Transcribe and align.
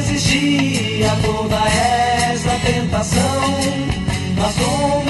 Resistir 0.00 1.04
a 1.04 1.16
toda 1.16 1.56
essa 1.56 2.50
tentação. 2.64 3.40
Na 4.36 4.48
sombra 4.50 5.09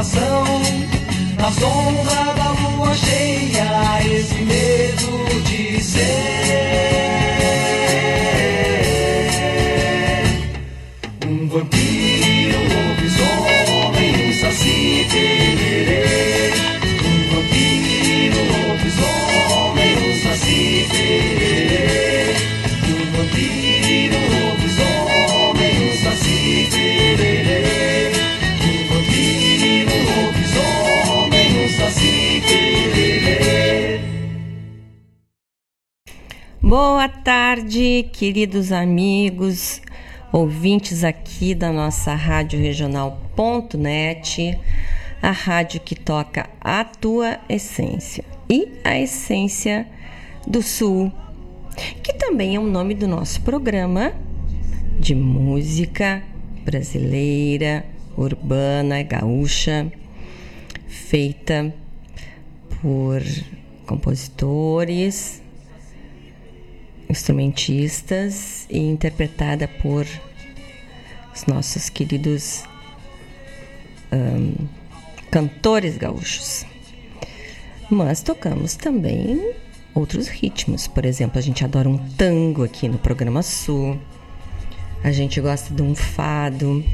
Na 0.00 1.52
sombra 1.52 2.32
da 2.34 2.52
lua 2.52 2.94
cheia, 2.94 4.00
esse 4.02 4.34
medo 4.36 5.29
Boa 36.70 37.08
tarde, 37.08 38.08
queridos 38.12 38.70
amigos, 38.70 39.82
ouvintes 40.30 41.02
aqui 41.02 41.52
da 41.52 41.72
nossa 41.72 42.14
Rádio 42.14 42.60
Regional.net, 42.60 44.56
a 45.20 45.32
rádio 45.32 45.80
que 45.80 45.96
toca 45.96 46.48
a 46.60 46.84
tua 46.84 47.40
essência 47.48 48.24
e 48.48 48.68
a 48.84 48.96
essência 48.96 49.84
do 50.46 50.62
Sul, 50.62 51.10
que 52.04 52.12
também 52.12 52.54
é 52.54 52.60
o 52.60 52.70
nome 52.70 52.94
do 52.94 53.08
nosso 53.08 53.40
programa 53.40 54.12
de 54.96 55.12
música 55.12 56.22
brasileira, 56.64 57.84
urbana, 58.16 59.02
gaúcha, 59.02 59.90
feita 60.86 61.74
por 62.80 63.20
compositores, 63.84 65.42
instrumentistas 67.10 68.66
e 68.70 68.78
interpretada 68.78 69.68
por 69.68 70.06
os 71.34 71.46
nossos 71.46 71.88
queridos 71.88 72.64
ahn, 74.10 74.54
cantores 75.30 75.96
gaúchos. 75.96 76.64
Mas 77.90 78.22
tocamos 78.22 78.76
também 78.76 79.54
outros 79.94 80.28
ritmos. 80.28 80.86
Por 80.86 81.04
exemplo, 81.04 81.38
a 81.38 81.42
gente 81.42 81.64
adora 81.64 81.88
um 81.88 81.98
tango 82.10 82.62
aqui 82.62 82.88
no 82.88 82.98
programa 82.98 83.42
Sul. 83.42 83.98
A 85.02 85.10
gente 85.10 85.40
gosta 85.40 85.74
de 85.74 85.82
um 85.82 85.94
fado. 85.94 86.84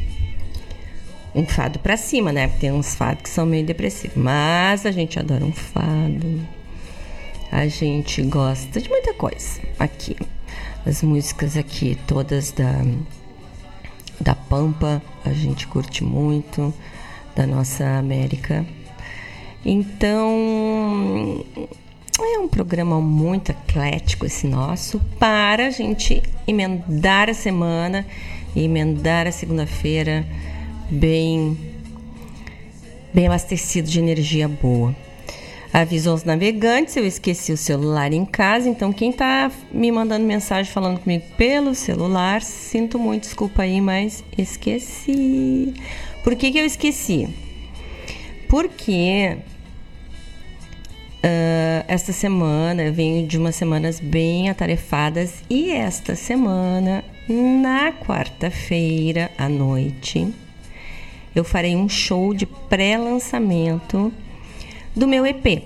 Um 1.34 1.44
fado 1.44 1.78
pra 1.80 1.98
cima, 1.98 2.32
né? 2.32 2.48
Tem 2.48 2.72
uns 2.72 2.94
fados 2.94 3.22
que 3.24 3.28
são 3.28 3.44
meio 3.44 3.66
depressivos. 3.66 4.16
Mas 4.16 4.86
a 4.86 4.90
gente 4.90 5.18
adora 5.18 5.44
um 5.44 5.52
fado. 5.52 6.40
A 7.56 7.68
gente 7.68 8.20
gosta 8.20 8.82
de 8.82 8.90
muita 8.90 9.14
coisa 9.14 9.62
aqui. 9.78 10.14
As 10.84 11.02
músicas 11.02 11.56
aqui, 11.56 11.96
todas 12.06 12.52
da, 12.52 12.84
da 14.20 14.34
Pampa, 14.34 15.02
a 15.24 15.32
gente 15.32 15.66
curte 15.66 16.04
muito, 16.04 16.74
da 17.34 17.46
nossa 17.46 17.82
América. 17.96 18.62
Então, 19.64 21.46
é 22.20 22.38
um 22.38 22.46
programa 22.46 23.00
muito 23.00 23.52
eclético 23.52 24.26
esse 24.26 24.46
nosso, 24.46 25.00
para 25.18 25.68
a 25.68 25.70
gente 25.70 26.22
emendar 26.46 27.30
a 27.30 27.34
semana 27.34 28.06
e 28.54 28.64
emendar 28.64 29.26
a 29.26 29.32
segunda-feira 29.32 30.26
bem, 30.90 31.56
bem 33.14 33.26
abastecido 33.26 33.88
de 33.88 33.98
energia 33.98 34.46
boa. 34.46 35.05
Aviso 35.72 36.10
aos 36.10 36.24
navegantes, 36.24 36.96
eu 36.96 37.04
esqueci 37.04 37.52
o 37.52 37.56
celular 37.56 38.12
em 38.12 38.24
casa, 38.24 38.68
então 38.68 38.92
quem 38.92 39.12
tá 39.12 39.50
me 39.70 39.90
mandando 39.92 40.24
mensagem 40.24 40.72
falando 40.72 41.00
comigo 41.00 41.24
pelo 41.36 41.74
celular, 41.74 42.40
sinto 42.40 42.98
muito, 42.98 43.24
desculpa 43.24 43.62
aí, 43.62 43.80
mas 43.80 44.24
esqueci. 44.38 45.74
Por 46.24 46.34
que 46.34 46.50
que 46.50 46.58
eu 46.58 46.64
esqueci? 46.64 47.28
Porque 48.48 49.36
ah, 51.28 51.84
esta 51.88 52.12
semana 52.12 52.84
eu 52.84 52.92
venho 52.92 53.26
de 53.26 53.36
umas 53.36 53.56
semanas 53.56 53.98
bem 53.98 54.48
atarefadas 54.48 55.42
e 55.50 55.72
esta 55.72 56.14
semana, 56.14 57.02
na 57.28 57.90
quarta-feira 57.90 59.32
à 59.36 59.48
noite, 59.48 60.32
eu 61.34 61.42
farei 61.42 61.74
um 61.74 61.88
show 61.88 62.32
de 62.32 62.46
pré-lançamento 62.46 64.12
do 64.96 65.06
meu 65.06 65.26
EP. 65.26 65.64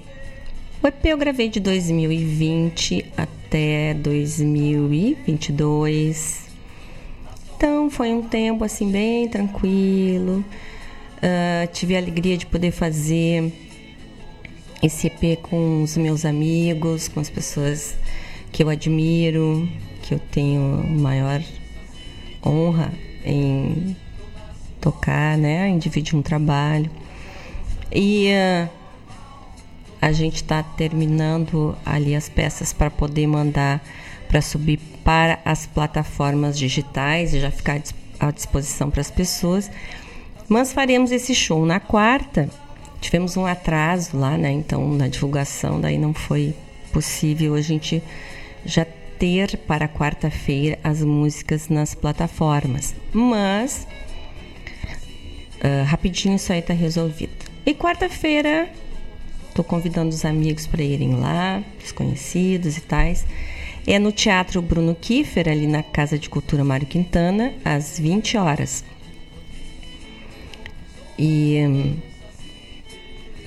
O 0.82 0.88
EP 0.88 1.04
eu 1.04 1.16
gravei 1.16 1.48
de 1.48 1.60
2020 1.60 3.06
até 3.16 3.94
2022. 3.94 6.50
Então 7.56 7.88
foi 7.88 8.12
um 8.12 8.22
tempo 8.22 8.64
assim 8.64 8.90
bem 8.90 9.28
tranquilo. 9.28 10.44
Ah, 11.22 11.66
tive 11.66 11.94
a 11.94 11.98
alegria 11.98 12.36
de 12.36 12.46
poder 12.46 12.72
fazer 12.72 13.52
esse 14.82 15.06
EP 15.06 15.38
com 15.42 15.82
os 15.82 15.96
meus 15.96 16.24
amigos, 16.24 17.08
com 17.08 17.20
as 17.20 17.28
pessoas 17.28 17.94
que 18.50 18.62
eu 18.62 18.70
admiro, 18.70 19.68
que 20.02 20.14
eu 20.14 20.18
tenho 20.18 20.82
maior 20.88 21.42
honra 22.44 22.90
em 23.24 23.94
tocar, 24.80 25.36
né? 25.36 25.68
Em 25.68 25.78
dividir 25.78 26.16
um 26.16 26.22
trabalho. 26.22 26.90
E 27.92 28.30
uh, 28.30 28.79
a 30.00 30.12
gente 30.12 30.36
está 30.36 30.62
terminando 30.62 31.76
ali 31.84 32.14
as 32.14 32.28
peças 32.28 32.72
para 32.72 32.90
poder 32.90 33.26
mandar 33.26 33.82
para 34.28 34.40
subir 34.40 34.78
para 35.04 35.40
as 35.44 35.66
plataformas 35.66 36.56
digitais 36.56 37.34
e 37.34 37.40
já 37.40 37.50
ficar 37.50 37.82
à 38.18 38.30
disposição 38.30 38.88
para 38.88 39.00
as 39.00 39.10
pessoas. 39.10 39.68
Mas 40.48 40.72
faremos 40.72 41.10
esse 41.10 41.34
show 41.34 41.66
na 41.66 41.80
quarta. 41.80 42.48
Tivemos 43.00 43.36
um 43.36 43.44
atraso 43.44 44.16
lá, 44.16 44.38
né? 44.38 44.52
Então 44.52 44.88
na 44.94 45.08
divulgação 45.08 45.80
daí 45.80 45.98
não 45.98 46.14
foi 46.14 46.54
possível 46.92 47.54
a 47.54 47.60
gente 47.60 48.00
já 48.64 48.86
ter 49.18 49.56
para 49.58 49.88
quarta-feira 49.88 50.78
as 50.82 51.02
músicas 51.02 51.68
nas 51.68 51.94
plataformas. 51.94 52.94
Mas 53.12 53.86
uh, 55.56 55.84
rapidinho 55.86 56.36
isso 56.36 56.52
aí 56.52 56.62
tá 56.62 56.72
resolvido. 56.72 57.32
E 57.66 57.74
quarta-feira 57.74 58.70
tô 59.54 59.64
convidando 59.64 60.10
os 60.10 60.24
amigos 60.24 60.66
para 60.66 60.82
irem 60.82 61.14
lá, 61.16 61.62
os 61.82 61.92
conhecidos 61.92 62.76
e 62.76 62.80
tais. 62.80 63.26
É 63.86 63.98
no 63.98 64.12
Teatro 64.12 64.60
Bruno 64.60 64.94
Kiefer, 64.94 65.48
ali 65.48 65.66
na 65.66 65.82
Casa 65.82 66.18
de 66.18 66.28
Cultura 66.28 66.62
Mário 66.64 66.86
Quintana, 66.86 67.52
às 67.64 67.98
20 67.98 68.36
horas. 68.36 68.84
E 71.18 71.96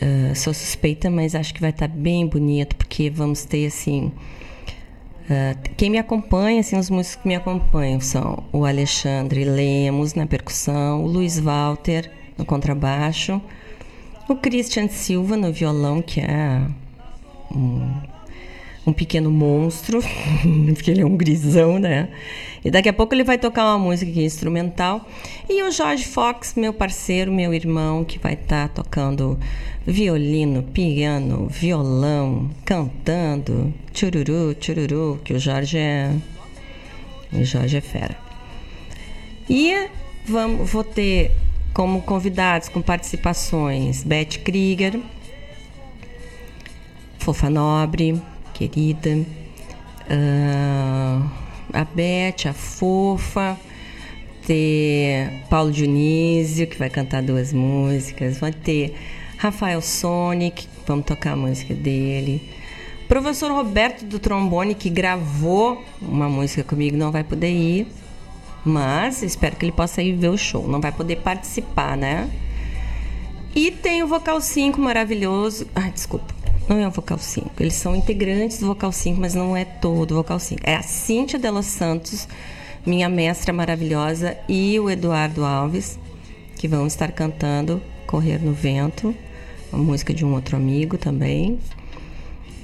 uh, 0.02 0.36
sou 0.36 0.54
suspeita, 0.54 1.10
mas 1.10 1.36
acho 1.36 1.54
que 1.54 1.62
vai 1.62 1.70
estar 1.70 1.88
tá 1.88 1.94
bem 1.94 2.28
bonito, 2.28 2.76
porque 2.76 3.10
vamos 3.10 3.46
ter 3.46 3.68
assim 3.68 4.12
Uh, 5.24 5.58
quem 5.78 5.90
me 5.90 5.98
acompanha, 5.98 6.60
assim, 6.60 6.78
os 6.78 6.90
músicos 6.90 7.22
que 7.22 7.28
me 7.30 7.36
acompanham 7.36 8.02
são 8.02 8.44
o 8.52 8.66
Alexandre 8.66 9.46
Lemos 9.46 10.14
na 10.14 10.28
percussão, 10.28 11.02
o 11.02 11.08
Luiz 11.08 11.40
Walter 11.40 12.12
no 12.38 12.44
contrabaixo, 12.44 13.42
o 14.28 14.36
Christian 14.36 14.88
Silva 14.88 15.36
no 15.36 15.52
violão, 15.52 16.02
que 16.02 16.20
é 16.22 16.62
um, 17.54 17.92
um 18.88 18.94
pequeno 18.94 19.30
monstro, 19.30 20.00
porque 20.74 20.92
ele 20.92 21.02
é 21.02 21.06
um 21.06 21.18
grisão, 21.18 21.80
né? 21.80 22.10
E 22.64 22.72
daqui 22.72 22.88
a 22.88 22.94
pouco 22.94 23.14
ele 23.14 23.26
vai 23.26 23.38
tocar 23.38 23.66
uma 23.66 23.78
música 23.78 24.10
aqui 24.10 24.24
instrumental. 24.24 25.06
E 25.50 25.62
o 25.64 25.72
Jorge 25.72 26.06
Fox, 26.06 26.54
meu 26.56 26.74
parceiro, 26.74 27.32
meu 27.32 27.54
irmão, 27.54 28.06
que 28.06 28.18
vai 28.18 28.34
estar 28.34 28.70
tá 28.70 28.84
tocando 28.84 29.38
violino, 29.86 30.64
piano, 30.64 31.48
violão, 31.50 32.50
cantando, 32.64 33.74
chururu, 33.94 34.56
chururu, 34.60 35.20
que 35.24 35.34
o 35.34 35.40
Jorge 35.40 35.78
é. 35.78 36.16
O 37.34 37.44
Jorge 37.44 37.78
é 37.78 37.82
fera. 37.82 38.16
E 39.50 39.90
vamos, 40.26 40.70
vou 40.70 40.84
ter 40.84 41.32
como 41.74 42.02
convidados 42.02 42.70
com 42.70 42.82
participações. 42.82 44.04
Beth 44.04 44.40
Krieger, 44.44 45.00
Fofa 47.18 47.50
Nobre, 47.50 48.22
querida, 48.54 49.26
uh, 50.10 51.30
a 51.74 51.84
Beth, 51.84 52.48
a 52.50 52.54
Fofa, 52.54 53.58
ter 54.46 55.46
Paulo 55.50 55.72
Dionísio, 55.72 56.68
que 56.68 56.78
vai 56.78 56.90
cantar 56.90 57.24
duas 57.24 57.52
músicas, 57.52 58.38
vai 58.38 58.52
ter 58.52 58.96
Rafael 59.38 59.82
Sonic, 59.82 60.68
vamos 60.86 61.06
tocar 61.06 61.34
a 61.34 61.36
música 61.36 61.74
dele. 61.74 62.42
Professor 63.08 63.52
Roberto 63.52 64.06
do 64.06 64.20
trombone, 64.20 64.76
que 64.76 64.90
gravou 64.90 65.84
uma 66.02 66.30
música 66.30 66.64
comigo, 66.64 66.96
não 66.96 67.12
vai 67.12 67.24
poder 67.24 67.52
ir, 67.52 67.88
mas 68.66 69.22
espero 69.22 69.56
que 69.56 69.66
ele 69.66 69.72
possa 69.72 70.02
ir 70.02 70.14
ver 70.14 70.30
o 70.30 70.38
show. 70.38 70.68
Não 70.68 70.82
vai 70.82 70.92
poder 70.92 71.18
participar, 71.18 71.98
né? 71.98 72.30
E 73.56 73.72
tem 73.72 74.02
o 74.04 74.08
Vocal 74.08 74.42
5 74.42 74.80
maravilhoso. 74.80 75.68
Ah, 75.76 75.90
desculpa. 75.90 76.34
Não 76.68 76.80
é 76.80 76.88
o 76.88 76.92
Vocal 76.92 77.18
5. 77.18 77.52
Eles 77.60 77.74
são 77.74 77.96
integrantes 77.96 78.60
do 78.60 78.68
Vocal 78.68 78.92
5, 78.92 79.20
mas 79.20 79.36
não 79.36 79.56
é 79.56 79.66
todo 79.66 80.12
o 80.12 80.16
Vocal 80.16 80.40
5. 80.40 80.62
É 80.64 80.76
a 80.76 80.82
Cíntia 80.82 81.38
Delos 81.38 81.66
Santos, 81.66 82.28
minha 82.86 83.10
mestra 83.10 83.54
maravilhosa, 83.54 84.38
e 84.48 84.80
o 84.80 84.90
Eduardo 84.90 85.44
Alves, 85.44 86.00
que 86.58 86.68
vão 86.68 86.88
estar 86.88 87.12
cantando 87.12 87.82
Correr 88.08 88.40
no 88.40 88.54
Vento 88.54 89.14
uma 89.74 89.84
música 89.84 90.14
de 90.14 90.24
um 90.24 90.34
outro 90.34 90.56
amigo 90.56 90.98
também. 90.98 91.60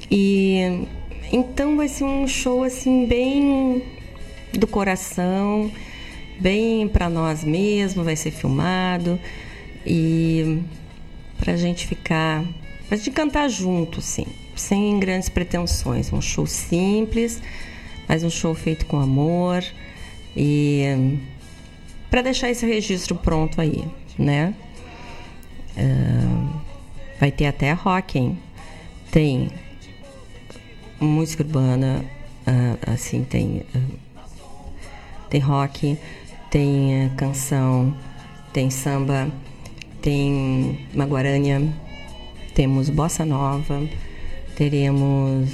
E 0.10 0.86
então 1.32 1.76
vai 1.76 1.88
ser 1.88 2.04
um 2.04 2.28
show 2.28 2.64
assim 2.64 3.06
bem 3.06 3.84
do 4.54 4.68
coração, 4.68 5.72
bem 6.40 6.88
para 6.88 7.10
nós 7.10 7.44
mesmos, 7.44 8.06
vai 8.06 8.16
ser 8.16 8.32
filmado 8.32 9.20
e 9.86 10.62
para 11.38 11.54
a 11.54 11.58
gente 11.58 11.88
ficar, 11.88 12.44
para 12.88 12.98
gente 12.98 13.12
cantar 13.12 13.50
junto, 13.50 14.02
sim, 14.02 14.26
sem 14.56 15.00
grandes 15.00 15.30
pretensões, 15.30 16.12
um 16.12 16.22
show 16.22 16.46
simples, 16.48 17.42
mas 18.08 18.24
um 18.24 18.30
show 18.30 18.54
feito 18.54 18.86
com 18.86 18.98
amor 19.00 19.64
e 20.36 21.18
para 22.10 22.22
deixar 22.22 22.50
esse 22.50 22.66
registro 22.66 23.16
pronto 23.16 23.62
aí, 23.62 23.86
né? 24.18 24.54
Uh, 25.78 26.70
Vai 27.20 27.32
ter 27.32 27.48
até 27.48 27.74
rock, 27.74 28.18
hein? 28.18 28.40
Tem 29.12 29.52
música 31.02 31.44
urbana, 31.44 32.06
uh, 32.48 32.94
assim, 32.94 33.26
tem, 33.26 33.66
uh, 33.76 34.00
tem 35.30 35.42
rock, 35.42 35.98
tem 36.50 37.06
uh, 37.06 37.10
canção, 37.16 37.94
tem 38.52 38.70
samba, 38.70 39.30
tem 40.02 40.88
maguarânia, 40.94 41.62
temos 42.54 42.90
bossa 42.90 43.26
nova, 43.26 43.88
teremos 44.56 45.50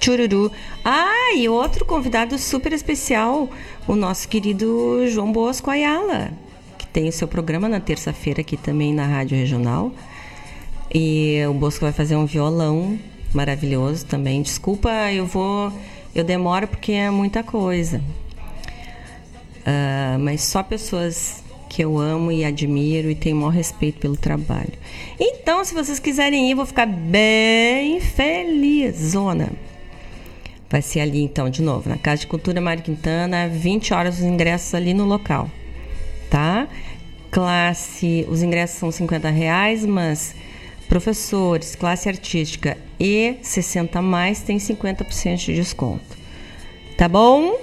chururu. 0.00 0.50
Ah, 0.84 1.34
e 1.36 1.48
outro 1.48 1.84
convidado 1.84 2.38
super 2.38 2.72
especial, 2.72 3.48
o 3.86 3.94
nosso 3.94 4.28
querido 4.28 5.06
João 5.08 5.32
Bosco 5.32 5.70
Ayala 5.70 6.44
tem 6.94 7.08
o 7.08 7.12
seu 7.12 7.26
programa 7.26 7.68
na 7.68 7.80
terça-feira 7.80 8.40
aqui 8.40 8.56
também 8.56 8.94
na 8.94 9.04
Rádio 9.04 9.36
Regional. 9.36 9.90
E 10.94 11.44
o 11.50 11.52
Bosco 11.52 11.80
vai 11.80 11.92
fazer 11.92 12.14
um 12.14 12.24
violão 12.24 12.96
maravilhoso 13.34 14.06
também. 14.06 14.40
Desculpa, 14.40 14.88
eu 15.12 15.26
vou. 15.26 15.72
Eu 16.14 16.22
demoro 16.22 16.68
porque 16.68 16.92
é 16.92 17.10
muita 17.10 17.42
coisa. 17.42 18.00
Uh, 19.66 20.18
mas 20.18 20.42
só 20.42 20.62
pessoas 20.62 21.42
que 21.68 21.82
eu 21.82 21.98
amo 21.98 22.30
e 22.30 22.44
admiro 22.44 23.10
e 23.10 23.14
tenho 23.14 23.36
o 23.36 23.40
maior 23.40 23.50
respeito 23.50 23.98
pelo 23.98 24.16
trabalho. 24.16 24.72
Então, 25.18 25.64
se 25.64 25.74
vocês 25.74 25.98
quiserem 25.98 26.50
ir, 26.50 26.54
vou 26.54 26.66
ficar 26.66 26.86
bem 26.86 28.00
feliz, 28.00 28.96
zona. 28.96 29.50
Vai 30.70 30.82
ser 30.82 31.00
ali 31.00 31.22
então, 31.22 31.48
de 31.48 31.62
novo, 31.62 31.88
na 31.88 31.96
Casa 31.96 32.22
de 32.22 32.26
Cultura 32.26 32.60
Mário 32.60 32.82
Quintana, 32.82 33.48
20 33.48 33.94
horas 33.94 34.18
os 34.18 34.24
ingressos 34.24 34.74
ali 34.74 34.92
no 34.92 35.04
local 35.04 35.48
tá? 36.34 36.66
Classe, 37.30 38.26
os 38.28 38.42
ingressos 38.42 38.76
são 38.76 38.90
50 38.90 39.30
reais, 39.30 39.86
mas 39.86 40.34
professores, 40.88 41.76
classe 41.76 42.08
artística 42.08 42.76
e 42.98 43.36
60 43.40 44.02
mais 44.02 44.40
tem 44.40 44.58
50% 44.58 45.36
de 45.36 45.54
desconto. 45.54 46.18
Tá 46.98 47.08
bom? 47.08 47.56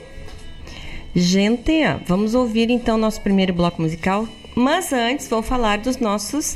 Gente, 1.13 1.73
vamos 2.07 2.33
ouvir 2.33 2.69
então 2.69 2.97
nosso 2.97 3.19
primeiro 3.19 3.53
bloco 3.53 3.81
musical, 3.81 4.25
mas 4.55 4.93
antes 4.93 5.27
vou 5.27 5.43
falar 5.43 5.79
dos 5.79 5.97
nossos 5.97 6.55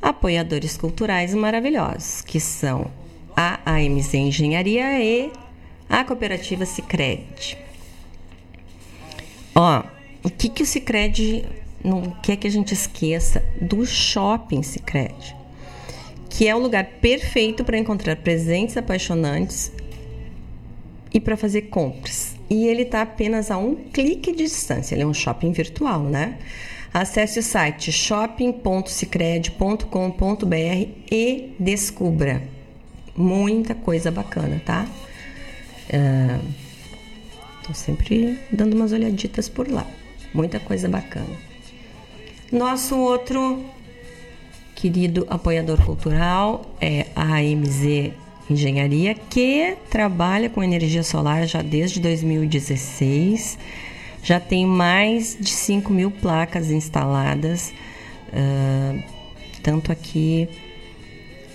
apoiadores 0.00 0.76
culturais 0.76 1.34
maravilhosos, 1.34 2.22
que 2.22 2.38
são 2.38 2.88
a 3.36 3.58
AMZ 3.66 4.14
Engenharia 4.14 5.02
e 5.02 5.32
a 5.90 6.04
Cooperativa 6.04 6.64
Sicredi. 6.64 7.58
Ó, 9.52 9.82
o 10.22 10.30
que, 10.30 10.48
que 10.48 10.62
o 10.62 10.66
Cicred 10.66 11.44
não 11.82 12.02
quer 12.22 12.36
que 12.36 12.46
a 12.46 12.50
gente 12.50 12.72
esqueça 12.72 13.42
do 13.60 13.84
shopping 13.84 14.62
Cicred, 14.62 15.34
que 16.30 16.46
é 16.46 16.54
o 16.54 16.60
lugar 16.60 16.84
perfeito 17.00 17.64
para 17.64 17.76
encontrar 17.76 18.14
presentes 18.14 18.76
apaixonantes 18.76 19.72
e 21.12 21.18
para 21.18 21.36
fazer 21.36 21.62
compras. 21.62 22.35
E 22.48 22.66
ele 22.66 22.82
está 22.82 23.02
apenas 23.02 23.50
a 23.50 23.58
um 23.58 23.74
clique 23.74 24.30
de 24.32 24.44
distância. 24.44 24.94
Ele 24.94 25.02
é 25.02 25.06
um 25.06 25.14
shopping 25.14 25.52
virtual, 25.52 26.02
né? 26.02 26.38
Acesse 26.94 27.40
o 27.40 27.42
site 27.42 27.92
shopping.cicred.com.br 27.92 30.88
e 31.10 31.54
descubra 31.58 32.42
muita 33.16 33.74
coisa 33.74 34.10
bacana, 34.10 34.60
tá? 34.64 34.86
Estou 37.58 37.70
uh, 37.70 37.74
sempre 37.74 38.38
dando 38.50 38.74
umas 38.74 38.92
olhaditas 38.92 39.48
por 39.48 39.70
lá. 39.70 39.86
Muita 40.32 40.60
coisa 40.60 40.88
bacana. 40.88 41.36
Nosso 42.52 42.96
outro 42.96 43.64
querido 44.74 45.26
apoiador 45.28 45.84
cultural 45.84 46.76
é 46.80 47.06
a 47.16 47.38
AMZ 47.38 48.12
Engenharia, 48.48 49.14
que 49.14 49.76
trabalha 49.90 50.48
com 50.48 50.62
energia 50.62 51.02
solar 51.02 51.46
já 51.46 51.62
desde 51.62 52.00
2016. 52.00 53.58
já 54.22 54.40
tem 54.40 54.66
mais 54.66 55.36
de 55.38 55.50
5 55.50 55.92
mil 55.92 56.10
placas 56.10 56.70
instaladas, 56.70 57.72
uh, 58.28 59.02
tanto 59.62 59.92
aqui 59.92 60.48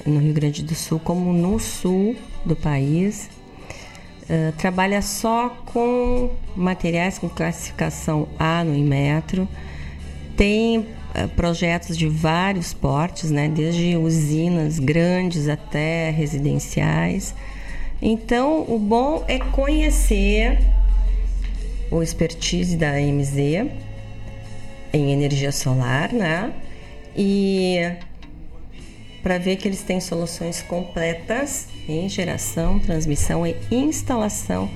no 0.05 0.19
Rio 0.19 0.33
Grande 0.33 0.63
do 0.63 0.73
Sul 0.73 0.99
como 0.99 1.33
no 1.33 1.59
sul 1.59 2.15
do 2.45 2.55
país. 2.55 3.29
Uh, 4.23 4.51
trabalha 4.57 5.01
só 5.01 5.49
com 5.65 6.31
materiais 6.55 7.19
com 7.19 7.27
classificação 7.27 8.27
A 8.39 8.63
no 8.63 8.75
Inmetro. 8.75 9.47
Tem 10.37 10.87
projetos 11.35 11.97
de 11.97 12.07
vários 12.07 12.73
portes, 12.73 13.31
né, 13.31 13.47
desde 13.49 13.97
usinas 13.97 14.79
grandes 14.79 15.47
até 15.47 16.09
residenciais. 16.09 17.35
Então, 18.01 18.65
o 18.67 18.79
bom 18.79 19.23
é 19.27 19.37
conhecer 19.37 20.59
o 21.91 22.01
expertise 22.01 22.77
da 22.77 22.91
AMZ 22.91 23.37
em 24.93 25.11
energia 25.11 25.51
solar, 25.51 26.11
né? 26.11 26.53
E 27.15 27.77
para 29.21 29.37
ver 29.37 29.57
que 29.57 29.67
eles 29.67 29.83
têm 29.83 29.99
soluções 29.99 30.61
completas 30.61 31.67
em 31.87 32.09
geração, 32.09 32.79
transmissão 32.79 33.45
e 33.45 33.55
instalação 33.69 34.69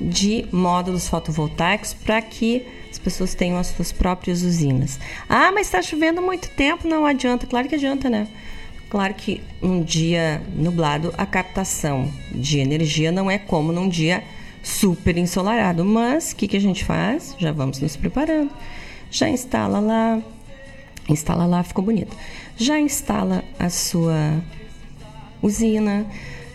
de 0.00 0.46
módulos 0.50 1.08
fotovoltaicos 1.08 1.92
para 1.92 2.20
que 2.22 2.66
as 2.90 2.98
pessoas 2.98 3.34
tenham 3.34 3.58
as 3.58 3.68
suas 3.68 3.92
próprias 3.92 4.42
usinas. 4.42 4.98
Ah, 5.28 5.50
mas 5.52 5.66
está 5.66 5.82
chovendo 5.82 6.22
muito 6.22 6.48
tempo, 6.50 6.88
não 6.88 7.04
adianta. 7.04 7.46
Claro 7.46 7.68
que 7.68 7.74
adianta, 7.74 8.08
né? 8.08 8.28
Claro 8.88 9.12
que 9.14 9.42
um 9.62 9.82
dia 9.82 10.42
nublado 10.54 11.12
a 11.18 11.26
captação 11.26 12.10
de 12.30 12.58
energia 12.58 13.12
não 13.12 13.30
é 13.30 13.38
como 13.38 13.70
num 13.70 13.88
dia 13.88 14.24
super 14.62 15.16
ensolarado. 15.18 15.84
Mas 15.84 16.32
o 16.32 16.36
que, 16.36 16.48
que 16.48 16.56
a 16.56 16.60
gente 16.60 16.84
faz? 16.84 17.36
Já 17.38 17.52
vamos 17.52 17.80
nos 17.80 17.96
preparando. 17.96 18.50
Já 19.10 19.28
instala 19.28 19.78
lá, 19.78 20.20
instala 21.08 21.46
lá, 21.46 21.62
ficou 21.62 21.84
bonito. 21.84 22.16
Já 22.56 22.78
instala 22.78 23.44
a 23.58 23.70
sua 23.70 24.42
usina, 25.42 26.06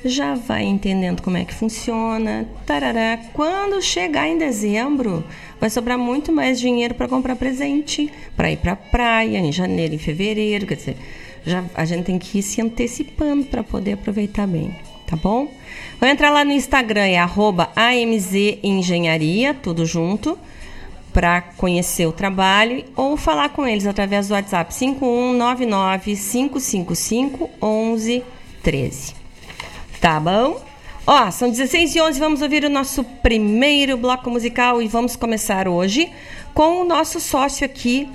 já 0.05 0.35
vai 0.35 0.63
entendendo 0.63 1.21
como 1.21 1.37
é 1.37 1.45
que 1.45 1.53
funciona. 1.53 2.47
Tarará. 2.65 3.17
Quando 3.33 3.81
chegar 3.81 4.27
em 4.27 4.37
dezembro, 4.37 5.23
vai 5.63 5.69
sobrar 5.69 5.97
muito 5.97 6.29
mais 6.29 6.59
dinheiro 6.59 6.93
para 6.93 7.07
comprar 7.07 7.37
presente, 7.37 8.11
para 8.35 8.51
ir 8.51 8.57
para 8.57 8.73
a 8.73 8.75
praia 8.75 9.37
em 9.37 9.49
janeiro, 9.49 9.95
em 9.95 9.97
fevereiro, 9.97 10.67
quer 10.67 10.75
dizer, 10.75 10.97
já 11.45 11.63
a 11.73 11.85
gente 11.85 12.03
tem 12.03 12.19
que 12.19 12.39
ir 12.39 12.41
se 12.41 12.59
antecipando 12.59 13.45
para 13.45 13.63
poder 13.63 13.93
aproveitar 13.93 14.45
bem 14.45 14.75
tá 15.07 15.15
bom? 15.15 15.49
Vou 16.01 16.09
entrar 16.09 16.31
lá 16.31 16.43
no 16.43 16.51
Instagram, 16.51 17.05
é 17.05 17.17
arroba 17.17 17.71
AMZ 17.77 18.59
Engenharia, 18.61 19.53
tudo 19.53 19.85
junto, 19.85 20.37
para 21.13 21.41
conhecer 21.41 22.07
o 22.07 22.11
trabalho 22.11 22.83
ou 22.93 23.15
falar 23.15 23.47
com 23.47 23.65
eles 23.65 23.87
através 23.87 24.27
do 24.27 24.33
WhatsApp 24.33 24.73
5199 24.73 26.15
555 26.17 27.49
1113. 27.61 29.15
Tá 30.01 30.19
bom? 30.19 30.72
Ó, 31.05 31.29
são 31.31 31.49
16 31.49 31.95
e 31.95 32.01
11, 32.01 32.19
vamos 32.19 32.41
ouvir 32.41 32.63
o 32.63 32.69
nosso 32.69 33.03
primeiro 33.03 33.97
bloco 33.97 34.29
musical 34.29 34.81
e 34.81 34.87
vamos 34.87 35.17
começar 35.17 35.67
hoje 35.67 36.09
com 36.53 36.81
o 36.81 36.85
nosso 36.85 37.19
sócio 37.19 37.65
aqui 37.65 38.07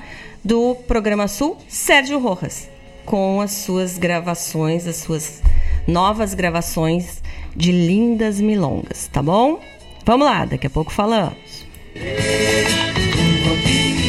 do 0.42 0.75
Programa 0.87 1.28
Sul, 1.28 1.59
Sérgio 1.68 2.18
Rojas, 2.18 2.66
com 3.04 3.42
as 3.42 3.50
suas 3.52 3.99
gravações, 3.99 4.87
as 4.87 4.97
suas 4.97 5.42
novas 5.87 6.33
gravações 6.33 7.23
de 7.54 7.73
lindas 7.73 8.40
milongas, 8.40 9.07
tá 9.09 9.23
bom? 9.23 9.61
Vamos 10.07 10.26
lá, 10.26 10.47
daqui 10.47 10.66
a 10.66 10.71
pouco 10.71 10.90
falamos. 10.90 11.66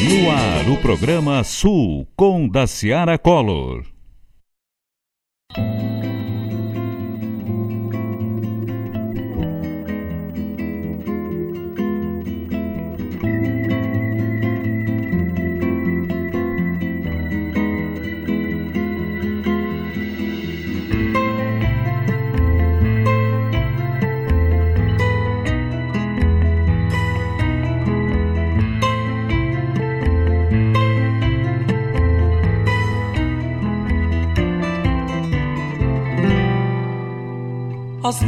No 0.08 0.30
ar, 0.30 0.70
o 0.70 0.78
programa 0.78 1.44
Sul 1.44 2.06
com 2.16 2.48
Daciara 2.48 3.18
Collor. 3.18 3.84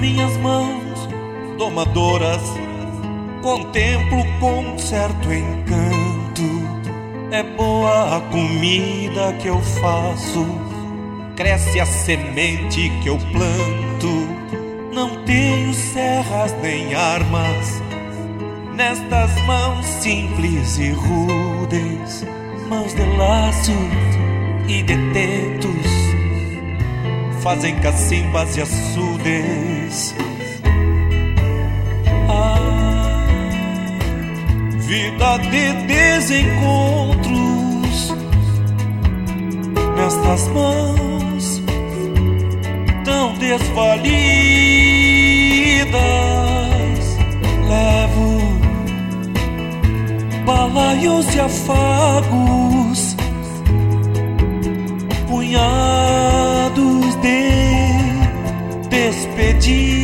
Minhas 0.02 0.36
mãos 0.38 1.08
domadoras 1.56 2.42
contemplo 3.40 4.24
com 4.40 4.76
certo 4.76 5.32
encanto. 5.32 6.42
É 7.30 7.44
boa 7.44 8.16
a 8.16 8.20
comida 8.20 9.32
que 9.34 9.46
eu 9.46 9.60
faço, 9.60 10.44
cresce 11.36 11.78
a 11.78 11.86
semente 11.86 12.90
que 13.00 13.08
eu 13.10 13.16
planto. 13.16 14.92
Não 14.92 15.22
tenho 15.24 15.72
serras 15.72 16.52
nem 16.60 16.92
armas 16.94 17.80
nestas 18.74 19.30
mãos 19.46 19.86
simples 19.86 20.78
e 20.78 20.90
rudes, 20.90 22.26
mãos 22.68 22.92
de 22.92 23.04
laço 23.16 23.72
e 24.66 24.82
de 24.82 24.96
tentos 25.12 26.11
fazem 27.42 27.74
cacimbas 27.80 28.56
e 28.56 28.62
açudes. 28.62 30.14
Ah, 32.28 33.26
vida 34.78 35.36
de 35.38 35.72
desencontros 35.86 38.14
nestas 39.96 40.46
mãos 40.48 41.62
tão 43.04 43.34
desvalidas. 43.34 44.02
Levo 47.68 48.40
balaios 50.46 51.34
e 51.34 51.40
afagos, 51.40 53.16
punhados 55.28 56.21
de 57.22 58.88
despedidas. 58.88 60.02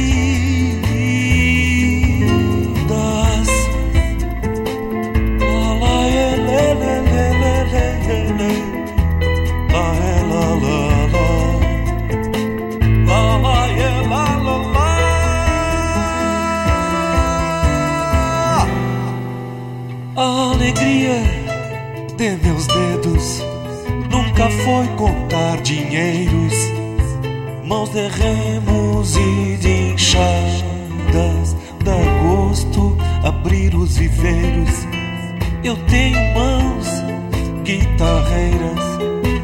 La 24.39 24.49
foi 24.51 24.87
contar 24.97 25.61
dinheiros, 25.63 26.38
mãos 27.69 27.91
de 27.91 28.09
remos 28.09 29.15
e 29.15 29.57
de 29.59 29.93
enxadas, 29.93 31.55
dá 31.85 31.97
gosto 32.23 32.97
abrir 33.23 33.75
os 33.75 33.99
viveiros. 33.99 34.87
Eu 35.63 35.77
tenho 35.87 36.19
mãos 36.35 36.87
guitarreiras, 37.65 38.81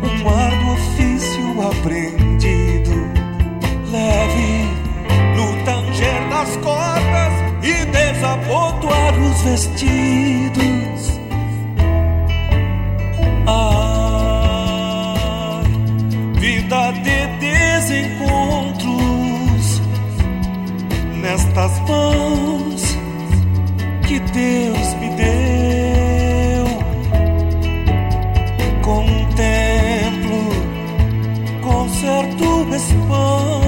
um 0.02 0.28
árduo 0.28 0.72
ofício 0.72 1.68
aprendido, 1.68 2.94
leve 3.92 4.70
no 5.36 5.64
tanger 5.66 6.28
das 6.30 6.56
cordas 6.56 7.32
e 7.62 7.84
desabotoar 7.84 9.18
os 9.20 9.42
vestidos. 9.42 10.73
Nestas 21.34 21.80
mãos 21.80 22.82
que 24.06 24.20
Deus 24.20 24.94
me 25.00 25.08
deu. 25.16 26.64
Contemplo 28.82 30.38
com 31.60 31.88
certo 31.88 32.74
espanto 32.76 33.63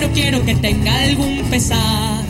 no 0.00 0.08
quiero 0.12 0.44
que 0.44 0.54
tenga 0.54 1.02
algún 1.02 1.42
pesar. 1.50 2.24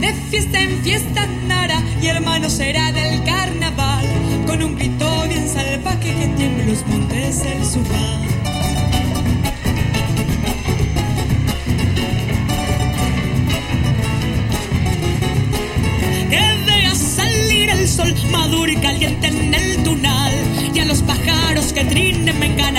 De 0.00 0.12
fiesta 0.30 0.60
en 0.60 0.82
fiesta 0.82 1.22
andará 1.22 1.82
y 2.00 2.06
hermano 2.06 2.48
será 2.48 2.90
del 2.92 3.22
carnaval, 3.24 4.06
con 4.46 4.62
un 4.62 4.76
grito 4.76 5.24
bien 5.28 5.46
salvaje 5.48 6.14
que 6.14 6.28
tiembla 6.36 6.64
los 6.64 6.86
montes 6.86 7.42
del 7.42 7.64
sur. 7.64 7.85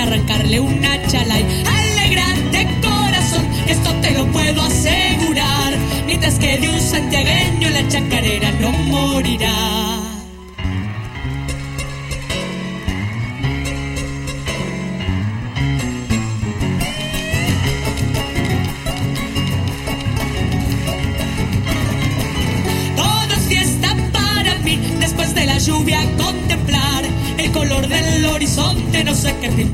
arrancarle 0.08 0.58
una 0.58 1.06
chalay. 1.06 1.44
Alegrate 1.66 2.66
corazón, 2.80 3.46
esto 3.66 3.90
te 4.00 4.10
lo 4.12 4.26
puedo 4.32 4.62
asegurar. 4.62 5.76
Mientras 6.06 6.38
que 6.38 6.58
de 6.58 6.68
un 6.68 6.80
santiagueño 6.80 7.68
la 7.70 7.86
chacarera 7.88 8.50
no 8.52 8.70
morirá. 8.72 10.07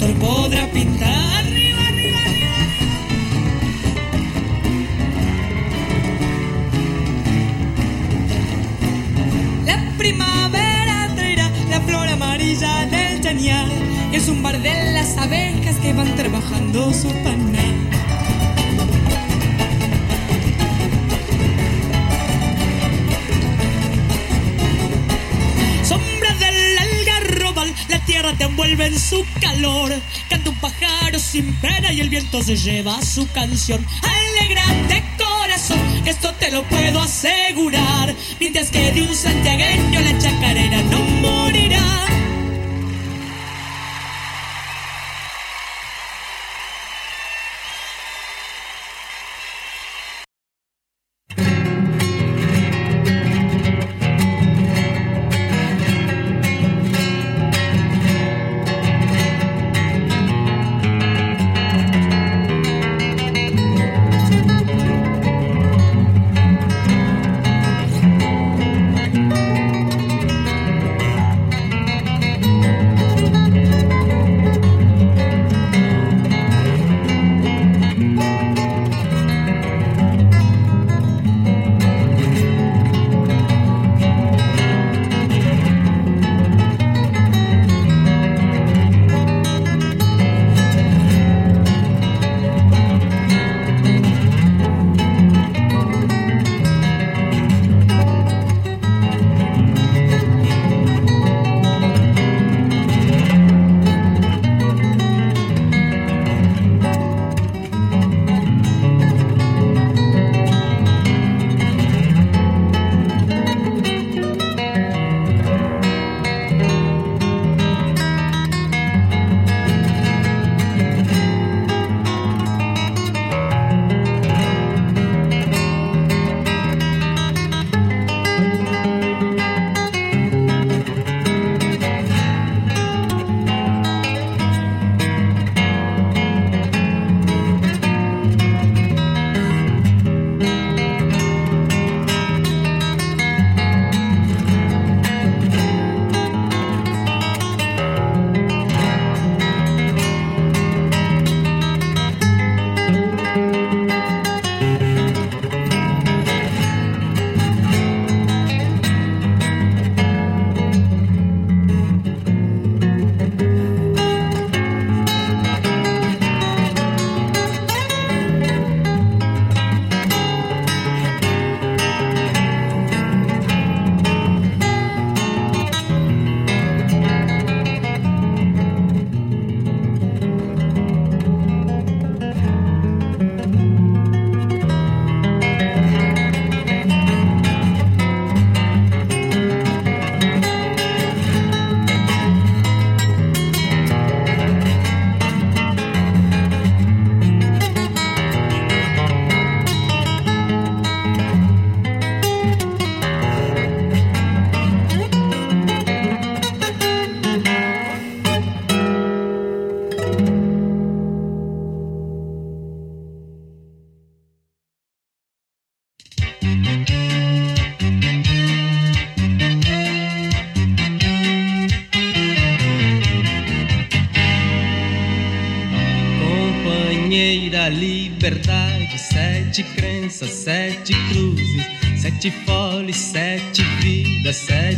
But 0.04 0.43
se 32.44 32.56
lleva 32.56 33.00
su 33.00 33.26
canción. 33.32 33.86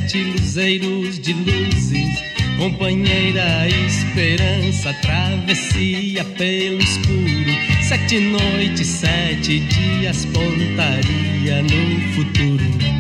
Sete 0.07 0.23
luzeiros 0.23 1.19
de 1.19 1.33
luzes. 1.33 2.23
Companheira, 2.59 3.69
esperança, 3.69 4.95
travessia 5.03 6.25
pelo 6.25 6.79
escuro, 6.79 7.53
sete 7.83 8.21
noites, 8.21 8.87
sete 8.87 9.61
dias, 9.61 10.25
pontaria 10.27 11.63
no 11.63 12.15
futuro 12.15 12.97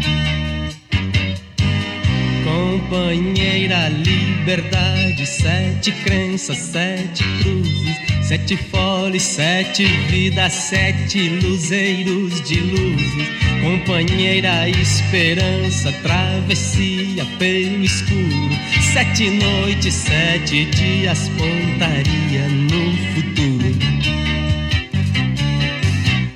companheira, 2.87 3.89
liberdade, 3.89 5.27
sete 5.27 5.91
crenças, 6.05 6.57
sete 6.57 7.25
cruzes, 7.43 7.97
sete 8.23 8.57
folhas, 8.57 9.23
sete 9.23 9.85
vidas, 10.09 10.53
sete 10.53 11.29
luzeiros 11.29 12.41
de 12.43 12.61
luzes, 12.61 13.29
companheira, 13.63 14.69
esperança, 14.69 15.93
travessia 16.03 16.96
pelo 17.25 17.83
escuro, 17.83 18.51
sete 18.93 19.31
noites, 19.31 19.95
sete 19.95 20.67
dias, 20.67 21.31
pontaria 21.39 22.49
no 22.49 22.97
futuro. 23.15 23.77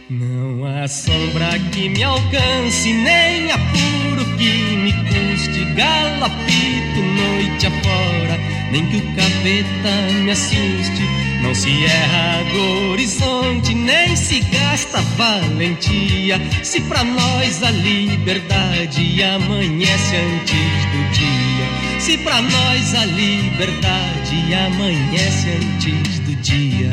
Não 0.08 0.64
há 0.64 0.88
sombra 0.88 1.58
que 1.72 1.88
me 1.88 2.02
alcance, 2.02 2.92
nem 2.92 3.50
apuro 3.50 4.24
que 4.38 4.76
me 4.76 4.92
custe 4.92 5.64
galapito 5.74 7.00
noite 7.00 7.66
afora, 7.66 8.38
nem 8.72 8.86
que 8.86 8.96
o 8.96 9.14
capeta 9.14 10.12
me 10.22 10.30
assuste. 10.30 11.19
Não 11.42 11.54
se 11.54 11.84
erra 11.84 12.44
do 12.52 12.90
horizonte, 12.90 13.74
nem 13.74 14.14
se 14.14 14.40
gasta 14.40 15.00
valentia. 15.16 16.40
Se 16.62 16.80
pra 16.82 17.02
nós 17.02 17.62
a 17.62 17.70
liberdade 17.70 19.22
amanhece 19.22 20.16
antes 20.16 20.84
do 20.92 21.10
dia. 21.12 22.00
Se 22.00 22.18
pra 22.18 22.40
nós 22.42 22.94
a 22.94 23.04
liberdade 23.04 24.54
amanhece 24.54 25.48
antes 25.48 26.18
do 26.20 26.34
dia. 26.36 26.90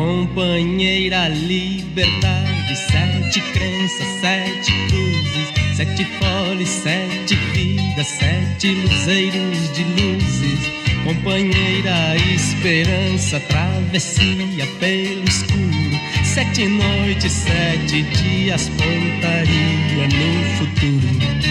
companheira, 0.00 1.28
liberdade, 1.28 2.59
sete 2.78 3.40
crenças, 3.52 4.06
sete 4.20 4.72
cruzes, 4.88 5.76
sete 5.76 6.04
folhas, 6.18 6.68
sete 6.68 7.34
vidas, 7.52 8.06
sete 8.06 8.68
luzeiros 8.68 9.72
de 9.74 9.84
luzes, 9.84 10.60
companheira, 11.04 12.16
esperança, 12.34 13.40
travessia 13.40 14.66
pelo 14.78 15.24
escuro, 15.24 16.00
sete 16.24 16.66
noites, 16.66 17.32
sete 17.32 18.02
dias, 18.02 18.68
pontaria 18.70 20.08
no 20.08 20.56
futuro. 20.56 21.50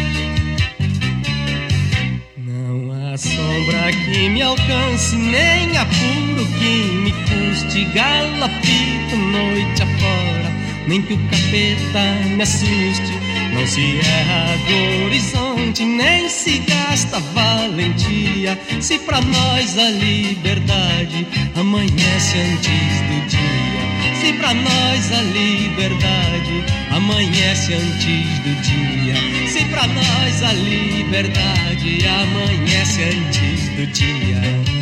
sombra 3.20 3.92
que 3.92 4.30
me 4.30 4.42
alcance, 4.42 5.16
nem 5.16 5.78
apuro 5.78 6.46
que 6.58 6.84
me 7.04 7.12
custe. 7.12 7.84
Galapito 7.94 9.16
noite 9.16 9.84
afora, 9.84 10.49
nem 10.90 11.04
que 11.04 11.14
o 11.14 11.18
capeta 11.18 12.02
me 12.36 12.42
assuste. 12.42 13.14
Não 13.54 13.66
se 13.68 14.00
erra 14.00 14.58
do 14.68 15.06
horizonte, 15.06 15.86
nem 15.86 16.28
se 16.28 16.58
gasta 16.60 17.20
valentia. 17.20 18.60
Se 18.82 18.98
pra 18.98 19.22
nós 19.22 19.78
a 19.78 19.90
liberdade 19.92 21.28
amanhece 21.56 22.38
antes 22.40 23.02
do 23.08 23.28
dia. 23.28 24.16
Se 24.20 24.34
pra 24.34 24.54
nós 24.54 25.12
a 25.14 25.22
liberdade 25.22 26.64
amanhece 26.90 27.74
antes 27.76 28.40
do 28.40 28.62
dia. 28.64 29.48
Se 29.48 29.64
pra 29.66 29.86
nós 29.86 30.44
a 30.44 30.54
liberdade 30.54 32.00
amanhece 32.08 33.04
antes 33.04 33.70
do 33.76 33.86
dia. 33.94 34.79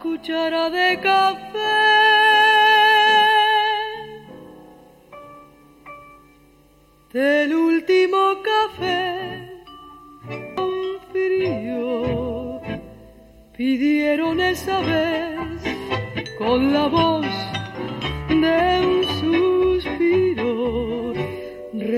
Cuchara 0.00 0.70
de 0.70 1.00
café. 1.00 1.58
Del 7.12 7.54
último 7.54 8.42
café 8.42 9.64
con 10.54 10.72
frío 11.12 12.60
pidieron 13.56 14.40
esa 14.40 14.80
vez 14.80 15.62
con 16.38 16.72
la 16.72 16.86
voz 16.88 17.26
de 18.28 18.86
un 18.86 19.05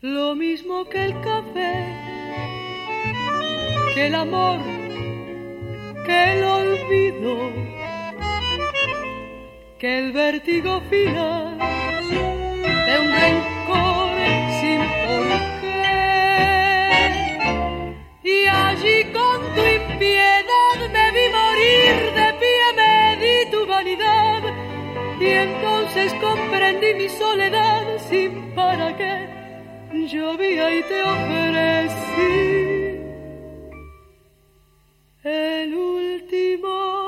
lo 0.00 0.34
mismo 0.34 0.84
que 0.86 1.04
el 1.04 1.20
café, 1.20 1.84
que 3.94 4.06
el 4.06 4.14
amor, 4.14 4.60
que 6.06 6.32
el 6.32 6.44
olvido 6.44 7.70
que 9.80 9.98
el 9.98 10.12
vértigo 10.12 10.82
final 10.90 11.56
de 11.58 12.98
un 13.00 13.10
rencor 13.10 14.10
sin 14.60 14.80
por 15.04 15.26
qué. 15.62 15.88
Y 18.22 18.46
allí 18.46 19.04
con 19.04 19.40
tu 19.54 19.62
impiedad 19.62 20.76
me 20.92 21.06
vi 21.12 21.26
morir 21.40 21.94
de 22.18 22.28
pie, 22.40 22.64
me 22.76 23.16
di 23.22 23.50
tu 23.50 23.66
vanidad. 23.66 24.42
Y 25.18 25.26
entonces 25.26 26.12
comprendí 26.20 26.92
mi 26.92 27.08
soledad 27.08 27.86
sin 28.10 28.54
para 28.54 28.94
qué 28.98 29.39
llovía 29.92 30.78
y 30.78 30.82
te 30.82 31.02
ofrecí 31.02 32.30
el 35.24 35.74
último. 35.74 36.99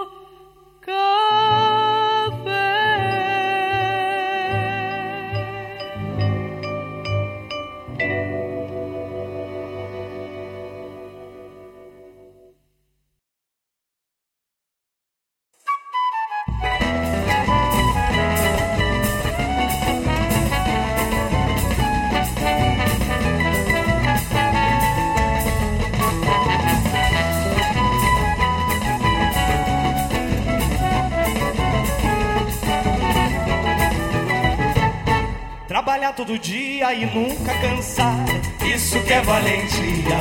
Trabalhar 35.92 36.14
todo 36.14 36.38
dia 36.38 36.94
e 36.94 37.04
nunca 37.04 37.52
cansar, 37.58 38.16
isso 38.64 38.98
que 39.00 39.12
é 39.12 39.20
valentia. 39.20 40.16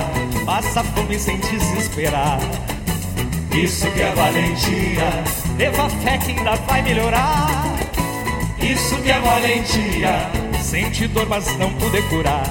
Passa 0.46 0.84
fome 0.84 1.18
sem 1.18 1.38
desesperar, 1.38 2.40
isso 3.54 3.90
que 3.92 4.02
é 4.02 4.12
valentia. 4.12 5.24
Leva 5.58 5.90
fé 5.90 6.18
que 6.18 6.32
ainda 6.32 6.56
vai 6.68 6.82
melhorar, 6.82 7.64
isso 8.60 8.98
que 8.98 9.12
é 9.12 9.20
valentia. 9.22 10.30
Sente 10.62 11.08
dor, 11.08 11.30
mas 11.30 11.58
não 11.58 11.74
poder 11.76 12.06
curar, 12.10 12.44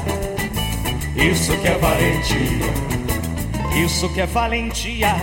isso 1.15 1.55
que 1.59 1.69
é 1.69 1.77
valentia. 1.77 3.85
Isso 3.85 4.09
que 4.15 4.23
é 4.23 4.27
valentia. 4.27 5.15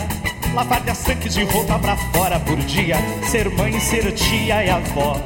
Lavar 0.53 0.81
dez 0.81 0.99
tanques 0.99 1.33
de 1.33 1.43
roupa 1.45 1.79
pra 1.79 1.97
fora 1.97 2.39
por 2.41 2.57
dia. 2.57 2.97
Ser 3.27 3.49
mãe, 3.49 3.79
ser 3.79 4.11
tia 4.11 4.63
e 4.63 4.69
avó. 4.69 5.19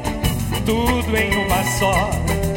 Tudo 0.64 1.14
em 1.14 1.44
uma 1.44 1.62
só. 1.78 2.51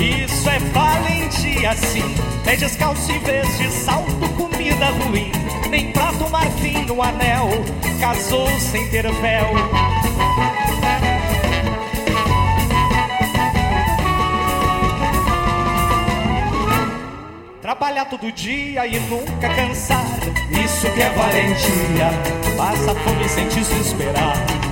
Isso 0.00 0.50
é 0.50 0.58
valentia, 0.58 1.74
sim. 1.76 2.14
É 2.46 2.56
descalço 2.56 3.10
em 3.12 3.18
vez 3.20 3.58
de 3.58 3.70
salto, 3.70 4.28
comida 4.36 4.86
ruim. 4.86 5.30
Nem 5.70 5.92
pra 5.92 6.12
tomar 6.12 6.46
fim 6.52 6.84
no 6.84 7.00
anel. 7.02 7.48
Casou 8.00 8.48
sem 8.58 8.88
ter 8.90 9.10
véu. 9.12 9.46
Trabalhar 17.62 18.04
todo 18.06 18.30
dia 18.30 18.86
e 18.86 19.00
nunca 19.00 19.48
cansar. 19.54 20.04
Isso 20.64 20.90
que 20.92 21.02
é 21.02 21.10
valentia. 21.10 22.10
Passa 22.56 22.94
fome 22.94 23.28
sem 23.28 23.48
desesperar. 23.48 24.63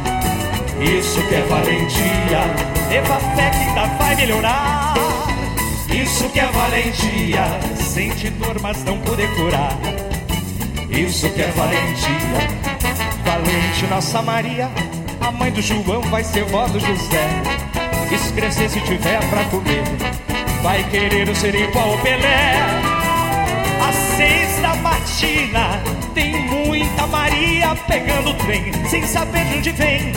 Isso 0.82 1.22
que 1.28 1.34
é 1.34 1.42
valentia. 1.42 2.40
Leva 2.88 3.20
fé 3.36 3.50
que 3.50 3.56
ainda 3.56 3.86
vai 3.98 4.16
melhorar. 4.16 4.94
Isso 5.88 6.28
que 6.30 6.40
é 6.40 6.46
valentia. 6.46 7.44
Sente 7.76 8.30
dor, 8.30 8.60
mas 8.60 8.82
não 8.84 8.98
poder 8.98 9.28
curar. 9.36 9.78
Isso 10.90 11.30
que 11.30 11.42
é 11.42 11.48
valentia. 11.48 12.72
Valente 13.24 13.86
Nossa 13.88 14.22
Maria. 14.22 14.68
A 15.20 15.30
mãe 15.30 15.52
do 15.52 15.62
João 15.62 16.02
vai 16.02 16.24
ser 16.24 16.44
vó 16.44 16.66
do 16.66 16.80
José. 16.80 17.28
Se 18.18 18.32
crescer 18.34 18.68
se 18.68 18.80
tiver 18.82 19.20
pra 19.30 19.44
comer. 19.44 19.82
Vai 20.62 20.84
querer 20.90 21.34
ser 21.34 21.54
igual 21.54 21.92
ao 21.92 21.98
Pelé. 21.98 22.56
Às 23.88 23.94
seis 24.16 24.60
da 24.60 24.74
matina 24.76 25.80
tem 26.14 26.46
muita 26.46 27.06
Maria 27.06 27.74
pegando 27.88 28.30
o 28.30 28.34
trem, 28.34 28.72
sem 28.88 29.06
saber 29.06 29.44
de 29.46 29.58
onde 29.58 29.70
vem. 29.72 30.12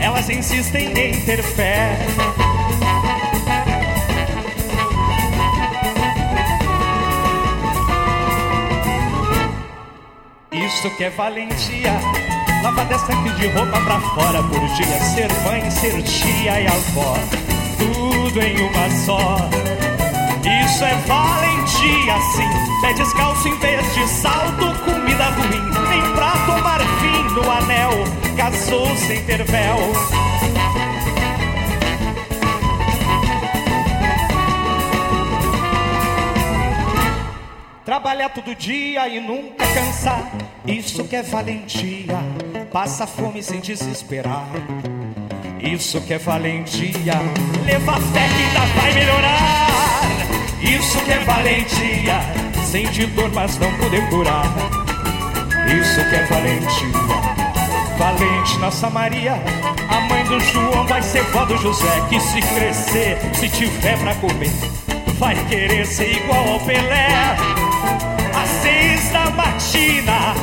Elas 0.00 0.28
insistem 0.30 0.86
em 0.86 1.20
ter 1.24 1.42
fé. 1.42 1.98
Isso 10.52 10.90
que 10.96 11.04
é 11.04 11.10
valentia. 11.10 11.92
Lava 12.62 12.84
dessa 12.84 13.12
aqui 13.12 13.30
de 13.30 13.48
roupa 13.48 13.80
pra 13.80 14.00
fora 14.00 14.42
por 14.42 14.60
dia. 14.74 15.00
Ser 15.00 15.32
mãe, 15.44 15.70
ser 15.70 16.02
tia 16.02 16.60
e 16.60 16.66
avó. 16.66 17.16
Tudo 17.78 18.40
em 18.42 18.60
uma 18.60 18.90
só. 19.04 19.36
Isso 20.64 20.84
é 20.84 20.94
valentia, 21.06 22.20
sim. 22.36 22.80
Pé 22.82 22.92
descalço 22.94 23.48
em 23.48 23.58
vez 23.58 23.94
de 23.94 24.06
salto, 24.08 24.74
comida 24.84 25.24
ruim. 25.24 25.88
Nem 25.88 26.14
pra 26.14 26.32
tomar 26.46 26.80
fim 27.00 27.22
no 27.34 27.50
anel. 27.50 28.27
Casou 28.38 28.86
sem 28.96 29.20
ter 29.24 29.42
véu. 29.42 29.78
Trabalhar 37.84 38.28
todo 38.28 38.54
dia 38.54 39.08
e 39.08 39.18
nunca 39.18 39.66
cansar. 39.66 40.30
Isso 40.64 41.02
que 41.02 41.16
é 41.16 41.22
valentia. 41.22 42.16
Passa 42.72 43.08
fome 43.08 43.42
sem 43.42 43.58
desesperar. 43.58 44.46
Isso 45.60 46.00
que 46.02 46.14
é 46.14 46.18
valentia. 46.18 47.14
Leva 47.66 48.00
fé 48.00 48.28
que 48.28 48.42
ainda 48.44 48.80
vai 48.80 48.92
melhorar. 48.94 49.66
Isso 50.62 51.04
que 51.04 51.10
é 51.10 51.18
valentia. 51.24 52.20
Sente 52.64 53.04
dor, 53.06 53.32
mas 53.34 53.58
não 53.58 53.76
poder 53.78 54.08
curar. 54.08 54.46
Isso 55.66 56.08
que 56.08 56.14
é 56.14 56.24
valentia. 56.26 57.17
Valente 57.98 58.56
Nossa 58.60 58.88
Maria, 58.88 59.34
a 59.88 60.00
mãe 60.02 60.22
do 60.22 60.38
João 60.38 60.86
vai 60.86 61.02
ser 61.02 61.24
vó 61.32 61.44
do 61.44 61.56
José. 61.56 62.00
Que 62.08 62.20
se 62.20 62.40
crescer, 62.40 63.18
se 63.34 63.48
tiver 63.48 63.98
pra 63.98 64.14
comer, 64.14 64.52
vai 65.18 65.34
querer 65.46 65.84
ser 65.84 66.12
igual 66.12 66.48
ao 66.48 66.60
Pelé. 66.60 67.08
Às 68.40 68.48
seis 68.62 69.10
da 69.10 69.30
matina, 69.30 70.34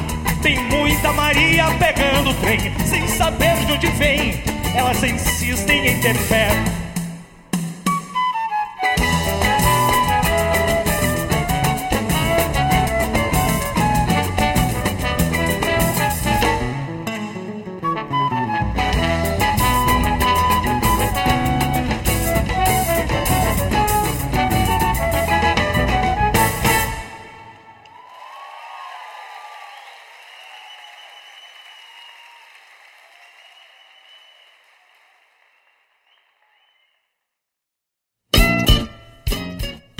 tem 0.42 0.62
muita 0.66 1.14
Maria 1.14 1.68
pegando 1.80 2.32
o 2.32 2.34
trem, 2.36 2.60
sem 2.86 3.08
saber 3.08 3.56
de 3.66 3.72
onde 3.72 3.88
vem. 3.88 4.44
Elas 4.76 5.02
insistem 5.02 5.88
em 5.88 6.02
ter 6.02 6.16
fé. 6.16 6.50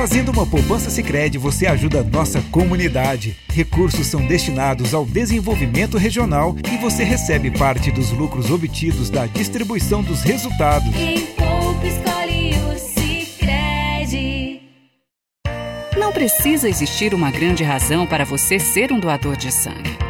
Fazendo 0.00 0.30
uma 0.30 0.46
poupança 0.46 0.88
Sicredi, 0.88 1.36
você 1.36 1.66
ajuda 1.66 2.00
a 2.00 2.02
nossa 2.02 2.40
comunidade. 2.50 3.36
Recursos 3.52 4.06
são 4.06 4.26
destinados 4.26 4.94
ao 4.94 5.04
desenvolvimento 5.04 5.98
regional 5.98 6.56
e 6.72 6.78
você 6.78 7.04
recebe 7.04 7.50
parte 7.50 7.90
dos 7.90 8.10
lucros 8.10 8.50
obtidos 8.50 9.10
da 9.10 9.26
distribuição 9.26 10.02
dos 10.02 10.22
resultados. 10.22 10.90
Quem 10.96 11.26
poupa 11.26 11.86
escolhe 11.86 12.54
o 12.62 12.78
Sicredi. 12.78 14.62
Não 15.98 16.10
precisa 16.14 16.66
existir 16.66 17.12
uma 17.12 17.30
grande 17.30 17.62
razão 17.62 18.06
para 18.06 18.24
você 18.24 18.58
ser 18.58 18.90
um 18.92 18.98
doador 18.98 19.36
de 19.36 19.52
sangue. 19.52 20.09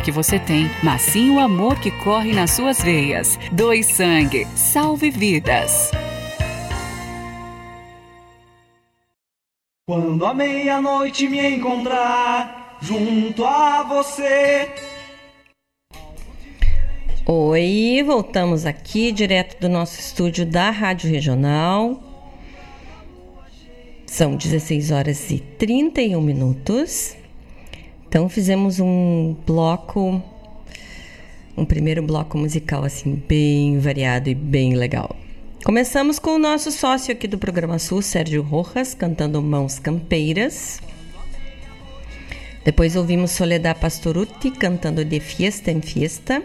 que 0.00 0.10
você 0.10 0.38
tem, 0.38 0.70
mas 0.82 1.02
sim 1.02 1.30
o 1.30 1.38
amor 1.38 1.78
que 1.80 1.90
corre 1.90 2.32
nas 2.32 2.52
suas 2.52 2.82
veias. 2.82 3.38
Doe 3.52 3.82
sangue, 3.82 4.46
salve 4.54 5.10
vidas. 5.10 5.90
Quando 9.88 10.26
a 10.26 10.34
meia-noite 10.34 11.28
me 11.28 11.56
encontrar 11.56 12.78
junto 12.80 13.44
a 13.44 13.82
você. 13.84 14.68
Oi, 17.24 18.02
voltamos 18.04 18.66
aqui 18.66 19.10
direto 19.12 19.60
do 19.60 19.68
nosso 19.68 19.98
estúdio 19.98 20.46
da 20.46 20.70
Rádio 20.70 21.10
Regional. 21.10 22.00
São 24.06 24.36
16 24.36 24.90
horas 24.90 25.30
e 25.30 25.40
31 25.40 26.20
minutos. 26.20 27.16
Então 28.08 28.28
fizemos 28.28 28.80
um 28.80 29.36
bloco, 29.46 30.22
um 31.56 31.64
primeiro 31.64 32.02
bloco 32.02 32.38
musical 32.38 32.84
assim 32.84 33.22
bem 33.28 33.78
variado 33.78 34.28
e 34.30 34.34
bem 34.34 34.74
legal. 34.74 35.14
Começamos 35.64 36.18
com 36.18 36.36
o 36.36 36.38
nosso 36.38 36.70
sócio 36.70 37.12
aqui 37.12 37.26
do 37.26 37.38
programa 37.38 37.78
Sul, 37.78 38.00
Sérgio 38.00 38.40
Rojas, 38.40 38.94
cantando 38.94 39.42
Mãos 39.42 39.78
Campeiras. 39.80 40.80
Depois 42.64 42.94
ouvimos 42.94 43.32
Soledad 43.32 43.76
Pastoruti 43.76 44.50
cantando 44.50 45.04
De 45.04 45.18
Fiesta 45.18 45.70
em 45.70 45.80
Fiesta. 45.80 46.42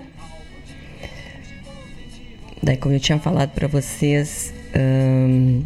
Daí, 2.63 2.77
como 2.77 2.93
eu 2.93 2.99
tinha 2.99 3.19
falado 3.19 3.51
para 3.51 3.67
vocês, 3.67 4.53
um, 4.75 5.63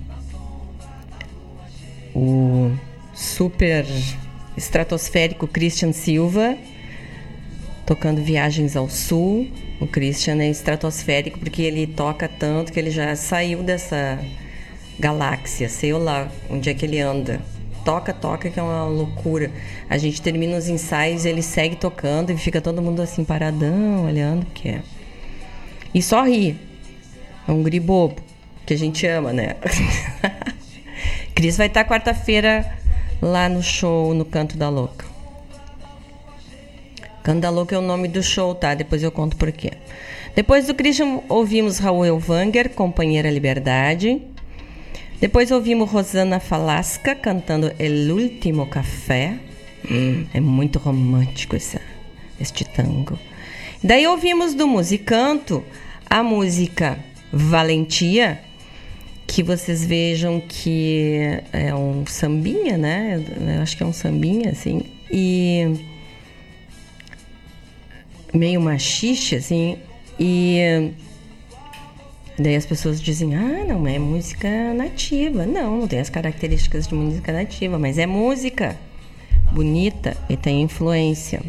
o 2.13 2.71
super 3.13 3.85
estratosférico 4.57 5.47
Christian 5.47 5.91
Silva 5.91 6.57
tocando 7.85 8.21
Viagens 8.21 8.75
ao 8.75 8.89
Sul. 8.89 9.47
O 9.79 9.85
Christian 9.85 10.41
é 10.41 10.49
estratosférico 10.49 11.39
porque 11.39 11.61
ele 11.61 11.85
toca 11.85 12.27
tanto 12.27 12.73
que 12.73 12.79
ele 12.79 12.89
já 12.89 13.15
saiu 13.15 13.61
dessa 13.61 14.19
galáxia, 14.99 15.69
sei 15.69 15.93
lá 15.93 16.29
onde 16.49 16.69
é 16.69 16.73
que 16.73 16.85
ele 16.85 16.99
anda. 16.99 17.39
Toca, 17.83 18.11
toca, 18.11 18.49
que 18.49 18.59
é 18.59 18.63
uma 18.63 18.85
loucura. 18.85 19.51
A 19.87 19.97
gente 19.97 20.19
termina 20.21 20.57
os 20.57 20.67
ensaios, 20.67 21.23
ele 21.23 21.43
segue 21.43 21.75
tocando 21.75 22.31
e 22.31 22.37
fica 22.37 22.59
todo 22.59 22.81
mundo 22.81 23.01
assim 23.01 23.23
paradão, 23.23 24.05
olhando, 24.05 24.45
que 24.47 24.69
é. 24.69 24.81
E 25.93 26.01
só 26.01 26.23
ri. 26.23 26.57
É 27.47 27.51
um 27.51 27.61
guri 27.61 27.79
bobo, 27.79 28.15
que 28.65 28.73
a 28.73 28.77
gente 28.77 29.05
ama, 29.05 29.31
né? 29.31 29.55
Cris 31.35 31.57
vai 31.57 31.67
estar 31.67 31.83
quarta-feira 31.83 32.65
lá 33.21 33.49
no 33.49 33.61
show 33.61 34.13
no 34.13 34.25
Canto 34.25 34.57
da 34.57 34.69
Louca. 34.69 35.05
Canto 37.23 37.41
da 37.41 37.49
Louca 37.49 37.75
é 37.75 37.79
o 37.79 37.81
nome 37.81 38.07
do 38.07 38.21
show, 38.21 38.53
tá? 38.53 38.73
Depois 38.75 39.01
eu 39.01 39.11
conto 39.11 39.35
por 39.35 39.51
quê. 39.51 39.71
Depois 40.35 40.67
do 40.67 40.75
Christian, 40.75 41.21
ouvimos 41.29 41.79
Raul 41.79 42.05
Elvanger, 42.05 42.69
Companheira 42.71 43.31
Liberdade. 43.31 44.21
Depois 45.19 45.49
ouvimos 45.49 45.89
Rosana 45.89 46.39
Falasca 46.39 47.15
cantando 47.15 47.71
El 47.79 48.11
Último 48.11 48.67
Café. 48.67 49.39
Hum, 49.89 50.25
é 50.33 50.39
muito 50.39 50.77
romântico 50.77 51.55
essa, 51.55 51.81
este 52.39 52.65
tango. 52.65 53.17
Daí 53.83 54.05
ouvimos 54.05 54.53
do 54.53 54.67
Musicanto 54.67 55.63
a 56.09 56.21
música 56.21 56.99
Valentia, 57.31 58.39
que 59.27 59.43
vocês 59.43 59.83
vejam 59.85 60.39
que 60.39 61.41
é 61.51 61.73
um 61.73 62.05
sambinha, 62.05 62.77
né? 62.77 63.23
Eu 63.55 63.61
acho 63.61 63.75
que 63.75 63.83
é 63.83 63.85
um 63.85 63.93
sambinha, 63.93 64.51
assim. 64.51 64.83
E 65.11 65.75
meio 68.33 68.61
machixe, 68.61 69.35
assim. 69.35 69.77
E 70.19 70.91
daí 72.37 72.55
as 72.55 72.65
pessoas 72.65 73.01
dizem, 73.01 73.35
ah, 73.35 73.65
não 73.67 73.87
é 73.87 73.97
música 73.97 74.73
nativa. 74.73 75.45
Não, 75.45 75.79
não 75.79 75.87
tem 75.87 75.99
as 75.99 76.09
características 76.09 76.87
de 76.87 76.95
música 76.95 77.31
nativa, 77.31 77.79
mas 77.79 77.97
é 77.97 78.05
música 78.05 78.77
bonita 79.51 80.15
e 80.29 80.37
tem 80.37 80.61
influência. 80.61 81.41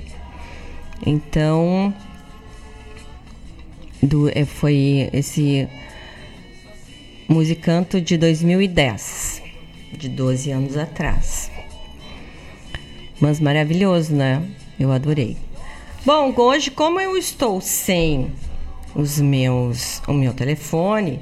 Então, 1.04 1.92
do, 4.02 4.28
é, 4.28 4.44
foi 4.44 5.10
esse 5.12 5.68
musicanto 7.28 8.00
de 8.00 8.16
2010, 8.16 9.42
de 9.92 10.08
12 10.08 10.50
anos 10.50 10.76
atrás. 10.76 11.50
Mas 13.20 13.40
maravilhoso, 13.40 14.14
né? 14.14 14.42
Eu 14.78 14.92
adorei. 14.92 15.36
Bom, 16.04 16.32
hoje, 16.36 16.70
como 16.70 17.00
eu 17.00 17.16
estou 17.16 17.60
sem 17.60 18.30
os 18.94 19.20
meus, 19.20 20.00
o 20.06 20.12
meu 20.12 20.32
telefone, 20.32 21.20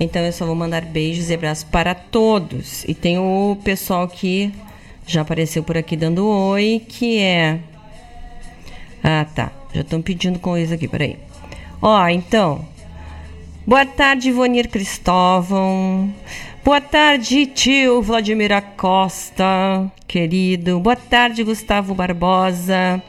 então 0.00 0.22
eu 0.22 0.32
só 0.32 0.46
vou 0.46 0.54
mandar 0.54 0.82
beijos 0.82 1.28
e 1.28 1.34
abraços 1.34 1.64
para 1.64 1.94
todos. 1.94 2.84
E 2.84 2.94
tem 2.94 3.18
o 3.18 3.58
pessoal 3.62 4.08
que 4.08 4.52
já 5.06 5.20
apareceu 5.20 5.62
por 5.62 5.76
aqui 5.76 5.96
dando 5.96 6.26
oi, 6.26 6.82
que 6.88 7.18
é. 7.18 7.60
Ah, 9.02 9.26
tá. 9.34 9.52
Já 9.74 9.82
estão 9.82 10.00
pedindo 10.00 10.38
coisa 10.38 10.74
aqui, 10.74 10.88
peraí. 10.88 11.18
Ó, 11.82 12.08
então. 12.08 12.75
Boa 13.66 13.84
tarde, 13.84 14.28
Ivonir 14.28 14.68
Cristóvão. 14.68 16.14
Boa 16.64 16.80
tarde, 16.80 17.46
tio 17.46 18.00
Vladimir 18.00 18.52
Acosta, 18.52 19.90
querido. 20.06 20.78
Boa 20.78 20.94
tarde, 20.94 21.42
Gustavo 21.42 21.92
Barbosa. 21.92 23.02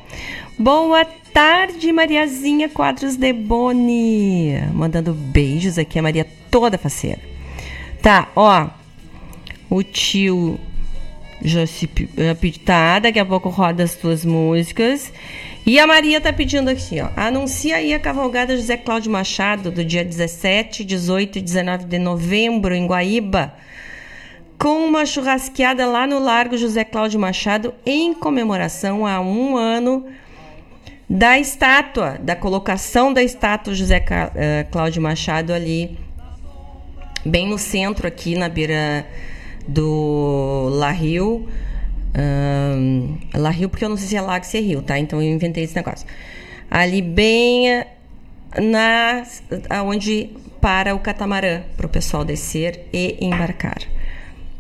Boa 0.57 1.05
tarde, 1.31 1.91
Mariazinha 1.91 2.67
Quadros 2.69 3.15
de 3.15 3.31
Boni. 3.33 4.59
Mandando 4.73 5.13
beijos 5.13 5.77
aqui, 5.77 5.99
a 5.99 6.01
Maria 6.01 6.25
toda 6.49 6.75
faceira. 6.75 7.19
Tá, 8.01 8.27
ó. 8.35 8.67
O 9.69 9.83
tio 9.83 10.59
já 11.39 11.67
se 11.67 11.85
tá, 12.65 12.97
daqui 12.97 13.19
a 13.19 13.25
pouco 13.25 13.49
roda 13.49 13.83
as 13.83 13.93
tuas 13.93 14.25
músicas. 14.25 15.13
E 15.67 15.77
a 15.81 15.85
Maria 15.85 16.21
tá 16.21 16.31
pedindo 16.31 16.69
aqui, 16.69 17.01
ó. 17.01 17.09
Anuncia 17.13 17.75
aí 17.75 17.93
a 17.93 17.99
cavalgada 17.99 18.55
José 18.55 18.77
Cláudio 18.77 19.11
Machado 19.11 19.69
do 19.69 19.83
dia 19.83 20.01
17, 20.01 20.85
18 20.85 21.39
e 21.39 21.41
19 21.41 21.83
de 21.83 21.99
novembro 21.99 22.73
em 22.73 22.87
Guaíba. 22.87 23.53
Com 24.57 24.85
uma 24.85 25.05
churrasqueada 25.05 25.85
lá 25.85 26.07
no 26.07 26.19
Largo 26.19 26.55
José 26.55 26.85
Cláudio 26.85 27.19
Machado 27.19 27.73
em 27.85 28.13
comemoração 28.13 29.05
a 29.05 29.19
um 29.19 29.57
ano 29.57 30.05
da 31.09 31.37
estátua, 31.37 32.17
da 32.17 32.33
colocação 32.33 33.11
da 33.11 33.21
estátua 33.21 33.73
José 33.73 34.01
eh, 34.35 34.65
Cláudio 34.71 35.01
Machado 35.01 35.51
ali, 35.51 35.99
bem 37.25 37.45
no 37.45 37.57
centro 37.57 38.07
aqui 38.07 38.37
na 38.37 38.47
beira 38.47 39.05
do 39.67 40.69
La 40.71 40.91
Rio 40.91 41.45
um, 42.15 43.17
La 43.33 43.49
Rio, 43.49 43.69
porque 43.69 43.85
eu 43.85 43.89
não 43.89 43.97
sei 43.97 44.07
se 44.07 44.15
é 44.15 44.21
lago 44.21 44.45
se 44.45 44.57
é 44.57 44.61
rio, 44.61 44.81
tá? 44.81 44.97
Então 44.97 45.21
eu 45.21 45.33
inventei 45.33 45.63
esse 45.63 45.75
negócio. 45.75 46.07
Ali 46.69 47.01
bem 47.01 47.83
na 48.61 49.23
onde 49.83 50.29
para 50.61 50.95
o 50.95 50.99
catamarã 50.99 51.61
para 51.75 51.85
o 51.85 51.89
pessoal 51.89 52.25
descer 52.25 52.87
e 52.91 53.17
embarcar. 53.21 53.77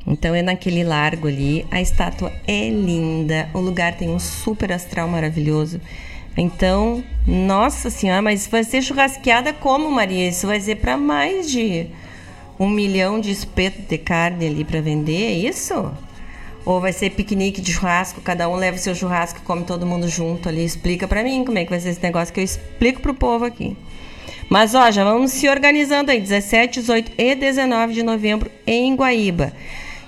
Então 0.05 0.33
é 0.33 0.41
naquele 0.41 0.83
largo 0.83 1.27
ali. 1.27 1.65
A 1.69 1.81
estátua 1.81 2.31
é 2.47 2.69
linda, 2.69 3.49
o 3.53 3.59
lugar 3.59 3.97
tem 3.97 4.09
um 4.09 4.19
super 4.19 4.71
astral 4.71 5.07
maravilhoso. 5.07 5.81
Então, 6.37 7.03
nossa 7.25 7.89
senhora, 7.89 8.21
mas 8.21 8.45
vai 8.45 8.63
ser 8.63 8.81
churrasqueada 8.81 9.51
como, 9.51 9.91
Maria? 9.91 10.29
Isso 10.29 10.45
vai 10.45 10.59
ser 10.59 10.75
para 10.75 10.95
mais 10.95 11.49
de 11.49 11.87
um 12.59 12.69
milhão 12.69 13.19
de 13.19 13.31
espeto 13.31 13.81
de 13.81 13.97
carne 13.97 14.45
ali 14.45 14.63
para 14.63 14.79
vender, 14.79 15.23
é 15.23 15.31
isso? 15.31 15.91
Ou 16.67 16.81
vai 16.81 16.91
ser 16.91 17.11
piquenique 17.11 17.61
de 17.61 17.71
churrasco, 17.71 18.19
cada 18.19 18.49
um 18.49 18.55
leva 18.57 18.75
o 18.75 18.79
seu 18.79 18.93
churrasco 18.93 19.39
e 19.39 19.41
come 19.41 19.63
todo 19.63 19.85
mundo 19.85 20.09
junto 20.09 20.49
ali. 20.49 20.65
Explica 20.65 21.07
para 21.07 21.23
mim 21.23 21.45
como 21.45 21.57
é 21.57 21.63
que 21.63 21.69
vai 21.69 21.79
ser 21.79 21.91
esse 21.91 22.03
negócio 22.03 22.33
que 22.33 22.41
eu 22.41 22.43
explico 22.43 22.99
pro 22.99 23.13
povo 23.13 23.45
aqui. 23.45 23.77
Mas 24.49 24.75
ó, 24.75 24.91
já 24.91 25.05
vamos 25.05 25.31
se 25.31 25.47
organizando 25.47 26.11
aí, 26.11 26.19
17, 26.19 26.81
18 26.81 27.13
e 27.17 27.35
19 27.35 27.93
de 27.93 28.03
novembro 28.03 28.51
em 28.67 28.93
Guaíba. 28.97 29.53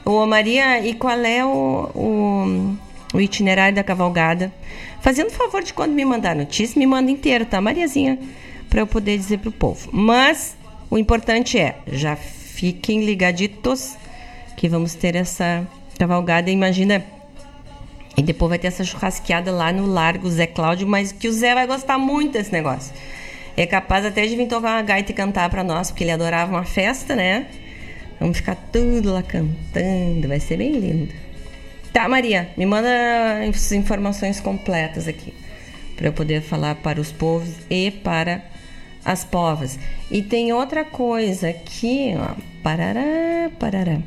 Ô 0.04 0.26
Maria, 0.26 0.86
e 0.86 0.94
qual 0.96 1.18
é 1.22 1.46
o, 1.46 1.92
o, 1.96 2.76
o 3.14 3.22
itinerário 3.22 3.76
da 3.76 3.84
cavalgada? 3.84 4.52
Fazendo 5.00 5.32
favor 5.32 5.64
de 5.64 5.74
quando 5.74 5.94
me 5.94 6.04
mandar 6.04 6.36
notícia, 6.36 6.78
me 6.78 6.86
manda 6.86 7.10
inteiro, 7.10 7.46
tá, 7.46 7.62
Mariazinha? 7.62 8.20
Para 8.70 8.82
eu 8.82 8.88
poder 8.88 9.18
dizer 9.18 9.40
pro 9.40 9.50
povo. 9.50 9.90
Mas 9.94 10.58
o 10.92 10.98
importante 10.98 11.58
é, 11.58 11.78
já 11.88 12.18
fiquem 12.18 13.06
ligaditos 13.06 13.96
que 14.58 14.68
vamos 14.68 14.94
ter 14.94 15.16
essa 15.16 15.66
cavalgada, 16.00 16.50
imagina. 16.50 17.04
E 18.18 18.24
depois 18.24 18.50
vai 18.50 18.58
ter 18.58 18.68
essa 18.68 18.84
churrasqueada 18.84 19.52
lá 19.52 19.72
no 19.72 19.86
Largo 19.86 20.30
Zé 20.30 20.48
Cláudio, 20.48 20.88
mas 20.88 21.12
que 21.12 21.28
o 21.28 21.32
Zé 21.32 21.54
vai 21.54 21.68
gostar 21.68 21.98
muito 21.98 22.34
desse 22.34 22.52
negócio. 22.52 22.94
É 23.56 23.66
capaz 23.68 24.06
até 24.06 24.26
de 24.26 24.36
vir 24.36 24.48
tocar 24.48 24.78
uma 24.78 24.82
gaita 24.82 25.12
e 25.12 25.14
cantar 25.14 25.50
para 25.50 25.64
nós, 25.64 25.92
porque 25.92 26.04
ele 26.04 26.12
adorava 26.12 26.52
uma 26.52 26.64
festa, 26.64 27.16
né? 27.16 27.48
Vamos 28.20 28.38
ficar 28.38 28.56
tudo 28.72 29.14
lá 29.14 29.22
cantando, 29.22 30.28
vai 30.28 30.40
ser 30.40 30.58
bem 30.58 30.72
lindo. 30.72 31.14
Tá, 31.94 32.08
Maria, 32.08 32.50
me 32.58 32.66
manda 32.66 32.90
as 33.48 33.72
informações 33.72 34.40
completas 34.40 35.08
aqui, 35.08 35.34
para 35.96 36.08
eu 36.08 36.14
poder 36.14 36.42
falar 36.42 36.76
para 36.76 37.00
os 37.00 37.12
povos 37.12 37.50
e 37.70 37.92
para 37.92 38.44
as 39.04 39.24
povas. 39.24 39.80
E 40.12 40.22
tem 40.22 40.54
outra 40.54 40.86
coisa 40.86 41.50
aqui, 41.50 42.14
ó, 42.18 42.36
parará, 42.62 43.50
parará. 43.58 44.00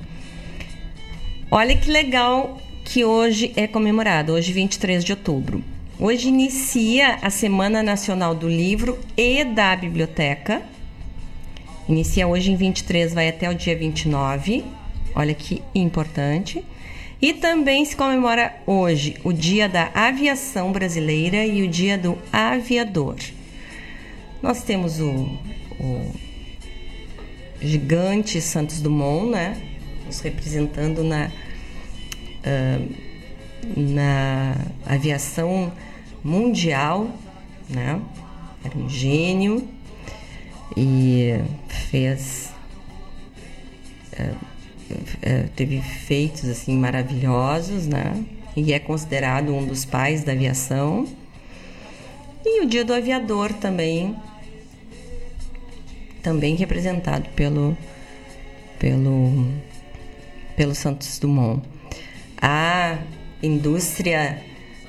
Olha 1.55 1.76
que 1.76 1.90
legal 1.90 2.59
que 2.82 3.05
hoje 3.05 3.53
é 3.57 3.66
comemorado, 3.66 4.32
hoje 4.32 4.55
23 4.55 5.05
de 5.05 5.12
outubro. 5.12 5.62
Hoje 6.00 6.28
inicia 6.28 7.18
a 7.20 7.28
Semana 7.28 7.82
Nacional 7.82 8.34
do 8.34 8.48
Livro 8.48 8.98
e 9.18 9.44
da 9.44 9.76
Biblioteca. 9.76 10.62
Inicia 11.86 12.26
hoje 12.26 12.53
em 12.53 12.57
23, 12.57 13.12
vai 13.12 13.28
até 13.28 13.50
o 13.50 13.55
dia 13.55 13.76
29. 13.76 14.64
Olha 15.14 15.34
que 15.34 15.62
importante. 15.74 16.64
E 17.20 17.34
também 17.34 17.84
se 17.84 17.94
comemora 17.94 18.57
hoje 18.66 19.18
o 19.22 19.30
Dia 19.30 19.68
da 19.68 19.90
Aviação 19.92 20.72
Brasileira 20.72 21.44
e 21.44 21.61
o 21.61 21.68
Dia 21.68 21.98
do 21.98 22.16
Aviador. 22.32 23.16
Nós 24.42 24.62
temos 24.62 25.00
o, 25.00 25.38
o 25.78 26.12
gigante 27.61 28.40
Santos 28.40 28.80
Dumont, 28.80 29.30
né? 29.30 29.71
Nos 30.12 30.20
representando 30.20 31.02
na, 31.02 31.30
uh, 32.44 32.92
na 33.74 34.54
aviação 34.84 35.72
mundial, 36.22 37.10
né? 37.66 37.98
Era 38.62 38.76
um 38.76 38.90
gênio 38.90 39.66
e 40.76 41.40
fez 41.66 42.52
uh, 44.20 44.34
uh, 44.34 45.48
teve 45.56 45.80
feitos 45.80 46.44
assim 46.44 46.76
maravilhosos, 46.76 47.86
né? 47.86 48.22
E 48.54 48.74
é 48.74 48.78
considerado 48.78 49.54
um 49.54 49.64
dos 49.64 49.86
pais 49.86 50.22
da 50.22 50.32
aviação. 50.32 51.08
E 52.44 52.60
o 52.60 52.66
Dia 52.66 52.84
do 52.84 52.92
Aviador 52.92 53.50
também 53.54 54.14
também 56.22 56.54
representado 56.54 57.30
pelo 57.30 57.74
pelo 58.78 59.71
pelo 60.57 60.74
Santos 60.74 61.18
Dumont. 61.18 61.62
A 62.40 62.98
indústria 63.42 64.42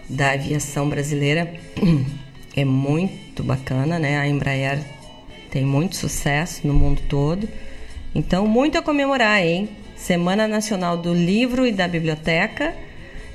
da 0.10 0.32
aviação 0.32 0.90
brasileira 0.90 1.54
é 2.56 2.66
muito 2.66 3.44
bacana, 3.44 3.98
né? 4.00 4.18
A 4.18 4.28
Embraer 4.28 4.80
tem 5.50 5.64
muito 5.64 5.96
sucesso 5.96 6.66
no 6.68 6.74
mundo 6.74 7.02
todo. 7.08 7.48
Então, 8.16 8.48
muito 8.48 8.78
a 8.78 8.82
comemorar, 8.82 9.44
hein? 9.44 9.70
Semana 9.96 10.48
Nacional 10.48 10.98
do 10.98 11.14
Livro 11.14 11.66
e 11.66 11.72
da 11.72 11.88
Biblioteca, 11.88 12.74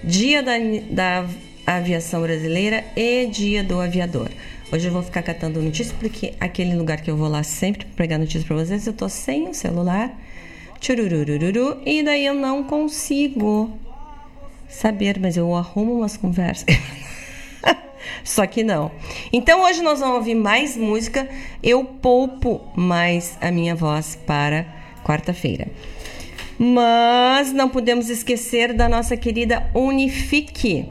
Dia 0.04 0.42
da, 0.42 0.52
da 0.90 1.26
Aviação 1.66 2.22
Brasileira 2.22 2.84
e 2.96 3.26
Dia 3.26 3.64
do 3.64 3.80
Aviador. 3.80 4.28
Hoje 4.70 4.86
eu 4.86 4.92
vou 4.92 5.02
ficar 5.02 5.22
catando 5.22 5.62
notícias 5.62 5.96
porque 5.98 6.34
aquele 6.38 6.74
lugar 6.76 7.00
que 7.00 7.10
eu 7.10 7.16
vou 7.16 7.28
lá 7.28 7.42
sempre 7.42 7.86
pegar 7.96 8.18
notícias 8.18 8.44
para 8.44 8.56
vocês, 8.56 8.86
eu 8.86 8.92
tô 8.92 9.08
sem 9.08 9.48
o 9.48 9.54
celular. 9.54 10.14
E 11.84 12.02
daí 12.02 12.24
eu 12.26 12.34
não 12.34 12.62
consigo 12.64 13.78
saber, 14.68 15.18
mas 15.18 15.36
eu 15.36 15.54
arrumo 15.54 15.94
umas 15.94 16.16
conversas. 16.16 16.66
Só 18.24 18.46
que 18.46 18.62
não. 18.62 18.90
Então 19.32 19.62
hoje 19.62 19.82
nós 19.82 20.00
vamos 20.00 20.16
ouvir 20.16 20.34
mais 20.34 20.76
música. 20.76 21.28
Eu 21.62 21.84
poupo 21.84 22.60
mais 22.76 23.36
a 23.40 23.50
minha 23.50 23.74
voz 23.74 24.16
para 24.26 24.66
quarta-feira. 25.04 25.68
Mas 26.58 27.52
não 27.52 27.68
podemos 27.68 28.10
esquecer 28.10 28.72
da 28.72 28.88
nossa 28.88 29.16
querida 29.16 29.70
Unifique 29.74 30.88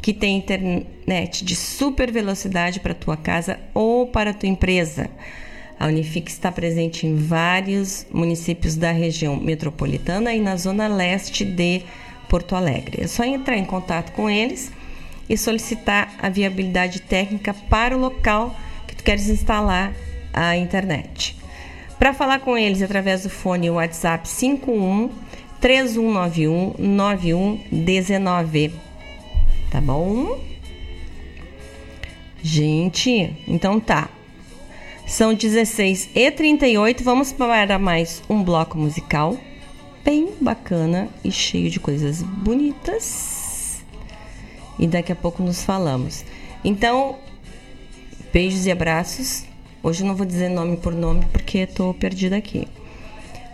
que 0.00 0.14
tem 0.14 0.38
internet 0.38 1.44
de 1.44 1.54
super 1.54 2.10
velocidade 2.10 2.80
para 2.80 2.94
tua 2.94 3.16
casa 3.16 3.58
ou 3.74 4.06
para 4.06 4.32
tua 4.32 4.48
empresa. 4.48 5.10
A 5.80 5.86
Unifique 5.86 6.30
está 6.30 6.52
presente 6.52 7.06
em 7.06 7.16
vários 7.16 8.06
municípios 8.12 8.76
da 8.76 8.92
região 8.92 9.34
metropolitana 9.36 10.34
e 10.34 10.40
na 10.40 10.56
zona 10.56 10.86
leste 10.86 11.42
de 11.42 11.80
Porto 12.28 12.54
Alegre. 12.54 13.02
É 13.02 13.06
só 13.06 13.24
entrar 13.24 13.56
em 13.56 13.64
contato 13.64 14.12
com 14.12 14.28
eles 14.28 14.70
e 15.26 15.38
solicitar 15.38 16.12
a 16.20 16.28
viabilidade 16.28 17.00
técnica 17.00 17.54
para 17.54 17.96
o 17.96 18.00
local 18.00 18.54
que 18.86 18.94
tu 18.94 19.02
queres 19.02 19.30
instalar 19.30 19.94
a 20.34 20.54
internet. 20.54 21.34
Para 21.98 22.12
falar 22.12 22.40
com 22.40 22.58
eles 22.58 22.82
através 22.82 23.22
do 23.22 23.30
fone 23.30 23.70
WhatsApp 23.70 24.28
51 24.28 25.08
3191 25.60 26.74
9119 26.78 28.90
tá 29.70 29.80
bom? 29.80 30.38
Gente, 32.42 33.36
então 33.46 33.78
tá. 33.78 34.08
São 35.10 35.34
16 35.34 36.10
e 36.14 36.30
38 36.30 37.02
vamos 37.02 37.32
para 37.32 37.80
mais 37.80 38.22
um 38.30 38.44
bloco 38.44 38.78
musical 38.78 39.36
bem 40.04 40.34
bacana 40.40 41.08
e 41.24 41.32
cheio 41.32 41.68
de 41.68 41.80
coisas 41.80 42.22
bonitas. 42.22 43.82
E 44.78 44.86
daqui 44.86 45.10
a 45.10 45.16
pouco 45.16 45.42
nos 45.42 45.64
falamos. 45.64 46.24
Então, 46.62 47.18
beijos 48.32 48.66
e 48.66 48.70
abraços. 48.70 49.44
Hoje 49.82 50.04
eu 50.04 50.06
não 50.06 50.14
vou 50.14 50.24
dizer 50.24 50.48
nome 50.48 50.76
por 50.76 50.94
nome 50.94 51.26
porque 51.32 51.66
tô 51.66 51.92
perdida 51.92 52.36
aqui. 52.36 52.68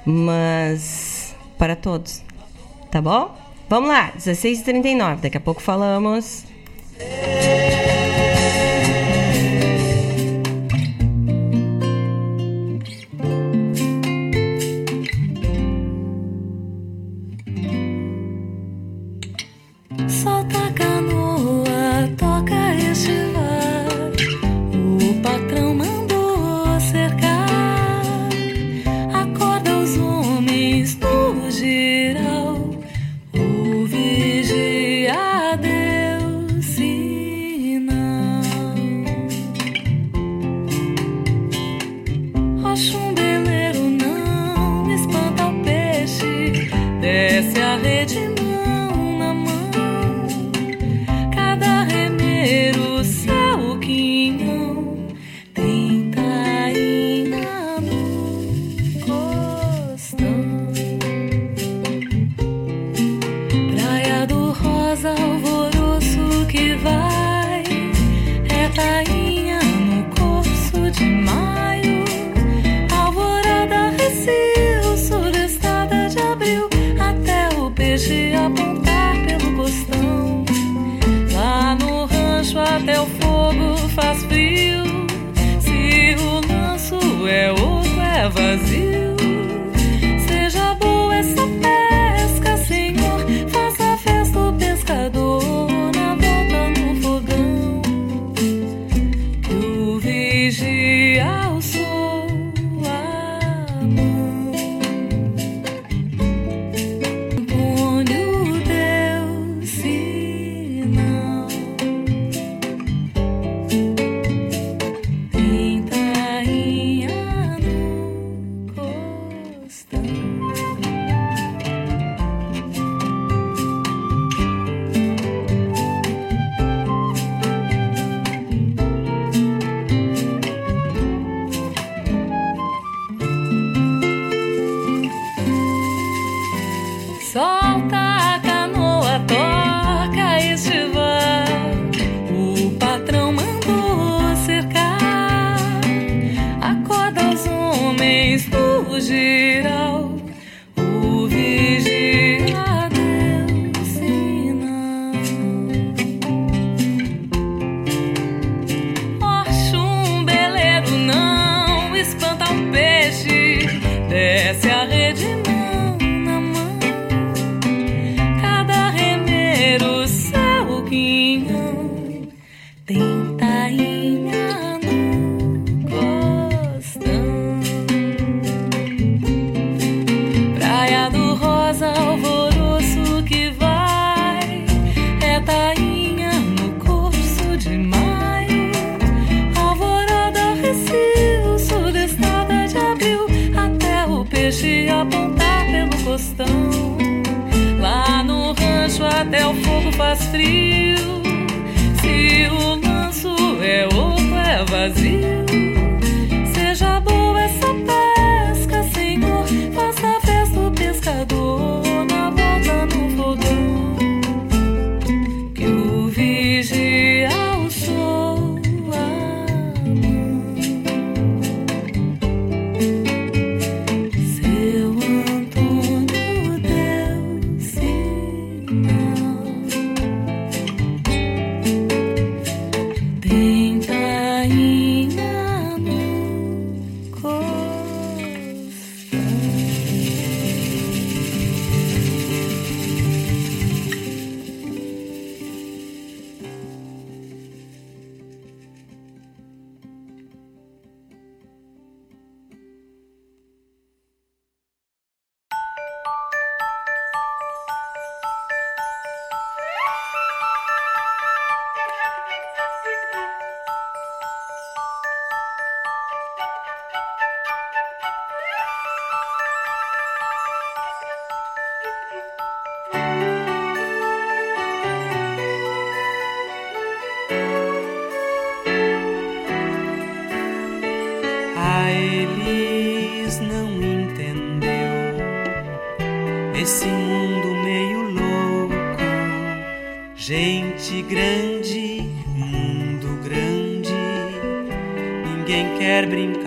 Mas 0.04 1.34
para 1.57 1.74
todos, 1.74 2.22
tá 2.90 3.00
bom? 3.00 3.34
Vamos 3.66 3.88
lá, 3.88 4.12
16h39, 4.12 5.20
daqui 5.20 5.38
a 5.38 5.40
pouco 5.40 5.62
falamos. 5.62 6.44
Desce 6.98 8.36
a 36.59 37.16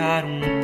um 0.00 0.59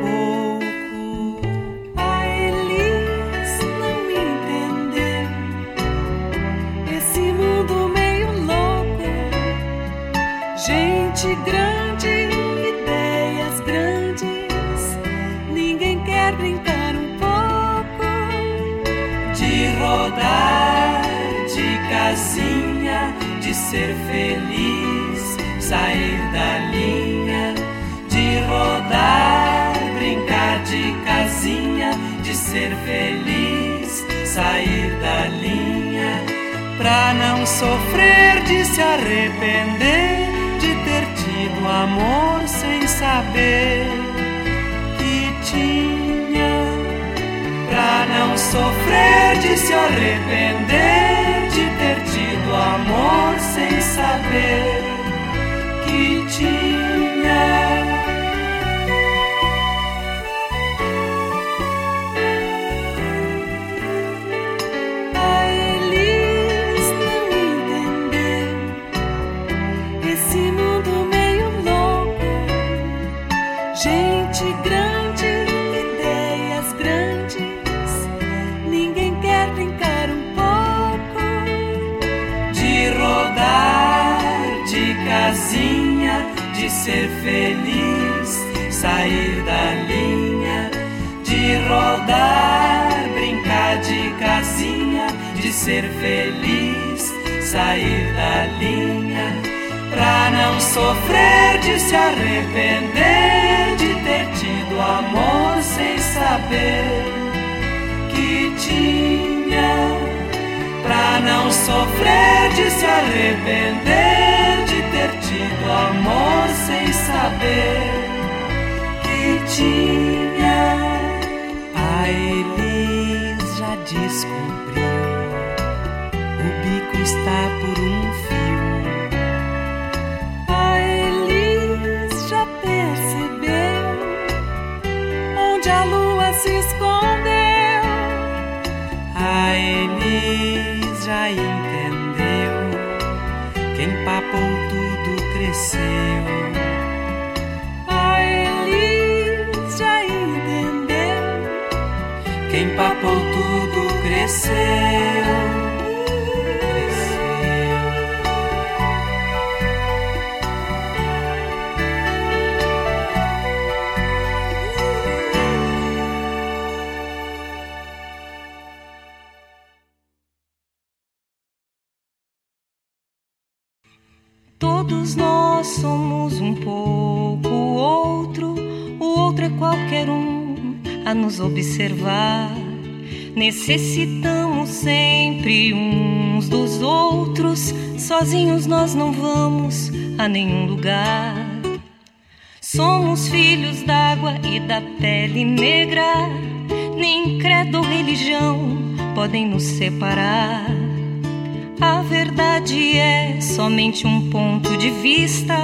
somente 203.77 204.07
um 204.07 204.27
ponto 204.31 204.75
de 204.75 204.89
vista. 204.89 205.55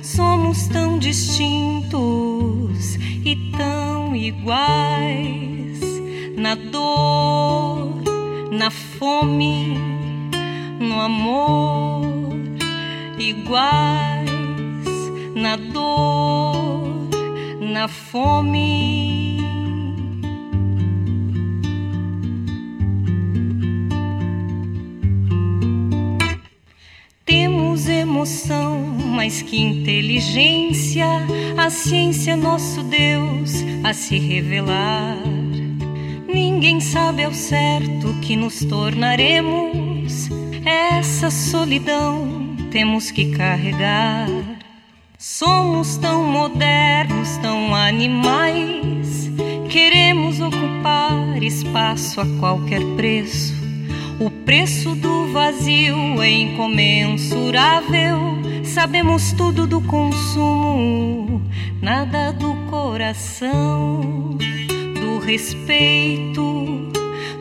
Somos 0.00 0.68
tão 0.68 0.96
distintos 0.96 2.94
e 3.24 3.34
tão 3.56 4.14
iguais 4.14 5.80
na 6.36 6.54
dor, 6.54 8.00
na 8.52 8.70
fome, 8.70 9.76
no 10.78 11.00
amor, 11.00 12.14
iguais 13.18 14.28
na 15.34 15.56
dor, 15.56 17.08
na 17.60 17.88
fome. 17.88 19.57
Emoção 27.92 28.78
mais 28.80 29.42
que 29.42 29.56
inteligência, 29.58 31.06
a 31.56 31.70
ciência, 31.70 32.36
nosso 32.36 32.82
Deus, 32.82 33.52
a 33.84 33.92
se 33.92 34.18
revelar. 34.18 35.16
Ninguém 36.26 36.80
sabe 36.80 37.24
ao 37.24 37.32
certo 37.32 38.14
que 38.20 38.36
nos 38.36 38.64
tornaremos, 38.64 40.28
essa 40.64 41.30
solidão 41.30 42.56
temos 42.70 43.10
que 43.10 43.32
carregar. 43.36 44.28
Somos 45.18 45.96
tão 45.96 46.22
modernos, 46.24 47.36
tão 47.38 47.74
animais, 47.74 49.28
queremos 49.68 50.40
ocupar 50.40 51.42
espaço 51.42 52.20
a 52.20 52.26
qualquer 52.38 52.84
preço. 52.96 53.57
O 54.20 54.28
preço 54.30 54.96
do 54.96 55.32
vazio 55.32 56.20
é 56.20 56.28
incomensurável. 56.28 58.18
Sabemos 58.64 59.32
tudo 59.32 59.64
do 59.64 59.80
consumo, 59.80 61.40
nada 61.80 62.32
do 62.32 62.52
coração, 62.68 64.36
do 65.00 65.20
respeito, 65.24 66.90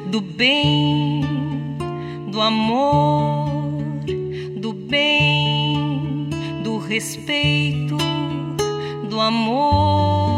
do 0.06 0.22
bem, 0.22 1.26
do 2.30 2.40
amor, 2.40 3.50
do 4.56 4.72
bem, 4.72 6.30
do 6.64 6.78
respeito, 6.78 7.98
do 9.10 9.20
amor. 9.20 10.37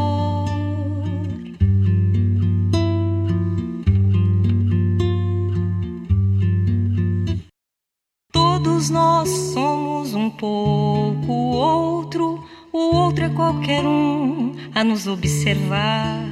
Todos 8.89 9.01
nós 9.01 9.29
somos 9.53 10.15
um 10.15 10.31
pouco 10.31 11.31
outro, 11.31 12.43
o 12.73 12.95
outro 12.95 13.25
é 13.25 13.29
qualquer 13.29 13.85
um 13.85 14.55
a 14.73 14.83
nos 14.83 15.05
observar. 15.05 16.25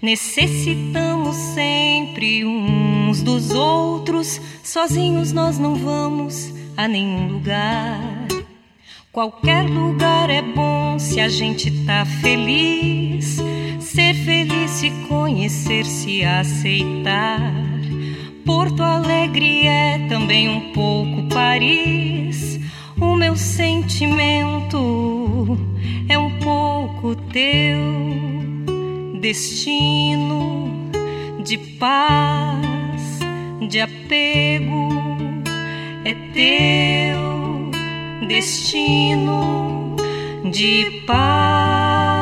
Necessitamos 0.00 1.34
sempre 1.34 2.44
uns 2.44 3.20
dos 3.22 3.50
outros, 3.50 4.40
sozinhos 4.62 5.32
nós 5.32 5.58
não 5.58 5.74
vamos 5.74 6.54
a 6.76 6.86
nenhum 6.86 7.32
lugar. 7.32 8.28
Qualquer 9.10 9.68
lugar 9.68 10.30
é 10.30 10.40
bom 10.40 11.00
se 11.00 11.20
a 11.20 11.28
gente 11.28 11.84
tá 11.84 12.04
feliz. 12.04 13.38
Ser 13.80 14.14
feliz, 14.14 14.70
se 14.70 14.90
conhecer, 15.08 15.84
se 15.84 16.24
aceitar. 16.24 17.71
Porto 18.44 18.82
Alegre 18.82 19.66
é 19.66 20.06
também 20.08 20.48
um 20.48 20.72
pouco 20.72 21.28
Paris. 21.28 22.58
O 23.00 23.14
meu 23.14 23.36
sentimento 23.36 24.78
é 26.08 26.18
um 26.18 26.38
pouco 26.40 27.14
teu 27.14 27.78
destino 29.20 30.90
de 31.44 31.56
paz, 31.56 33.20
de 33.68 33.80
apego. 33.80 34.88
É 36.04 36.14
teu 36.32 37.70
destino 38.26 39.96
de 40.50 41.02
paz. 41.06 42.21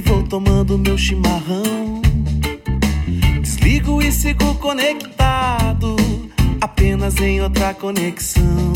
Vou 0.00 0.22
tomando 0.22 0.78
meu 0.78 0.96
chimarrão. 0.96 2.00
Desligo 3.42 4.00
e 4.02 4.10
sigo 4.10 4.54
conectado, 4.56 5.96
apenas 6.60 7.16
em 7.20 7.40
outra 7.40 7.74
conexão. 7.74 8.72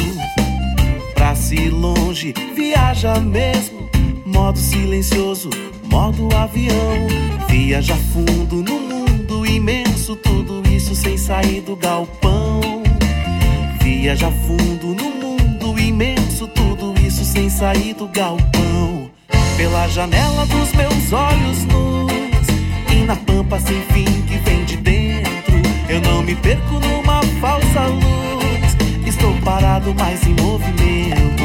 Pra 1.15 1.35
se 1.35 1.69
longe, 1.69 2.35
viaja 2.55 3.19
mesmo, 3.21 3.89
modo 4.27 4.59
silencioso, 4.59 5.51
modo 5.91 6.29
avião. 6.35 7.07
Viaja 7.49 7.97
fundo 8.13 8.57
no 8.63 8.81
mundo 8.81 9.47
imenso, 9.47 10.17
tudo 10.17 10.63
isso 10.69 10.95
sem 10.95 11.17
sair 11.17 11.61
do 11.61 11.77
galpão. 11.77 12.61
Viaja 13.83 14.31
fundo 14.31 14.95
no 14.95 15.11
mundo 15.11 15.79
imenso, 15.79 16.47
tudo 16.49 16.95
isso 17.07 17.25
sem 17.25 17.49
sair 17.49 17.95
do 17.95 18.09
galpão. 18.09 18.94
Pela 19.57 19.87
janela 19.89 20.45
dos 20.47 20.73
meus 20.73 21.13
olhos 21.13 21.65
nus 21.67 22.47
e 22.91 23.05
na 23.05 23.15
pampa 23.15 23.59
sem 23.61 23.81
fim 23.83 24.23
que 24.23 24.37
vem 24.39 24.65
de 24.65 24.77
dentro. 24.77 25.55
Eu 25.89 26.01
não 26.01 26.23
me 26.23 26.35
perco 26.35 26.81
numa 26.81 27.23
falsa 27.41 27.87
luz, 27.87 28.77
estou 29.07 29.33
parado, 29.45 29.95
mas 29.97 30.27
em 30.27 30.35
movimento. 30.35 31.45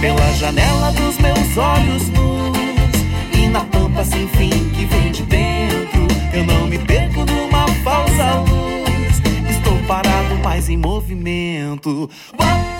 Pela 0.00 0.32
janela 0.32 0.90
dos 0.92 1.18
meus 1.18 1.56
olhos 1.58 2.08
nus 2.08 3.38
e 3.38 3.48
na 3.48 3.64
pampa 3.64 4.02
sem 4.04 4.26
fim 4.28 4.70
que 4.70 4.86
vem 4.86 5.12
de 5.12 5.22
dentro. 5.24 6.06
Eu 6.32 6.44
não 6.44 6.66
me 6.66 6.78
perco 6.78 7.24
numa 7.26 7.68
falsa 7.84 8.36
luz, 8.48 9.22
estou 9.50 9.78
parado, 9.86 10.38
mas 10.42 10.70
em 10.70 10.78
movimento. 10.78 12.08
Mando 12.38 12.76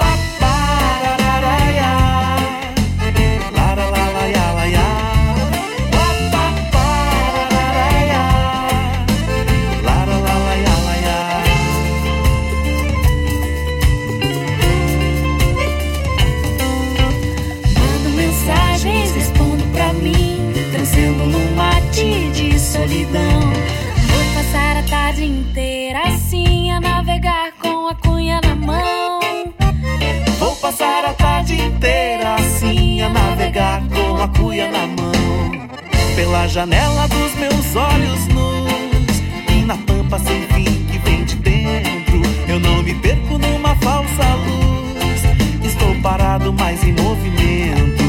tarde 31.46 31.62
inteira 31.62 32.34
assim 32.34 33.00
a 33.00 33.08
navegar 33.08 33.80
com 33.88 34.20
a 34.20 34.28
cuia 34.28 34.68
na 34.68 34.86
mão. 34.86 35.68
Pela 36.16 36.48
janela 36.48 37.06
dos 37.06 37.34
meus 37.36 37.76
olhos 37.76 38.26
nus 38.28 39.22
e 39.48 39.64
na 39.64 39.76
pampa 39.76 40.18
sem 40.18 40.42
fim 40.42 40.64
que 40.64 40.98
vem 40.98 41.24
de 41.24 41.36
dentro. 41.36 42.20
Eu 42.48 42.58
não 42.58 42.82
me 42.82 42.94
perco 42.94 43.38
numa 43.38 43.76
falsa 43.76 44.34
luz. 44.34 45.70
Estou 45.70 45.94
parado, 46.02 46.52
mas 46.52 46.82
em 46.82 46.92
movimento. 46.92 48.04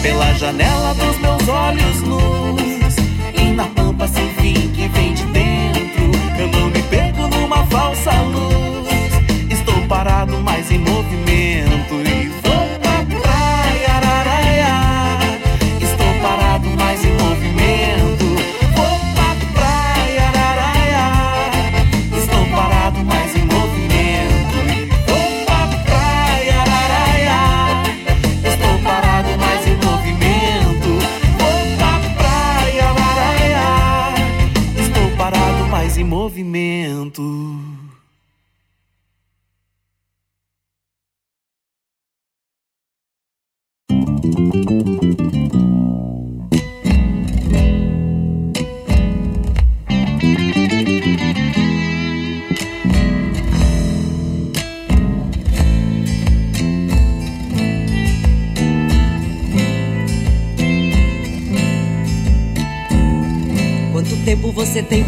Pela 0.00 0.32
janela 0.34 0.94
dos 0.94 1.18
meus 1.18 1.48
olhos 1.48 2.00
nus 2.00 2.96
e 3.34 3.52
na 3.52 3.66
pampa 3.66 4.08
sem 4.08 4.28
fim 4.34 4.68
que 4.72 4.88
vem 4.88 5.12
de 5.12 5.24
dentro. 5.26 6.10
Eu 6.38 6.48
não 6.48 6.70
me 6.70 6.82
perco 6.84 7.28
numa 7.28 7.66
falsa 7.66 8.12
luz. 8.22 9.50
Estou 9.50 9.86
parado, 9.86 10.38
mas 10.40 10.70
em 10.70 10.78
movimento 10.78 11.71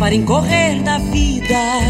para 0.05 0.15
incorrer 0.15 0.83
na 0.83 0.99
vida 0.99 1.81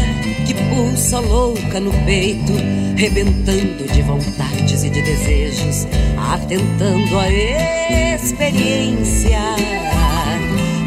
que 0.47 0.53
pulsa 0.53 1.19
louca 1.19 1.81
no 1.81 1.91
peito, 2.05 2.53
rebentando 2.95 3.83
de 3.91 4.01
vontades 4.03 4.85
e 4.85 4.89
de 4.89 5.01
desejos, 5.01 5.85
atentando 6.31 7.19
a 7.19 7.29
experiência. 7.29 9.41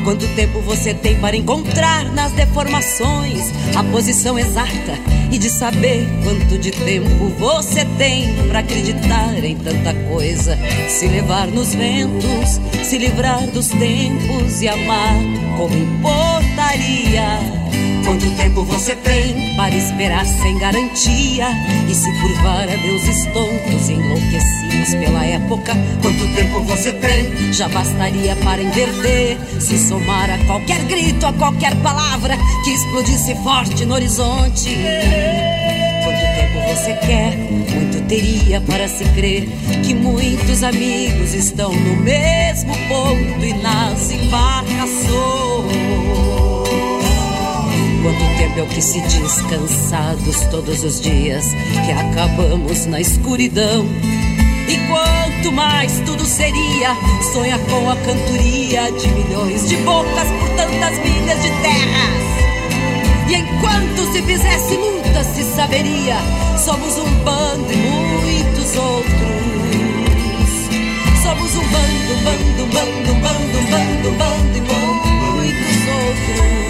Quanto 0.09 0.27
tempo 0.29 0.63
você 0.63 0.95
tem 0.95 1.21
para 1.21 1.37
encontrar 1.37 2.11
nas 2.15 2.33
deformações 2.33 3.53
a 3.77 3.85
posição 3.85 4.39
exata 4.39 4.99
e 5.31 5.37
de 5.37 5.51
saber 5.51 6.09
quanto 6.25 6.59
de 6.59 6.71
tempo 6.71 7.29
você 7.39 7.85
tem 7.99 8.35
para 8.49 8.61
acreditar 8.61 9.45
em 9.45 9.55
tanta 9.55 9.93
coisa, 10.09 10.57
se 10.89 11.07
levar 11.09 11.49
nos 11.49 11.75
ventos, 11.75 12.59
se 12.83 12.97
livrar 12.97 13.49
dos 13.49 13.69
tempos 13.69 14.63
e 14.63 14.69
amar 14.69 15.15
como 15.59 15.77
importaria. 15.77 17.68
Quanto 18.19 18.37
tempo 18.37 18.65
você 18.65 18.97
tem 18.97 19.55
para 19.55 19.73
esperar 19.77 20.27
sem 20.27 20.59
garantia 20.59 21.51
e 21.89 21.95
se 21.95 22.11
curvar 22.21 22.65
a 22.65 22.75
deuses 22.75 23.25
tontos 23.27 23.89
enlouquecidos 23.89 24.89
pela 24.91 25.25
época? 25.25 25.73
Quanto 26.03 26.27
tempo 26.35 26.61
você 26.65 26.93
tem? 26.95 27.53
Já 27.53 27.69
bastaria 27.69 28.35
para 28.43 28.61
inverter, 28.61 29.39
se 29.61 29.79
somar 29.79 30.29
a 30.31 30.39
qualquer 30.47 30.83
grito, 30.87 31.27
a 31.27 31.33
qualquer 31.33 31.77
palavra 31.77 32.37
que 32.65 32.71
explodisse 32.71 33.37
forte 33.37 33.85
no 33.85 33.95
horizonte. 33.95 34.77
Quanto 36.03 36.21
tempo 36.35 36.75
você 36.75 36.95
quer? 36.95 37.37
Muito 37.37 38.05
teria 38.09 38.61
para 38.63 38.89
se 38.89 39.05
crer 39.15 39.49
que 39.87 39.95
muitos 39.95 40.65
amigos 40.65 41.35
estão 41.35 41.73
no 41.73 41.97
mesmo 42.03 42.75
ponto 42.89 43.45
e 43.45 43.53
nas 43.63 44.11
embarcações. 44.11 45.88
Quanto 48.03 48.39
tempo 48.39 48.61
é 48.61 48.63
o 48.63 48.67
que 48.67 48.81
se 48.81 49.01
diz 49.01 49.43
cansados 49.43 50.41
todos 50.53 50.85
os 50.85 51.01
dias 51.01 51.47
que 51.85 51.91
acabamos 51.91 52.87
na 52.87 53.01
escuridão. 53.01 53.87
E 54.69 54.77
quanto 54.87 55.51
mais 55.53 55.99
tudo 56.07 56.25
seria, 56.25 56.95
sonha 57.33 57.59
com 57.59 57.91
a 57.91 57.97
cantoria 57.97 58.93
de 58.93 59.09
milhões 59.09 59.69
de 59.69 59.77
bocas 59.79 60.29
por 60.29 60.49
tantas 60.51 60.99
milhas 61.01 61.43
de 61.43 61.51
terras. 61.63 62.39
E 63.29 63.35
enquanto 63.35 64.13
se 64.13 64.23
fizesse 64.23 64.77
luta, 64.77 65.25
se 65.25 65.43
saberia, 65.43 66.17
somos 66.57 66.99
um 66.99 67.25
bando 67.25 67.73
e 67.73 67.77
muitos 67.77 68.77
outros. 68.77 69.39
Somos 71.21 71.55
um 71.57 71.67
bando, 71.69 72.15
bando, 72.23 72.67
bando, 72.73 73.15
bando, 73.21 73.59
bando, 73.69 74.11
bando 74.19 74.57
e 74.57 74.61
muitos 74.61 75.79
outros. 75.89 76.68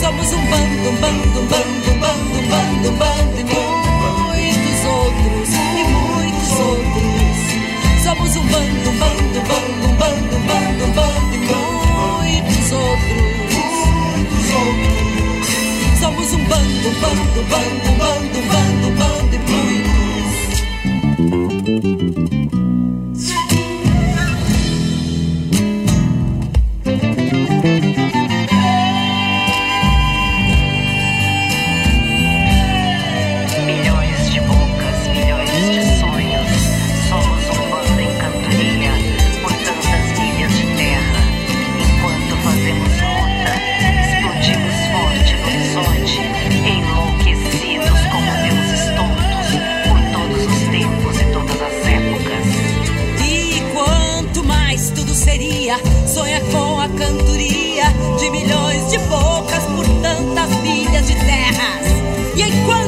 Somos 0.00 0.32
um 0.32 0.42
bando, 0.50 0.90
bando, 1.00 1.40
bando, 1.48 1.90
bando, 2.00 2.38
bando, 2.48 2.90
bando 2.92 3.38
e 3.38 3.44
muitos 3.44 4.80
outros, 4.84 5.48
e 5.54 5.84
muitos 5.92 6.52
outros. 6.60 7.36
Somos 8.02 8.32
um 8.36 8.44
bando, 8.46 8.90
bando, 8.98 9.40
bando, 9.48 9.86
bando, 9.98 10.36
bando, 10.48 10.84
bando 10.94 11.34
e 11.34 12.40
muitos 12.42 12.68
outros. 12.72 13.18
Somos 16.00 16.28
um 16.32 16.42
bando, 16.44 16.88
bando, 17.00 17.40
bando, 17.50 17.90
bando, 17.98 18.40
bando, 18.48 18.88
bando 18.98 19.34
e 19.34 19.38
Milhões 21.68 22.37
sonha 56.06 56.40
com 56.50 56.80
a 56.80 56.88
cantoria 56.88 57.84
de 58.18 58.30
milhões 58.30 58.90
de 58.90 58.98
bocas 59.00 59.64
por 59.64 59.84
tantas 60.00 60.56
milhas 60.62 61.06
de 61.06 61.14
terras. 61.14 61.86
E 62.34 62.42
enquanto 62.42 62.87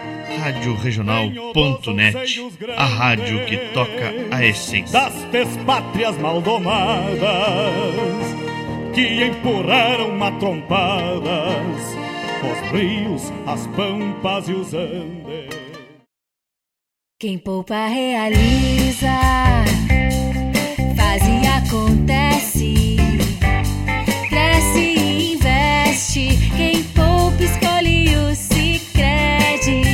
Rádio 0.41 0.73
Regional.net, 0.73 2.41
a 2.75 2.83
rádio 2.83 3.45
que 3.45 3.57
toca 3.75 4.11
a 4.31 4.43
essência 4.43 4.99
das 5.31 5.55
pátrias 5.67 6.17
maldomadas 6.17 7.19
que 8.91 9.23
empurraram 9.23 10.17
matrompadas 10.17 11.95
os 12.41 12.71
rios, 12.71 13.31
as 13.45 13.67
pampas 13.67 14.49
e 14.49 14.53
os 14.53 14.73
andes. 14.73 15.47
Quem 17.19 17.37
poupa 17.37 17.85
realiza, 17.85 19.19
faz 20.97 21.21
e 21.21 21.45
acontece, 21.45 22.50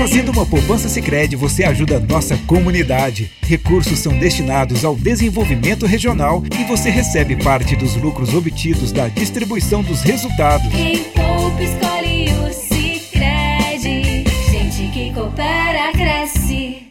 Fazendo 0.08 0.32
uma 0.32 0.46
poupança 0.46 0.88
Sicredi, 0.88 1.36
você 1.36 1.66
ajuda 1.66 1.98
a 1.98 2.00
nossa 2.00 2.38
comunidade. 2.48 3.30
Recursos 3.42 4.00
são 4.00 4.18
destinados 4.18 4.86
ao 4.86 4.96
desenvolvimento 4.96 5.86
regional 5.86 6.42
e 6.58 6.64
você 6.64 6.90
recebe 6.90 7.36
parte 7.44 7.76
dos 7.76 7.98
lucros 7.98 8.34
obtidos 8.34 8.94
da 8.94 9.10
distribuição 9.10 9.84
dos 9.84 10.04
resultados. 10.04 10.66
Quem 10.70 11.04
poupa 11.12 11.62
escolhe 11.62 12.30
o 12.40 12.54
Sicredi. 12.54 14.24
Gente 14.50 14.92
que 14.94 15.14
coopera 15.14 15.92
cresce. 15.92 16.88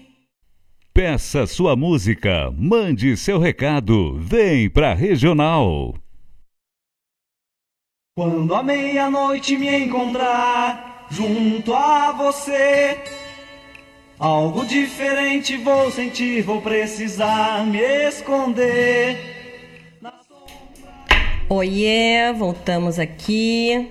Peça 0.93 1.47
sua 1.47 1.75
música, 1.75 2.53
mande 2.55 3.17
seu 3.17 3.39
recado, 3.39 4.19
vem 4.21 4.69
pra 4.69 4.93
Regional. 4.93 5.95
Quando 8.15 8.55
a 8.55 8.63
meia-noite 8.63 9.57
me 9.57 9.75
encontrar 9.87 10.96
junto 11.11 11.75
a 11.75 12.13
você, 12.13 12.99
algo 14.19 14.65
diferente 14.65 15.57
vou 15.57 15.91
sentir, 15.91 16.43
vou 16.43 16.61
precisar 16.61 17.65
me 17.67 17.79
esconder. 18.09 19.35
Oiê, 21.49 22.33
voltamos 22.33 22.99
aqui 22.99 23.89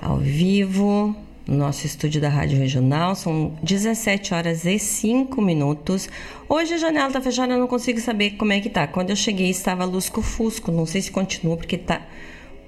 ao 0.00 0.18
vivo 0.18 1.16
no 1.46 1.56
nosso 1.56 1.86
estúdio 1.86 2.20
da 2.20 2.28
Rádio 2.28 2.58
Regional. 2.58 3.14
São 3.14 3.56
17 3.62 4.34
horas 4.34 4.66
e 4.66 4.78
5 4.78 5.40
minutos. 5.40 6.08
Hoje 6.48 6.74
a 6.74 6.78
janela 6.78 7.10
tá 7.10 7.20
fechada, 7.20 7.54
eu 7.54 7.58
não 7.58 7.66
consigo 7.66 7.98
saber 7.98 8.32
como 8.32 8.52
é 8.52 8.60
que 8.60 8.68
tá. 8.68 8.86
Quando 8.86 9.08
eu 9.08 9.16
cheguei 9.16 9.48
estava 9.48 9.84
lusco-fusco, 9.84 10.70
não 10.70 10.84
sei 10.84 11.00
se 11.00 11.10
continua 11.10 11.56
porque 11.56 11.78
tá 11.78 12.02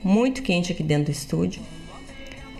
muito 0.02 0.42
quente 0.42 0.72
aqui 0.72 0.82
dentro 0.82 1.04
do 1.04 1.10
estúdio. 1.10 1.62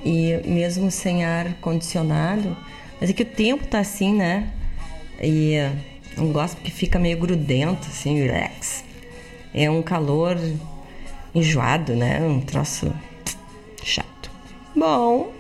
E 0.05 0.37
mesmo 0.45 0.91
sem 0.91 1.25
ar 1.25 1.55
condicionado, 1.61 2.57
mas 3.01 3.11
é 3.11 3.13
que 3.13 3.23
o 3.23 3.27
tempo 3.27 3.67
tá 3.67 3.79
assim, 3.79 4.15
né? 4.15 4.53
E 5.21 5.57
não 6.17 6.33
gosto 6.33 6.57
porque 6.57 6.71
fica 6.71 6.99
meio 6.99 7.19
grudento, 7.19 7.87
assim, 7.89 8.21
relax. 8.21 8.85
É 9.55 9.71
um 9.71 9.83
calor 9.83 10.37
enjoado, 11.35 11.95
né? 11.95 12.21
Um 12.21 12.41
troço 12.41 12.93
chato. 13.83 14.31
Bom, 14.75 15.33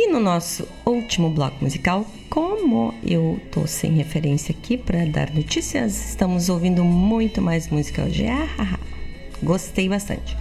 e 0.00 0.06
no 0.06 0.20
nosso 0.20 0.68
último 0.86 1.28
bloco 1.28 1.56
musical, 1.60 2.06
como 2.30 2.94
eu 3.02 3.40
tô 3.50 3.66
sem 3.66 3.92
referência 3.94 4.54
aqui 4.56 4.78
para 4.78 5.04
dar 5.04 5.34
notícias, 5.34 6.10
estamos 6.10 6.48
ouvindo 6.48 6.84
muito 6.84 7.42
mais 7.42 7.68
música 7.68 8.04
hoje. 8.04 8.26
Ah, 8.28 8.78
gostei 9.42 9.88
bastante. 9.88 10.36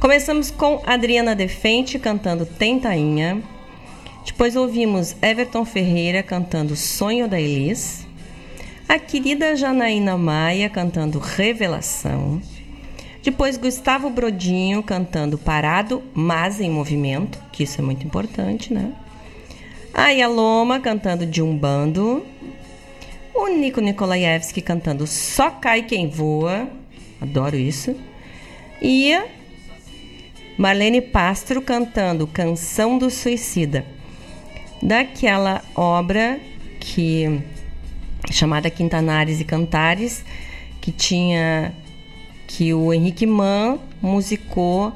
Começamos 0.00 0.48
com 0.48 0.80
Adriana 0.86 1.34
Defente 1.34 1.98
cantando 1.98 2.46
Tentainha. 2.46 3.42
Depois 4.24 4.54
ouvimos 4.54 5.16
Everton 5.20 5.64
Ferreira 5.64 6.22
cantando 6.22 6.76
Sonho 6.76 7.26
da 7.26 7.40
Elis. 7.40 8.06
A 8.88 8.96
querida 8.96 9.56
Janaína 9.56 10.16
Maia 10.16 10.70
cantando 10.70 11.18
Revelação. 11.18 12.40
Depois 13.24 13.56
Gustavo 13.56 14.08
Brodinho 14.08 14.84
cantando 14.84 15.36
Parado, 15.36 16.00
mas 16.14 16.60
em 16.60 16.70
movimento, 16.70 17.36
que 17.50 17.64
isso 17.64 17.80
é 17.80 17.84
muito 17.84 18.06
importante, 18.06 18.72
né? 18.72 18.92
A 19.92 20.10
Yaloma 20.10 20.78
cantando 20.78 21.26
De 21.26 21.42
um 21.42 21.58
Bando. 21.58 22.24
O 23.34 23.48
Nico 23.48 23.80
Nikolaevski 23.80 24.62
cantando 24.62 25.08
Só 25.08 25.50
Cai 25.50 25.82
Quem 25.82 26.08
Voa. 26.08 26.68
Adoro 27.20 27.56
isso. 27.56 27.96
E 28.80 29.12
Marlene 30.58 31.00
Pastro 31.00 31.62
cantando 31.62 32.26
Canção 32.26 32.98
do 32.98 33.08
Suicida. 33.10 33.86
Daquela 34.82 35.62
obra 35.72 36.40
que 36.80 37.40
chamada 38.28 38.68
Quintanares 38.68 39.40
e 39.40 39.44
Cantares, 39.44 40.24
que 40.80 40.90
tinha 40.90 41.72
que 42.48 42.74
o 42.74 42.92
Henrique 42.92 43.24
Mann 43.24 43.78
musicou 44.02 44.92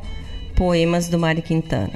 poemas 0.56 1.08
do 1.08 1.16
Mário 1.16 1.42
Quintana. 1.44 1.92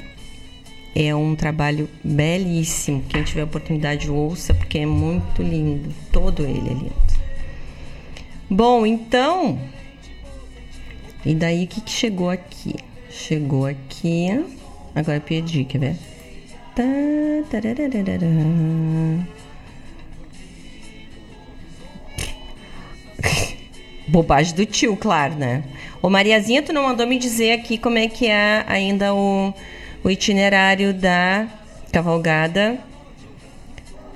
É 0.95 1.13
um 1.13 1.35
trabalho 1.35 1.89
belíssimo. 2.01 3.03
Quem 3.09 3.21
tiver 3.23 3.43
oportunidade, 3.43 4.09
ouça, 4.09 4.53
porque 4.53 4.79
é 4.79 4.85
muito 4.85 5.43
lindo. 5.43 5.93
Todo 6.09 6.43
ele 6.43 6.69
é 6.69 6.73
lindo. 6.73 6.93
Bom, 8.49 8.85
então. 8.85 9.59
E 11.25 11.35
daí 11.35 11.65
o 11.65 11.67
que, 11.67 11.81
que 11.81 11.91
chegou 11.91 12.29
aqui? 12.29 12.86
Chegou 13.17 13.65
aqui. 13.65 14.27
Agora 14.93 15.17
eu 15.17 15.21
perdi, 15.21 15.65
quer 15.65 15.79
ver? 15.79 15.95
Tá. 16.75 16.83
Bobagem 24.07 24.55
do 24.55 24.65
tio, 24.65 24.95
claro, 24.95 25.33
né? 25.35 25.63
Ô 26.01 26.09
Mariazinha, 26.09 26.61
tu 26.61 26.71
não 26.71 26.83
mandou 26.83 27.07
me 27.07 27.17
dizer 27.17 27.53
aqui 27.53 27.77
como 27.77 27.97
é 27.97 28.07
que 28.07 28.27
é 28.27 28.63
ainda 28.67 29.13
o, 29.13 29.51
o 30.03 30.09
itinerário 30.09 30.93
da 30.93 31.47
cavalgada 31.91 32.77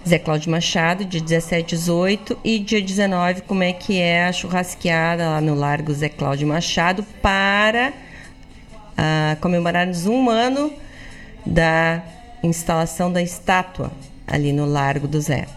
Zé 0.08 0.20
Cláudio 0.20 0.52
Machado, 0.52 1.04
dia 1.04 1.22
17, 1.22 1.76
18 1.76 2.38
e 2.44 2.60
dia 2.60 2.82
19, 2.82 3.42
como 3.42 3.64
é 3.64 3.74
que 3.74 4.00
é 4.00 4.26
a 4.26 4.32
churrasqueada 4.32 5.28
lá 5.28 5.42
no 5.42 5.56
Largo 5.56 5.92
Zé 5.92 6.10
Cláudio 6.10 6.48
Machado 6.48 7.04
para 7.22 7.92
uh, 9.02 9.40
comemorarmos 9.42 10.06
um 10.06 10.30
ano 10.30 10.72
da 11.46 12.04
instalação 12.44 13.12
da 13.12 13.22
estátua 13.22 13.92
ali 14.28 14.54
no 14.54 14.66
Largo 14.66 15.08
do 15.08 15.20
Zé. 15.20 15.48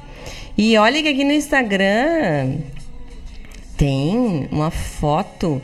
E 0.57 0.77
olha 0.79 1.03
que 1.03 1.09
aqui 1.09 1.25
no 1.25 1.33
Instagram 1.33 2.59
tem 3.77 4.49
uma 4.51 4.71
foto 4.71 5.61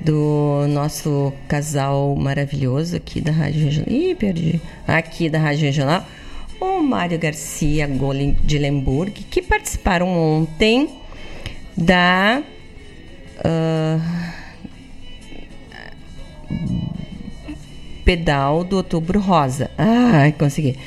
do 0.00 0.66
nosso 0.68 1.32
casal 1.48 2.14
maravilhoso 2.16 2.96
aqui 2.96 3.20
da 3.20 3.32
Rádio 3.32 3.64
Regional. 3.64 3.88
Ih, 3.90 4.14
perdi. 4.14 4.60
Aqui 4.86 5.30
da 5.30 5.38
Rádio 5.38 5.64
Regional. 5.64 6.04
O 6.60 6.80
Mário 6.80 7.18
Garcia 7.18 7.86
Golem 7.86 8.36
de 8.44 8.58
Lemburg, 8.58 9.12
que 9.12 9.42
participaram 9.42 10.08
ontem 10.08 10.88
da. 11.76 12.42
Uh, 13.38 14.32
pedal 18.04 18.64
do 18.64 18.76
Outubro 18.76 19.20
Rosa. 19.20 19.70
Ai, 19.78 20.32
consegui. 20.32 20.78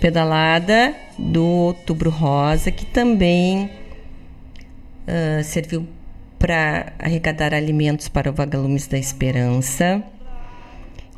Pedalada 0.00 0.94
do 1.18 1.44
Outubro 1.44 2.10
Rosa, 2.10 2.70
que 2.70 2.86
também 2.86 3.70
uh, 5.06 5.44
serviu 5.44 5.86
para 6.38 6.94
arrecadar 6.98 7.52
alimentos 7.52 8.08
para 8.08 8.30
o 8.30 8.32
Vagalumes 8.32 8.86
da 8.86 8.96
Esperança. 8.96 10.02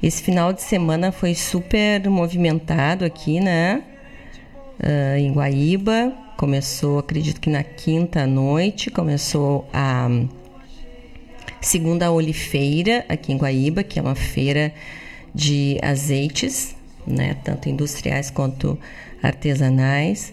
Esse 0.03 0.20
final 0.20 0.53
de 0.53 0.62
semana 0.62 1.12
foi 1.12 1.33
super 1.35 2.09
movimentado 2.11 3.05
aqui, 3.05 3.39
né? 3.39 3.85
Uh, 4.83 5.16
em 5.16 5.33
Guaíba. 5.33 6.12
Começou, 6.37 6.99
acredito 6.99 7.41
que 7.41 7.49
na 7.49 7.62
quinta 7.62 8.27
noite, 8.27 8.91
começou 8.91 9.69
a 9.73 10.09
segunda 11.61 12.11
olifeira 12.11 13.05
aqui 13.09 13.33
em 13.33 13.37
Guaíba, 13.37 13.85
que 13.85 14.01
é 14.01 14.03
uma 14.03 14.16
feira 14.16 14.73
de 15.34 15.78
azeites, 15.82 16.74
né? 17.06 17.36
Tanto 17.44 17.68
industriais 17.68 18.30
quanto 18.30 18.78
artesanais. 19.22 20.32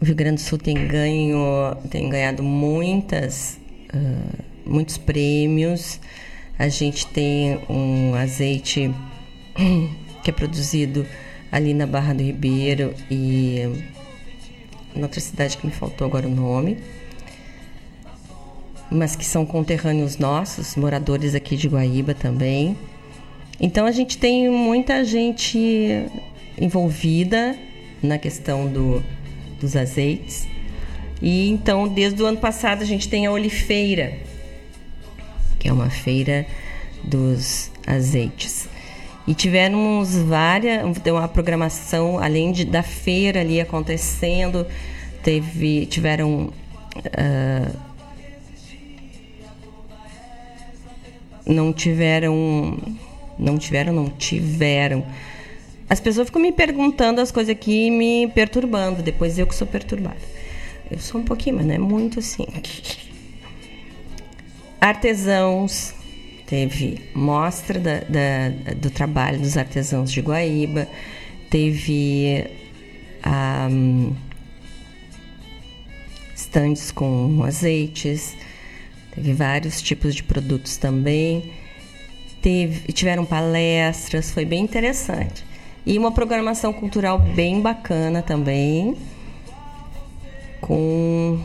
O 0.00 0.04
Rio 0.04 0.14
Grande 0.14 0.36
do 0.36 0.46
Sul 0.46 0.58
tem 0.58 0.86
ganho, 0.86 1.76
tem 1.90 2.08
ganhado 2.08 2.42
muitas, 2.42 3.60
uh, 3.94 4.42
muitos 4.64 4.96
prêmios. 4.96 6.00
A 6.58 6.68
gente 6.68 7.06
tem 7.06 7.60
um 7.68 8.14
azeite 8.14 8.94
que 10.22 10.30
é 10.30 10.32
produzido 10.32 11.06
ali 11.50 11.74
na 11.74 11.86
Barra 11.86 12.14
do 12.14 12.22
Ribeiro 12.22 12.94
e 13.10 13.60
em 14.94 15.02
outra 15.02 15.20
cidade 15.20 15.56
que 15.56 15.66
me 15.66 15.72
faltou 15.72 16.06
agora 16.06 16.26
o 16.26 16.30
nome, 16.30 16.78
mas 18.90 19.14
que 19.14 19.24
são 19.24 19.46
conterrâneos 19.46 20.18
nossos, 20.18 20.76
moradores 20.76 21.34
aqui 21.34 21.56
de 21.56 21.68
Guaíba 21.68 22.14
também. 22.14 22.76
Então 23.60 23.86
a 23.86 23.92
gente 23.92 24.16
tem 24.16 24.48
muita 24.48 25.04
gente 25.04 26.06
envolvida 26.58 27.56
na 28.02 28.18
questão 28.18 28.66
do, 28.66 29.02
dos 29.60 29.76
azeites. 29.76 30.48
E 31.20 31.50
então, 31.50 31.86
desde 31.86 32.22
o 32.22 32.26
ano 32.26 32.38
passado, 32.38 32.82
a 32.82 32.86
gente 32.86 33.08
tem 33.08 33.26
a 33.26 33.30
Olifeira, 33.30 34.14
que 35.58 35.68
é 35.68 35.72
uma 35.72 35.90
feira 35.90 36.46
dos 37.04 37.70
azeites. 37.86 38.68
E 39.26 39.34
tivemos 39.34 40.16
várias, 40.16 40.82
uma 41.06 41.28
programação, 41.28 42.18
além 42.18 42.52
de, 42.52 42.64
da 42.64 42.82
feira 42.82 43.40
ali 43.40 43.60
acontecendo, 43.60 44.66
teve, 45.22 45.86
tiveram. 45.86 46.50
Uh, 46.96 47.76
não 51.46 51.72
tiveram. 51.72 52.78
Não 53.40 53.58
tiveram, 53.58 53.92
não 53.92 54.08
tiveram. 54.08 55.04
As 55.88 55.98
pessoas 55.98 56.28
ficam 56.28 56.40
me 56.40 56.52
perguntando 56.52 57.20
as 57.20 57.32
coisas 57.32 57.50
aqui 57.50 57.86
e 57.86 57.90
me 57.90 58.28
perturbando. 58.28 59.02
Depois 59.02 59.38
eu 59.38 59.46
que 59.46 59.54
sou 59.54 59.66
perturbada. 59.66 60.20
Eu 60.90 60.98
sou 60.98 61.20
um 61.20 61.24
pouquinho, 61.24 61.56
mas 61.56 61.66
não 61.66 61.74
é 61.74 61.78
muito 61.78 62.18
assim. 62.18 62.46
Artesãos, 64.80 65.94
teve 66.46 67.00
mostra 67.14 67.78
da, 67.78 68.00
da, 68.00 68.74
do 68.74 68.90
trabalho 68.90 69.38
dos 69.38 69.56
artesãos 69.56 70.10
de 70.10 70.20
Guaíba, 70.20 70.88
teve 71.48 72.46
um, 73.24 74.14
com 76.94 77.44
azeites, 77.44 78.34
teve 79.14 79.32
vários 79.32 79.80
tipos 79.80 80.14
de 80.14 80.24
produtos 80.24 80.76
também, 80.76 81.52
teve, 82.42 82.92
tiveram 82.92 83.24
palestras, 83.24 84.30
foi 84.30 84.44
bem 84.44 84.62
interessante. 84.62 85.44
E 85.84 85.98
uma 85.98 86.12
programação 86.12 86.72
cultural 86.72 87.18
bem 87.18 87.60
bacana 87.60 88.22
também, 88.22 88.96
com 90.60 91.38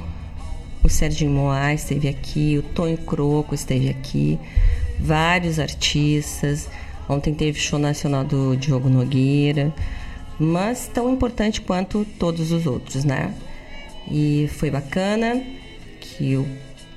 o 0.84 0.90
Serginho 0.90 1.32
Moais 1.32 1.82
esteve 1.82 2.08
aqui, 2.08 2.58
o 2.58 2.62
Tonho 2.62 2.98
Croco 2.98 3.56
esteve 3.56 3.90
aqui, 3.90 4.38
vários 5.00 5.60
artistas. 5.60 6.70
Ontem 7.08 7.34
teve 7.34 7.60
show 7.60 7.80
nacional 7.80 8.24
do 8.24 8.56
Diogo 8.56 8.90
Nogueira, 8.90 9.74
mas 10.40 10.88
tão 10.88 11.12
importante 11.12 11.62
quanto 11.62 12.06
todos 12.20 12.52
os 12.52 12.66
outros, 12.66 13.04
né? 13.04 13.34
E 14.12 14.50
foi 14.54 14.70
bacana 14.70 15.42
que 16.00 16.36
o 16.36 16.48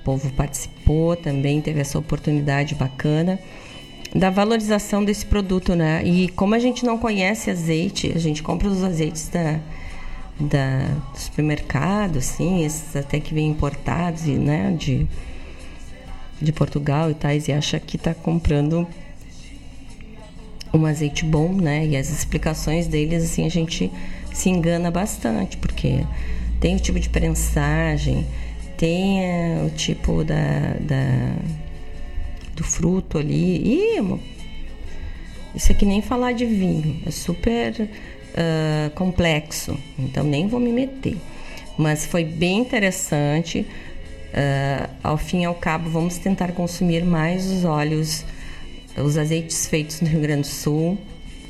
povo 0.05 0.31
participou 0.33 1.15
também, 1.17 1.61
teve 1.61 1.81
essa 1.81 1.99
oportunidade 1.99 2.75
bacana 2.75 3.39
da 4.15 4.31
valorização 4.31 5.05
desse 5.05 5.27
produto, 5.27 5.75
né? 5.75 6.03
E 6.05 6.29
como 6.29 6.55
a 6.55 6.59
gente 6.59 6.85
não 6.85 6.99
conhece 6.99 7.51
azeite, 7.51 8.13
a 8.15 8.19
gente 8.19 8.43
compra 8.43 8.69
os 8.69 8.83
azeites 8.83 9.29
da, 9.29 9.61
da 10.39 10.79
do 11.13 11.19
supermercado, 11.19 12.19
assim, 12.19 12.65
esses 12.65 12.97
até 12.97 13.21
que 13.21 13.35
vêm 13.35 13.49
importados, 13.49 14.27
e, 14.27 14.33
né? 14.33 14.75
De 14.79 15.07
de 16.41 16.53
Portugal 16.53 17.11
e 17.11 17.15
tais 17.15 17.49
e 17.49 17.53
acha 17.53 17.79
que 17.81 17.97
está 17.97 18.15
comprando 18.15 18.87
um 20.73 20.87
azeite 20.87 21.25
bom, 21.25 21.53
né? 21.53 21.87
E 21.87 21.97
as 21.97 22.11
explicações 22.11 22.87
deles, 22.87 23.25
assim, 23.25 23.47
a 23.47 23.51
gente 23.51 23.91
se 24.33 24.49
engana 24.49 24.91
bastante, 24.91 25.57
porque 25.57 26.05
tem 26.61 26.77
o 26.77 26.81
tipo 26.81 27.01
de 27.01 27.09
prensagem, 27.09 28.27
tem 28.77 29.25
é, 29.25 29.63
o 29.67 29.71
tipo 29.71 30.23
da, 30.23 30.75
da, 30.81 31.35
do 32.59 32.65
fruto 32.65 33.19
ali. 33.19 33.95
E 33.95 34.21
isso 35.55 35.73
aqui 35.73 35.87
nem 35.87 36.03
falar 36.03 36.33
de 36.33 36.45
vinho, 36.45 37.01
é 37.07 37.11
super 37.11 37.73
uh, 37.81 38.91
complexo, 38.95 39.79
então 39.99 40.25
nem 40.25 40.47
vou 40.47 40.61
me 40.61 40.73
meter. 40.73 41.17
Mas 41.77 42.05
foi 42.05 42.25
bem 42.25 42.59
interessante 42.59 43.67
Uh, 44.29 44.91
ao 45.03 45.17
fim 45.17 45.41
e 45.41 45.45
ao 45.47 45.55
cabo, 45.55 45.89
vamos 45.89 46.19
tentar 46.19 46.53
consumir 46.53 47.03
mais 47.03 47.47
os 47.47 47.65
óleos, 47.65 48.25
os 49.03 49.17
azeites 49.17 49.67
feitos 49.67 50.03
no 50.03 50.09
Rio 50.09 50.21
Grande 50.21 50.43
do 50.43 50.47
Sul, 50.47 50.99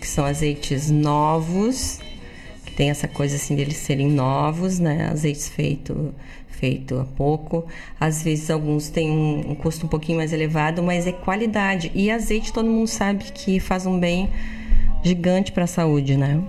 que 0.01 0.07
são 0.07 0.25
azeites 0.25 0.89
novos, 0.89 1.99
que 1.99 2.08
tem 2.79 2.91
essa 2.91 3.09
coisa 3.09 3.35
assim 3.35 3.57
deles 3.57 3.77
serem 3.77 4.09
novos, 4.09 4.79
né? 4.79 5.09
Azeites 5.11 5.49
feito, 5.49 6.15
feito 6.47 7.01
há 7.01 7.05
pouco. 7.05 7.67
Às 7.99 8.23
vezes 8.23 8.53
alguns 8.53 8.89
têm 8.89 9.11
um, 9.11 9.51
um 9.51 9.55
custo 9.57 9.85
um 9.85 9.89
pouquinho 9.89 10.19
mais 10.19 10.33
elevado, 10.33 10.81
mas 10.81 11.05
é 11.05 11.11
qualidade. 11.11 11.91
E 11.93 12.09
azeite 12.09 12.53
todo 12.53 12.71
mundo 12.71 12.87
sabe 12.87 13.25
que 13.35 13.59
faz 13.59 13.85
um 13.85 13.99
bem 13.99 14.31
gigante 15.03 15.51
para 15.51 15.65
a 15.65 15.67
saúde, 15.67 16.17
né? 16.17 16.41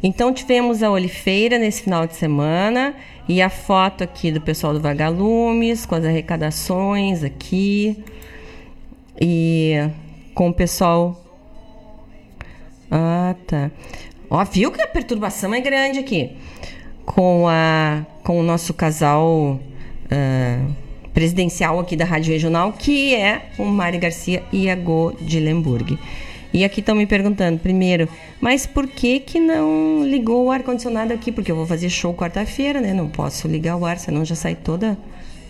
Então 0.00 0.32
tivemos 0.32 0.80
a 0.80 0.92
olifeira 0.92 1.58
nesse 1.58 1.82
final 1.82 2.06
de 2.06 2.14
semana 2.14 2.94
e 3.28 3.42
a 3.42 3.50
foto 3.50 4.04
aqui 4.04 4.30
do 4.30 4.40
pessoal 4.40 4.74
do 4.74 4.80
Vagalumes, 4.80 5.84
com 5.84 5.96
as 5.96 6.04
arrecadações 6.04 7.24
aqui. 7.24 7.98
E 9.20 9.90
com 10.32 10.50
o 10.50 10.54
pessoal. 10.54 11.20
Ah, 12.88 13.34
tá. 13.44 13.72
Ó, 14.28 14.44
viu 14.44 14.70
que 14.70 14.80
a 14.80 14.86
perturbação 14.86 15.54
é 15.54 15.60
grande 15.60 15.98
aqui. 15.98 16.32
Com, 17.04 17.46
a, 17.48 18.04
com 18.24 18.40
o 18.40 18.42
nosso 18.42 18.74
casal 18.74 19.60
uh, 20.10 20.72
presidencial 21.14 21.78
aqui 21.78 21.96
da 21.96 22.04
Rádio 22.04 22.32
Regional, 22.32 22.72
que 22.72 23.14
é 23.14 23.50
o 23.58 23.64
Mário 23.64 24.00
Garcia 24.00 24.42
e 24.52 24.68
a 24.68 24.74
Go 24.74 25.16
de 25.20 25.38
Lemburg. 25.38 25.98
E 26.52 26.64
aqui 26.64 26.80
estão 26.80 26.94
me 26.94 27.06
perguntando, 27.06 27.58
primeiro, 27.58 28.08
mas 28.40 28.66
por 28.66 28.86
que 28.86 29.20
que 29.20 29.38
não 29.38 30.04
ligou 30.06 30.46
o 30.46 30.50
ar-condicionado 30.50 31.12
aqui? 31.12 31.30
Porque 31.30 31.52
eu 31.52 31.56
vou 31.56 31.66
fazer 31.66 31.90
show 31.90 32.14
quarta-feira, 32.14 32.80
né? 32.80 32.94
Não 32.94 33.08
posso 33.08 33.46
ligar 33.46 33.76
o 33.76 33.84
ar, 33.84 33.98
senão 33.98 34.24
já 34.24 34.34
sai 34.34 34.54
toda 34.54 34.96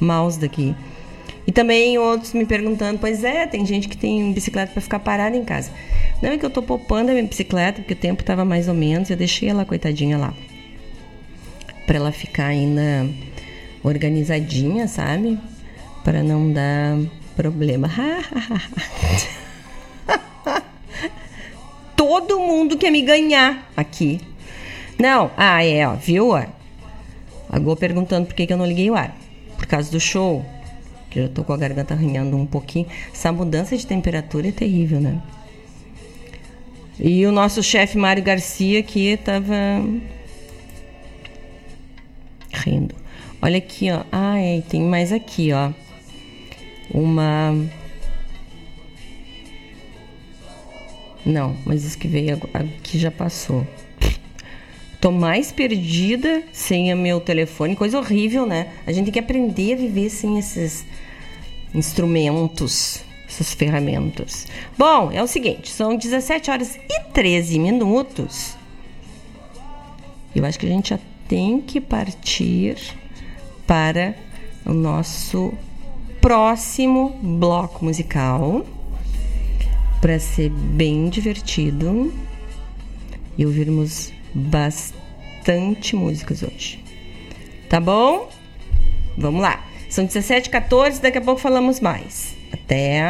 mouse 0.01 0.39
daqui. 0.39 0.74
E 1.47 1.52
também 1.52 1.97
outros 1.97 2.32
me 2.32 2.44
perguntando, 2.44 2.98
pois 2.98 3.23
é, 3.23 3.47
tem 3.47 3.64
gente 3.64 3.89
que 3.89 3.97
tem 3.97 4.32
bicicleta 4.32 4.73
para 4.73 4.82
ficar 4.82 4.98
parada 4.98 5.36
em 5.36 5.44
casa. 5.44 5.70
Não 6.20 6.31
é 6.31 6.39
que 6.39 6.44
eu 6.44 6.51
tô 6.51 6.60
poupando 6.60 7.10
a 7.10 7.14
minha 7.14 7.27
bicicleta, 7.27 7.81
porque 7.81 7.93
o 7.93 7.97
tempo 7.97 8.24
tava 8.24 8.44
mais 8.44 8.66
ou 8.68 8.74
menos, 8.74 9.10
eu 9.10 9.16
deixei 9.16 9.48
ela 9.48 9.64
coitadinha 9.64 10.18
lá. 10.18 10.35
Para 11.86 11.97
ela 11.98 12.10
ficar 12.10 12.47
ainda 12.47 13.09
organizadinha, 13.85 14.89
sabe? 14.89 15.39
Para 16.02 16.23
não 16.23 16.52
dar 16.52 16.98
problema. 17.36 17.89
todo 21.97 22.40
mundo 22.40 22.77
quer 22.77 22.90
me 22.90 23.02
ganhar 23.02 23.70
aqui. 23.77 24.20
Não, 24.98 25.31
ah, 25.36 25.64
é, 25.64 25.86
ó, 25.86 25.94
viu? 25.94 26.35
A 26.35 27.59
Gô 27.59 27.77
perguntando 27.77 28.27
por 28.27 28.35
que, 28.35 28.47
que 28.47 28.52
eu 28.52 28.56
não 28.56 28.66
liguei 28.66 28.90
o 28.90 28.94
ar. 28.94 29.14
Por 29.56 29.66
causa 29.66 29.90
do 29.90 30.01
show. 30.01 30.44
Que 31.16 31.20
eu 31.20 31.30
tô 31.30 31.43
com 31.43 31.55
a 31.55 31.56
garganta 31.56 31.94
arranhando 31.94 32.36
um 32.36 32.44
pouquinho. 32.44 32.86
Essa 33.10 33.32
mudança 33.32 33.74
de 33.74 33.86
temperatura 33.86 34.48
é 34.48 34.52
terrível, 34.52 35.01
né? 35.01 35.22
E 37.01 37.24
o 37.24 37.32
nosso 37.32 37.62
chefe 37.62 37.97
Mário 37.97 38.22
Garcia 38.22 38.80
aqui 38.80 39.16
tava 39.16 39.55
rindo. 42.52 42.94
Olha 43.40 43.56
aqui, 43.56 43.90
ó. 43.90 44.05
Ah, 44.12 44.38
é, 44.38 44.60
tem 44.60 44.82
mais 44.82 45.10
aqui, 45.10 45.55
ó. 45.55 45.72
Uma 46.93 47.55
Não, 51.24 51.56
mas 51.64 51.82
isso 51.82 51.97
que 51.97 52.09
veio 52.09 52.38
aqui 52.52 52.98
já 52.98 53.10
passou. 53.10 53.66
Tô 55.01 55.10
mais 55.10 55.51
perdida 55.51 56.43
sem 56.52 56.93
o 56.93 56.97
meu 56.97 57.22
telefone, 57.22 57.74
coisa 57.74 57.98
horrível, 57.98 58.44
né? 58.44 58.68
A 58.86 58.93
gente 58.93 59.06
tem 59.06 59.14
que 59.14 59.18
aprender 59.18 59.72
a 59.72 59.76
viver 59.76 60.10
sem 60.10 60.38
esses 60.38 60.84
instrumentos, 61.77 63.05
essas 63.28 63.53
ferramentas. 63.53 64.47
Bom, 64.77 65.11
é 65.12 65.23
o 65.23 65.27
seguinte, 65.27 65.70
são 65.70 65.97
17 65.97 66.51
horas 66.51 66.77
e 66.77 67.01
13 67.12 67.59
minutos. 67.59 68.57
Eu 70.35 70.44
acho 70.44 70.59
que 70.59 70.66
a 70.66 70.69
gente 70.69 70.90
já 70.90 70.98
tem 71.28 71.61
que 71.61 71.81
partir 71.81 72.77
para 73.66 74.15
o 74.65 74.73
nosso 74.73 75.53
próximo 76.20 77.19
bloco 77.23 77.85
musical 77.85 78.65
para 80.01 80.19
ser 80.19 80.51
bem 80.51 81.09
divertido 81.09 82.12
e 83.36 83.44
ouvirmos 83.44 84.12
bastante 84.35 85.97
músicas 85.97 86.43
hoje. 86.43 86.82
Tá 87.69 87.81
bom? 87.81 88.28
Vamos 89.16 89.40
lá. 89.40 89.65
São 89.97 90.05
17 90.05 90.51
14 90.51 91.01
daqui 91.01 91.16
a 91.16 91.23
pouco 91.23 91.40
falamos 91.40 91.81
mais. 91.81 92.36
Até. 92.52 93.01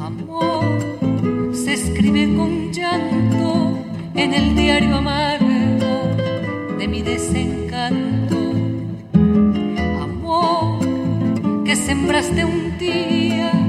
Amor 0.00 0.64
se 1.54 1.74
escribe 1.74 2.34
con 2.34 2.72
llanto 2.72 3.84
en 4.14 4.32
el 4.32 4.56
diario 4.56 4.96
amargo 4.96 5.44
de 6.78 6.88
mi 6.88 7.02
desencanto. 7.02 8.36
Amor 10.00 10.78
que 11.62 11.76
sembraste 11.76 12.42
día 12.78 13.24
rosas 13.52 13.63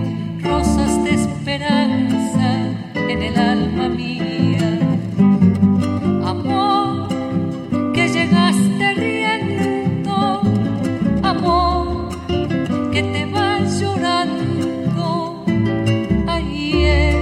esperanza 1.13 2.47
en 2.95 3.21
el 3.21 3.37
alma 3.37 3.89
mía. 3.89 4.79
Amor 6.25 7.09
que 7.93 8.07
llegaste 8.07 8.93
riendo, 8.95 10.41
amor 11.23 12.09
que 12.91 13.03
te 13.03 13.25
vas 13.25 13.79
llorando, 13.79 15.45
ayer 16.27 17.15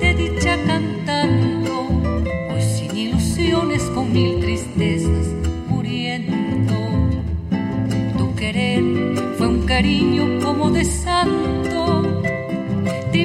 de 0.00 0.14
dicha 0.14 0.56
cantando, 0.66 1.88
hoy 2.52 2.62
sin 2.62 2.96
ilusiones 2.96 3.82
con 3.94 4.12
mil 4.12 4.40
tristezas 4.40 5.28
muriendo. 5.68 6.74
Tu 8.18 8.34
querer 8.34 8.82
fue 9.36 9.46
un 9.46 9.62
cariño 9.66 10.40
como 10.44 10.70
de 10.70 10.84
santo, 10.84 11.87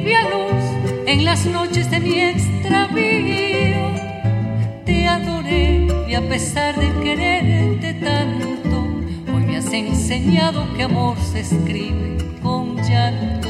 en 0.05 1.23
las 1.23 1.45
noches 1.45 1.89
de 1.89 1.99
mi 1.99 2.19
extravío. 2.19 3.91
Te 4.85 5.07
adoré 5.07 5.87
y 6.09 6.13
a 6.15 6.27
pesar 6.27 6.75
de 6.77 6.91
quererte 7.01 7.93
tanto, 7.93 8.87
hoy 9.33 9.43
me 9.43 9.57
has 9.57 9.71
enseñado 9.71 10.65
que 10.75 10.83
amor 10.83 11.17
se 11.19 11.39
escribe 11.39 12.17
con 12.41 12.75
llanto. 12.77 13.49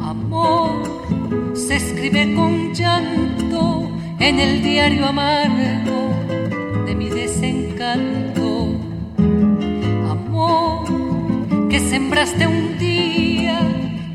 Amor 0.00 1.56
se 1.56 1.76
escribe 1.76 2.34
con 2.34 2.72
llanto 2.74 3.90
en 4.20 4.38
el 4.38 4.62
diario 4.62 5.06
amargo 5.06 6.01
sembraste 11.92 12.46
un 12.46 12.78
día 12.78 13.60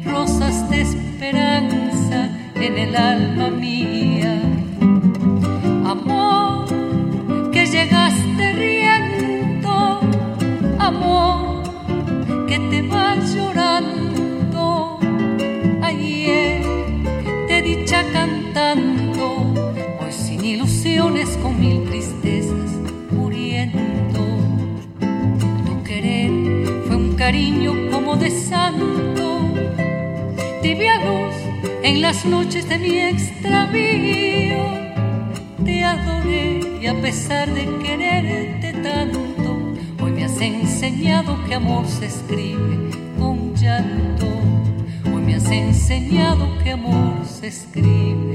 rosas 0.03 0.67
de 0.67 0.81
esperanza 0.81 2.27
en 2.55 2.75
el 2.75 2.95
alma 2.95 3.51
mía. 3.51 3.76
Cariño 27.27 27.73
como 27.91 28.15
de 28.15 28.31
santo, 28.31 29.53
tibia 30.61 30.95
luz 31.05 31.35
en 31.83 32.01
las 32.01 32.23
noches 32.25 32.69
de 32.69 32.77
mi 32.79 32.99
extravío. 32.99 34.63
Te 35.65 35.83
adoré 35.83 36.61
y 36.81 36.87
a 36.87 36.95
pesar 37.01 37.53
de 37.53 37.65
quererte 37.83 38.71
tanto, 38.81 39.49
hoy 40.01 40.11
me 40.11 40.23
has 40.23 40.39
enseñado 40.39 41.37
que 41.45 41.55
amor 41.55 41.85
se 41.85 42.05
escribe 42.05 42.91
con 43.19 43.53
llanto. 43.55 44.27
Hoy 45.13 45.21
me 45.21 45.35
has 45.35 45.51
enseñado 45.51 46.47
que 46.63 46.71
amor 46.71 47.25
se 47.25 47.47
escribe 47.47 48.26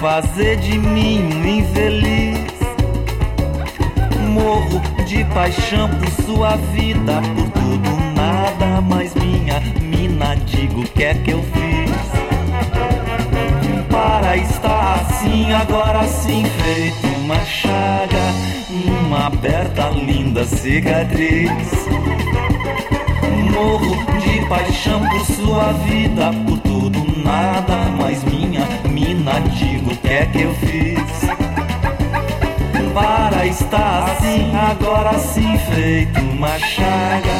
fazer 0.00 0.56
de 0.56 0.78
mim 0.78 1.20
um 1.20 1.46
infeliz. 1.46 2.54
Morro 4.28 4.80
de 5.06 5.24
paixão 5.26 5.88
por 5.88 6.24
sua 6.24 6.56
vida, 6.56 7.20
por 7.34 7.50
tudo, 7.50 7.90
nada 8.14 8.80
mais 8.80 9.14
minha 9.14 9.60
mina. 9.80 10.36
Digo 10.46 10.80
o 10.80 10.88
que 10.88 11.04
é 11.04 11.14
que 11.14 11.30
eu 11.30 11.42
fiz 11.42 11.94
para 13.90 14.36
estar 14.36 15.00
assim, 15.00 15.52
agora 15.52 16.06
sim, 16.08 16.44
feito 16.44 17.06
uma 17.20 17.38
chaga, 17.44 18.34
uma 19.06 19.26
aberta 19.26 19.90
linda 19.90 20.44
cicatriz 20.44 21.84
morro 23.54 23.96
de 24.20 24.46
paixão 24.46 25.00
por 25.08 25.24
sua 25.24 25.72
vida, 25.72 26.30
por 26.44 26.58
tudo, 26.58 26.73
nada 27.34 27.76
mais 27.98 28.22
minha 28.24 28.66
mina. 28.88 29.40
Digo 29.52 29.92
o 29.92 29.96
que 29.96 30.08
é 30.08 30.26
que 30.26 30.42
eu 30.42 30.54
fiz 30.54 31.24
para 32.94 33.46
estar 33.46 34.04
assim, 34.04 34.52
agora 34.54 35.18
sim, 35.18 35.58
feito 35.72 36.20
uma 36.20 36.56
chaga, 36.60 37.34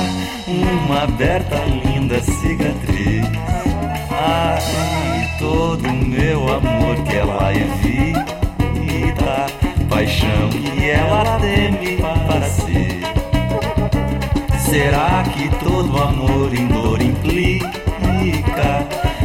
uma 0.49 1.05
aberta 1.05 1.57
linda 1.85 2.21
cicatriz. 2.21 3.25
Ai, 4.11 5.31
todo 5.39 5.89
o 5.89 5.93
meu 5.93 6.53
amor 6.53 6.97
que 7.05 7.17
ela 7.17 7.53
evita, 7.55 9.47
paixão 9.89 10.51
que 10.51 10.91
ela 10.91 11.39
teme 11.39 11.99
para 11.99 12.49
si. 12.49 13.01
será 14.59 15.23
que 15.23 15.49
todo 15.65 16.03
amor 16.03 16.53
em 16.53 16.67
dor 16.67 17.01
implica? 17.01 17.75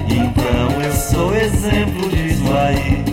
Então 0.10 0.82
eu 0.82 0.92
sou 0.92 1.36
exemplo 1.36 2.10
disso 2.10 2.44
aí. 2.54 3.04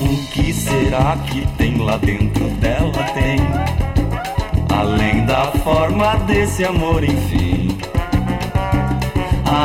O 0.00 0.16
que 0.30 0.52
será 0.52 1.16
que 1.26 1.46
tem 1.56 1.76
lá 1.78 1.96
dentro 1.96 2.48
dela? 2.60 2.92
Tem 3.14 3.38
além 4.70 5.26
da 5.26 5.46
forma 5.64 6.16
desse 6.26 6.64
amor, 6.64 7.02
enfim. 7.02 7.76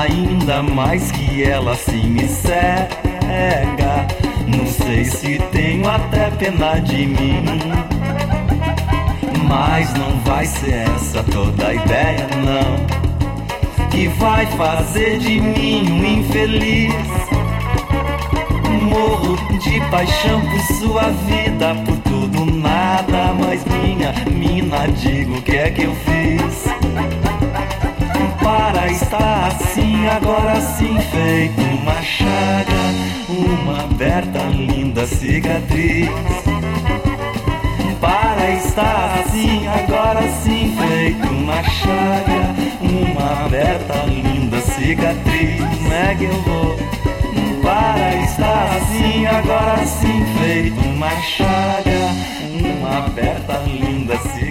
Ainda 0.01 0.63
mais 0.63 1.11
que 1.11 1.43
ela 1.43 1.75
se 1.75 1.91
me 1.97 2.27
cega. 2.27 4.07
Não 4.47 4.65
sei 4.65 5.05
se 5.05 5.37
tenho 5.51 5.87
até 5.87 6.31
pena 6.31 6.79
de 6.79 7.05
mim. 7.05 7.43
Mas 9.47 9.93
não 9.93 10.19
vai 10.21 10.45
ser 10.45 10.87
essa 10.95 11.23
toda 11.23 11.67
a 11.67 11.73
ideia, 11.73 12.27
não. 12.43 13.12
Que 13.93 14.07
vai 14.07 14.47
fazer 14.57 15.19
de 15.19 15.39
mim 15.39 15.91
um 15.91 16.03
infeliz. 16.03 16.93
Morro 18.81 19.37
de 19.59 19.79
paixão 19.91 20.41
por 20.41 20.59
sua 20.75 21.09
vida, 21.27 21.75
por 21.85 21.97
tudo, 21.97 22.45
nada. 22.45 23.33
Mas 23.39 23.63
minha 23.65 24.11
mina, 24.35 24.87
digo 24.87 25.37
o 25.37 25.41
que 25.43 25.57
é 25.57 25.69
que 25.69 25.83
eu 25.83 25.93
fiz 25.95 26.73
para 28.43 28.91
estar 28.91 29.47
assim, 29.47 30.07
agora 30.07 30.59
sim 30.59 30.97
feito 30.99 31.61
uma 31.61 32.01
chaga, 32.01 32.73
uma 33.29 33.83
aberta 33.83 34.39
linda 34.49 35.05
cicatriz. 35.05 36.09
Para 38.01 38.51
estar 38.55 39.19
assim, 39.19 39.65
agora 39.67 40.27
sim 40.43 40.75
feito 40.77 41.27
uma 41.29 41.63
chaga, 41.63 42.62
uma 42.93 43.45
aberta 43.45 43.93
linda 44.05 44.59
cicatriz. 44.61 45.59
Como 45.59 45.93
eu 46.23 46.41
vou? 46.43 46.77
Para 47.61 48.15
estar 48.23 48.77
assim, 48.77 49.25
agora 49.25 49.85
sim 49.85 50.25
feito 50.39 50.79
uma 50.81 51.09
chaga, 51.21 52.09
uma 52.77 53.05
aberta 53.05 53.53
linda 53.65 54.17
cicatriz. 54.17 54.42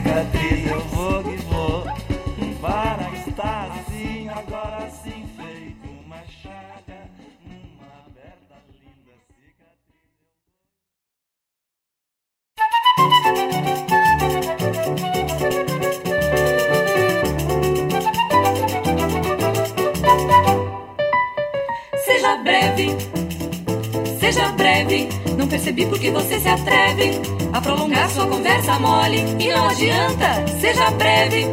Seja 24.32 24.48
breve. 24.52 25.08
Não 25.36 25.46
percebi 25.46 25.84
porque 25.86 26.10
você 26.10 26.40
se 26.40 26.48
atreve 26.48 27.20
a 27.52 27.60
prolongar 27.60 28.08
sua 28.10 28.26
conversa 28.26 28.78
mole. 28.78 29.18
E 29.38 29.48
não 29.52 29.68
adianta, 29.68 30.46
seja 30.58 30.90
breve. 30.92 31.46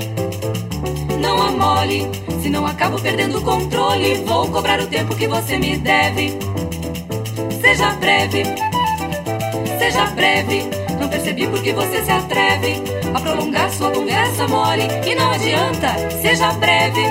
Não 1.19 1.41
amole, 1.41 2.10
senão 2.41 2.65
acabo 2.65 2.99
perdendo 3.01 3.39
o 3.39 3.41
controle. 3.41 4.15
Vou 4.26 4.47
cobrar 4.47 4.80
o 4.80 4.88
tempo 4.88 5.14
que 5.15 5.27
você 5.27 5.57
me 5.57 5.77
deve. 5.77 6.38
Seja 7.60 7.91
breve, 7.95 8.43
seja 9.77 10.06
breve. 10.15 10.64
Não 10.99 11.10
percebi 11.10 11.47
porque 11.47 11.73
você 11.73 12.01
se 12.01 12.11
atreve 12.11 12.81
a 13.14 13.19
prolongar 13.19 13.69
sua 13.72 13.91
conversa 13.91 14.47
mole. 14.47 14.88
E 15.06 15.15
não 15.15 15.31
adianta, 15.31 15.95
seja 16.22 16.53
breve. 16.53 17.01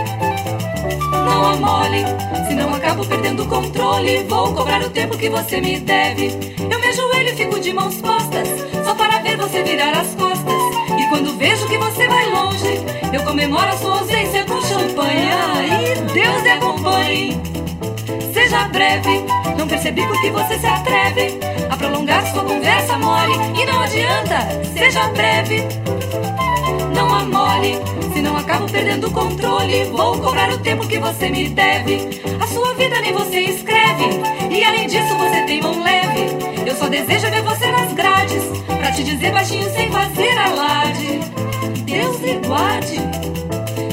Não 1.24 1.44
amole, 1.46 2.04
senão 2.46 2.74
acabo 2.74 3.04
perdendo 3.04 3.42
o 3.42 3.46
controle. 3.46 4.24
Vou 4.24 4.52
cobrar 4.54 4.82
o 4.82 4.90
tempo 4.90 5.16
que 5.16 5.28
você 5.28 5.60
me 5.60 5.80
deve. 5.80 6.26
Eu 6.70 6.78
me 6.78 6.86
ajoelho 6.86 7.28
e 7.30 7.36
fico 7.36 7.60
de 7.60 7.72
mãos 7.72 7.96
postas, 7.96 8.48
só 8.84 8.94
para 8.94 9.18
ver 9.18 9.36
você 9.36 9.62
virar 9.62 9.92
as 9.92 10.14
costas. 10.14 10.54
E 10.98 11.08
quando 11.08 11.36
vejo 11.38 11.66
que 11.66 11.78
você 11.78 12.08
vai 12.08 12.30
longe, 12.30 12.80
eu 13.12 13.22
comemoro 13.24 13.68
a 13.68 13.76
sua 13.76 13.98
ausência 14.00 14.44
com 14.44 14.60
champanhe. 14.62 15.28
E 15.82 16.12
Deus 16.12 16.42
me 16.42 16.50
acompanhe. 16.50 17.40
Seja 18.32 18.68
breve, 18.68 19.24
não 19.56 19.66
percebi 19.66 20.06
porque 20.06 20.30
você 20.30 20.58
se 20.58 20.66
atreve 20.66 21.38
a 21.70 21.76
prolongar 21.76 22.26
sua 22.32 22.44
conversa 22.44 22.98
mole. 22.98 23.34
E 23.60 23.66
não 23.66 23.80
adianta, 23.80 24.48
seja 24.72 25.08
breve. 25.08 25.66
Não 27.18 27.24
amole, 27.24 27.74
senão 28.12 28.36
acabo 28.36 28.70
perdendo 28.70 29.08
o 29.08 29.10
controle. 29.10 29.84
Vou 29.86 30.20
cobrar 30.20 30.52
o 30.52 30.58
tempo 30.58 30.86
que 30.86 31.00
você 31.00 31.28
me 31.28 31.48
deve. 31.48 32.22
A 32.40 32.46
sua 32.46 32.74
vida 32.74 33.00
nem 33.00 33.12
você 33.12 33.40
escreve. 33.40 34.04
E 34.48 34.62
além 34.62 34.86
disso, 34.86 35.16
você 35.16 35.42
tem 35.42 35.60
mão 35.60 35.82
leve. 35.82 36.28
Eu 36.64 36.76
só 36.76 36.88
desejo 36.88 37.28
ver 37.28 37.42
você 37.42 37.66
nas 37.72 37.92
grades. 37.92 38.44
Pra 38.66 38.92
te 38.92 39.02
dizer 39.02 39.32
baixinho 39.32 39.68
sem 39.72 39.90
fazer 39.90 40.38
alarde. 40.38 41.18
Deus 41.84 42.20
lhe 42.20 42.38
guarde. 42.46 43.00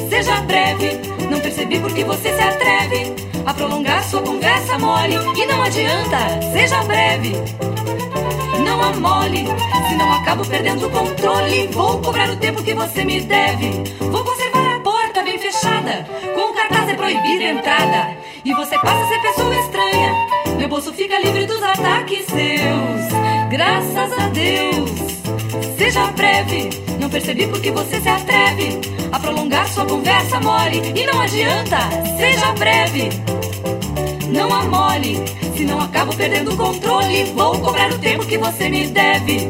Seja 0.07 0.41
breve, 0.41 0.99
não 1.29 1.39
percebi 1.39 1.79
porque 1.79 2.03
você 2.03 2.31
se 2.31 2.41
atreve 2.41 3.15
a 3.43 3.53
prolongar 3.55 4.03
sua 4.03 4.21
conversa 4.21 4.77
mole. 4.77 5.15
E 5.15 5.45
não 5.47 5.63
adianta, 5.63 6.41
seja 6.53 6.83
breve. 6.83 7.33
Não 8.75 8.83
amole, 8.83 9.45
senão 9.87 10.11
acabo 10.11 10.45
perdendo 10.45 10.87
o 10.87 10.89
controle. 10.89 11.67
Vou 11.67 11.97
cobrar 12.01 12.29
o 12.29 12.35
tempo 12.35 12.61
que 12.61 12.73
você 12.73 13.05
me 13.05 13.21
deve. 13.21 13.71
Vou 14.01 14.21
conservar 14.21 14.75
a 14.75 14.79
porta 14.81 15.23
bem 15.23 15.39
fechada, 15.39 16.05
com 16.35 16.51
o 16.51 16.53
cartaz 16.53 16.89
é 16.89 16.93
proibida 16.93 17.45
a 17.45 17.51
entrada. 17.51 18.17
E 18.43 18.53
você 18.53 18.77
passa 18.79 19.01
a 19.01 19.07
ser 19.07 19.21
pessoa 19.21 19.55
estranha. 19.55 20.13
Meu 20.57 20.67
bolso 20.67 20.91
fica 20.91 21.17
livre 21.19 21.45
dos 21.45 21.63
ataques 21.63 22.25
seus. 22.25 23.49
Graças 23.49 24.11
a 24.19 24.27
Deus. 24.27 24.91
Seja 25.77 26.07
breve, 26.07 26.69
não 26.99 27.09
percebi 27.09 27.47
porque 27.47 27.71
você 27.71 28.01
se 28.01 28.09
atreve 28.09 28.81
a 29.09 29.17
prolongar 29.17 29.69
sua 29.69 29.85
conversa 29.85 30.41
mole. 30.41 30.81
E 30.93 31.05
não 31.05 31.21
adianta, 31.21 31.77
seja 32.17 32.51
breve. 32.51 33.09
Não 34.29 34.53
amole, 34.53 35.17
senão 35.55 35.79
acabo 35.79 36.15
perdendo 36.15 36.53
o 36.53 36.57
controle. 36.57 37.25
Vou 37.25 37.59
cobrar 37.59 37.91
o 37.91 37.99
tempo 37.99 38.25
que 38.25 38.37
você 38.37 38.69
me 38.69 38.87
deve. 38.87 39.49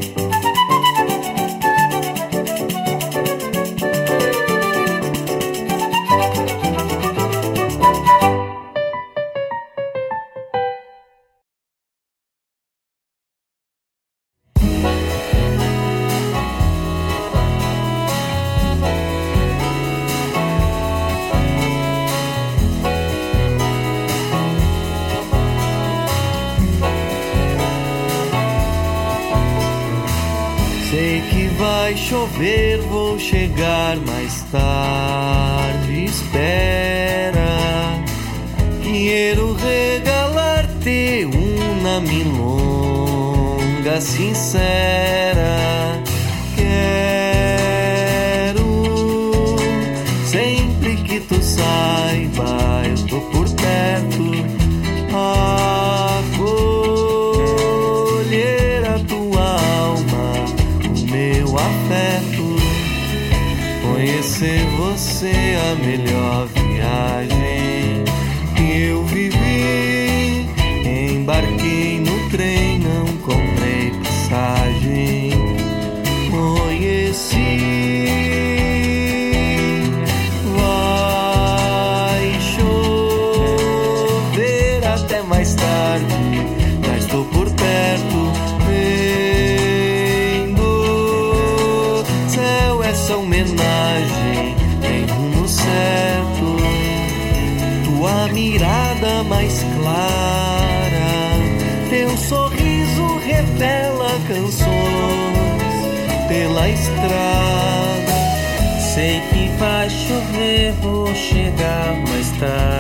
Vou 110.82 111.08
chegar 111.16 111.94
mais 112.08 112.32
tarde. 112.40 112.75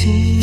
Ficar 0.00 0.39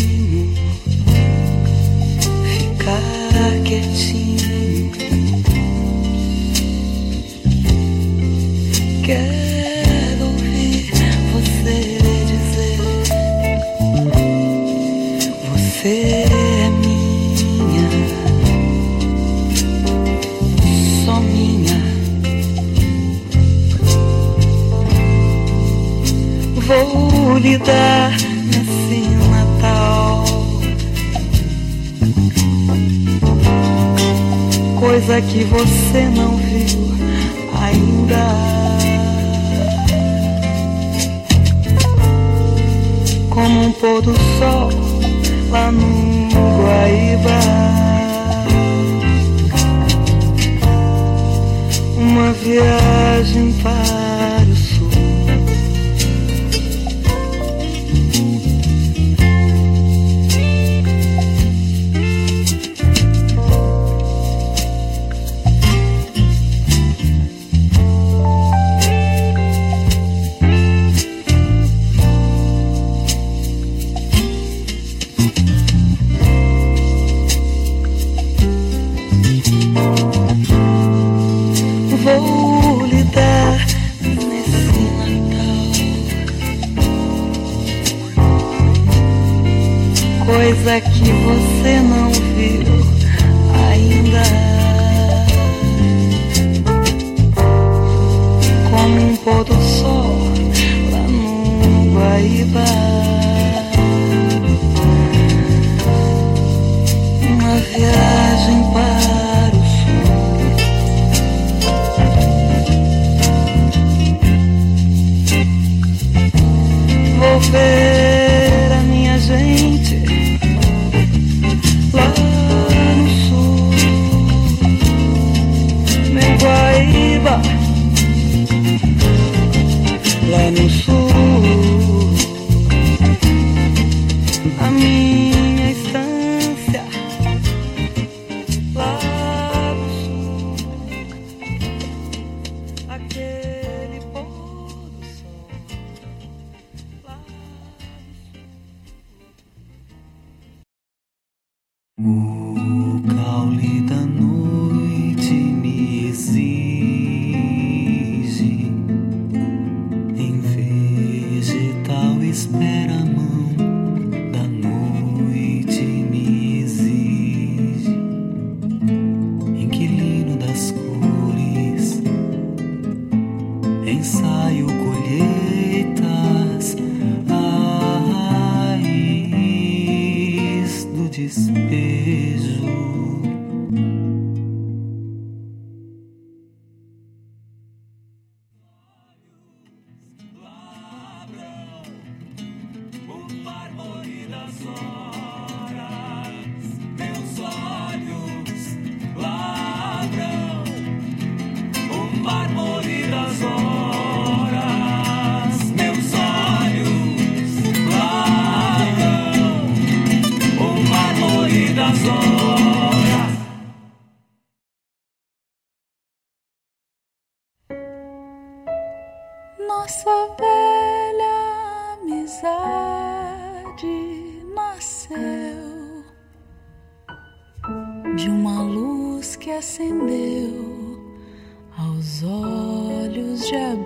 olhos 233.68 233.86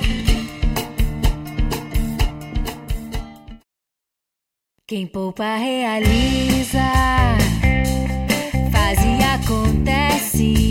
Quem 4.91 5.07
poupa 5.07 5.55
realiza, 5.55 6.81
faz 8.73 8.99
e 8.99 9.23
acontece. 9.23 10.70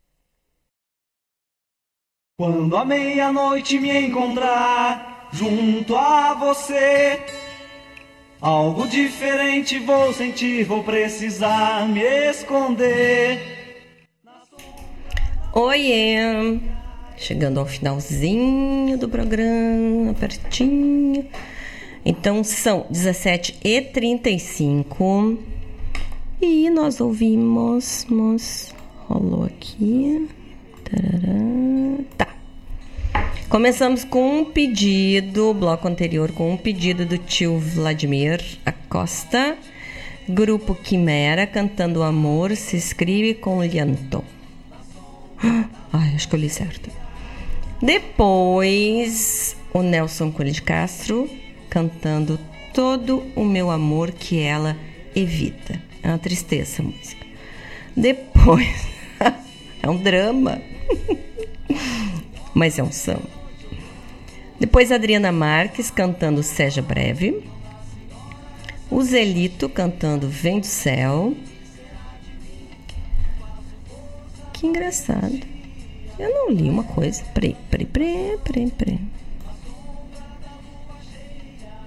Quando 2.37 2.77
a 2.77 2.85
meia-noite 2.85 3.77
me 3.79 4.07
encontrar 4.07 5.27
junto 5.33 5.97
a 5.97 6.33
você, 6.35 7.48
algo 8.41 8.87
diferente 8.87 9.79
vou 9.79 10.13
sentir, 10.13 10.63
vou 10.63 10.83
precisar 10.83 11.87
me 11.87 12.29
esconder. 12.29 13.57
Oiê! 15.53 16.59
Chegando 17.17 17.59
ao 17.59 17.65
finalzinho 17.65 18.97
do 18.97 19.09
programa, 19.09 20.13
pertinho. 20.13 21.27
Então 22.05 22.43
são 22.43 22.85
17h35 22.91 25.37
e 26.41 26.69
nós 26.69 27.01
ouvimos. 27.01 28.05
Mos, 28.09 28.73
rolou 29.07 29.43
aqui. 29.43 30.29
Tá. 32.17 32.38
Começamos 33.49 34.03
com 34.03 34.41
um 34.41 34.45
pedido, 34.45 35.55
bloco 35.55 35.87
anterior, 35.87 36.31
com 36.31 36.53
um 36.53 36.55
pedido 36.55 37.03
do 37.03 37.17
tio 37.17 37.57
Vladimir 37.57 38.39
Acosta. 38.63 39.57
Grupo 40.29 40.75
Quimera 40.75 41.47
cantando 41.47 42.03
Amor 42.03 42.55
se 42.55 42.77
escreve 42.77 43.33
com 43.33 43.63
llanto. 43.63 44.23
Ai, 45.91 46.13
acho 46.13 46.29
que 46.29 46.35
eu 46.35 46.39
li 46.39 46.47
certo. 46.47 46.91
Depois, 47.81 49.57
o 49.73 49.81
Nelson 49.81 50.31
Coelho 50.31 50.51
de 50.51 50.61
Castro 50.61 51.27
cantando 51.71 52.39
Todo 52.71 53.23
o 53.35 53.43
Meu 53.43 53.71
Amor 53.71 54.11
que 54.11 54.39
Ela 54.39 54.77
Evita. 55.15 55.81
É 56.03 56.09
uma 56.09 56.19
tristeza 56.19 56.83
a 56.83 56.85
música. 56.85 57.25
Depois, 57.97 58.87
é 59.81 59.89
um 59.89 59.97
drama, 59.97 60.61
mas 62.53 62.77
é 62.77 62.83
um 62.83 62.91
samba. 62.91 63.38
Depois, 64.59 64.91
Adriana 64.91 65.31
Marques 65.31 65.89
cantando 65.89 66.43
Seja 66.43 66.81
Breve. 66.81 67.43
O 68.91 69.01
Zelito 69.01 69.69
cantando 69.69 70.27
Vem 70.27 70.59
do 70.59 70.65
Céu. 70.65 71.33
Que 74.53 74.67
engraçado. 74.67 75.39
Eu 76.17 76.29
não 76.29 76.51
li 76.51 76.69
uma 76.69 76.83
coisa. 76.83 77.23
Peraí, 77.33 77.55
peraí, 77.69 77.85
peraí, 77.85 78.37
peraí, 78.43 78.71
peraí. 78.71 78.99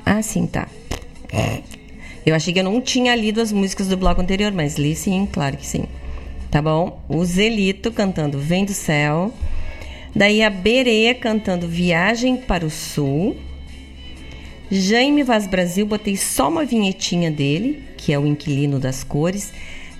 Ah, 0.06 0.22
sim, 0.22 0.46
tá. 0.46 0.68
Eu 2.24 2.34
achei 2.34 2.54
que 2.54 2.60
eu 2.60 2.64
não 2.64 2.80
tinha 2.80 3.14
lido 3.14 3.40
as 3.40 3.52
músicas 3.52 3.88
do 3.88 3.96
bloco 3.96 4.20
anterior, 4.20 4.52
mas 4.52 4.76
li 4.76 4.94
sim, 4.94 5.28
claro 5.30 5.56
que 5.56 5.66
sim. 5.66 5.84
Tá 6.50 6.62
bom? 6.62 7.02
O 7.08 7.24
Zelito 7.24 7.90
cantando 7.90 8.38
Vem 8.38 8.64
do 8.64 8.72
Céu. 8.72 9.32
Daí 10.14 10.42
a 10.42 10.50
Berê 10.50 11.14
cantando 11.14 11.66
Viagem 11.66 12.36
para 12.36 12.66
o 12.66 12.70
Sul. 12.70 13.36
Jaime 14.70 15.22
Vaz 15.22 15.46
Brasil, 15.46 15.86
botei 15.86 16.16
só 16.16 16.48
uma 16.48 16.64
vinhetinha 16.64 17.30
dele, 17.30 17.82
que 17.96 18.12
é 18.12 18.18
o 18.18 18.26
Inquilino 18.26 18.78
das 18.78 19.02
Cores, 19.02 19.52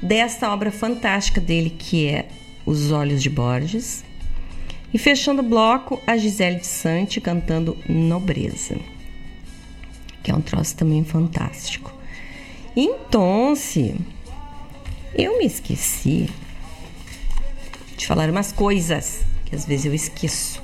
dessa 0.03 0.51
obra 0.53 0.71
fantástica 0.71 1.41
dele, 1.41 1.71
que 1.71 2.07
é 2.07 2.27
Os 2.65 2.91
Olhos 2.91 3.23
de 3.23 3.31
Borges. 3.31 4.05
E 4.93 4.99
fechando 4.99 5.41
o 5.41 5.45
bloco, 5.45 6.01
a 6.07 6.17
Gisele 6.19 6.57
de 6.57 6.67
Sante 6.67 7.21
cantando 7.21 7.77
Nobreza, 7.89 8.77
que 10.23 10.31
é 10.31 10.35
um 10.35 10.43
troço 10.43 10.77
também 10.77 11.05
fantástico. 11.05 11.93
Então, 12.77 13.55
eu 15.15 15.39
me 15.39 15.47
esqueci 15.47 16.29
de 17.97 18.07
falar 18.07 18.29
umas 18.29 18.53
coisas 18.53 19.32
que 19.53 19.57
às 19.57 19.67
vezes 19.67 19.85
eu 19.85 19.95
esqueço. 19.95 20.63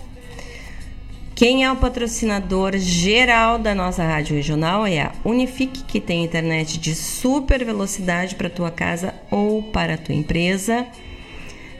Quem 1.34 1.62
é 1.62 1.70
o 1.70 1.76
patrocinador 1.76 2.76
geral 2.78 3.58
da 3.58 3.74
nossa 3.74 4.02
rádio 4.02 4.34
regional 4.34 4.86
é 4.86 5.02
a 5.02 5.12
Unifique, 5.26 5.84
que 5.84 6.00
tem 6.00 6.24
internet 6.24 6.78
de 6.78 6.94
super 6.94 7.62
velocidade 7.64 8.34
para 8.34 8.48
tua 8.48 8.70
casa 8.70 9.14
ou 9.30 9.62
para 9.62 9.98
tua 9.98 10.14
empresa, 10.14 10.86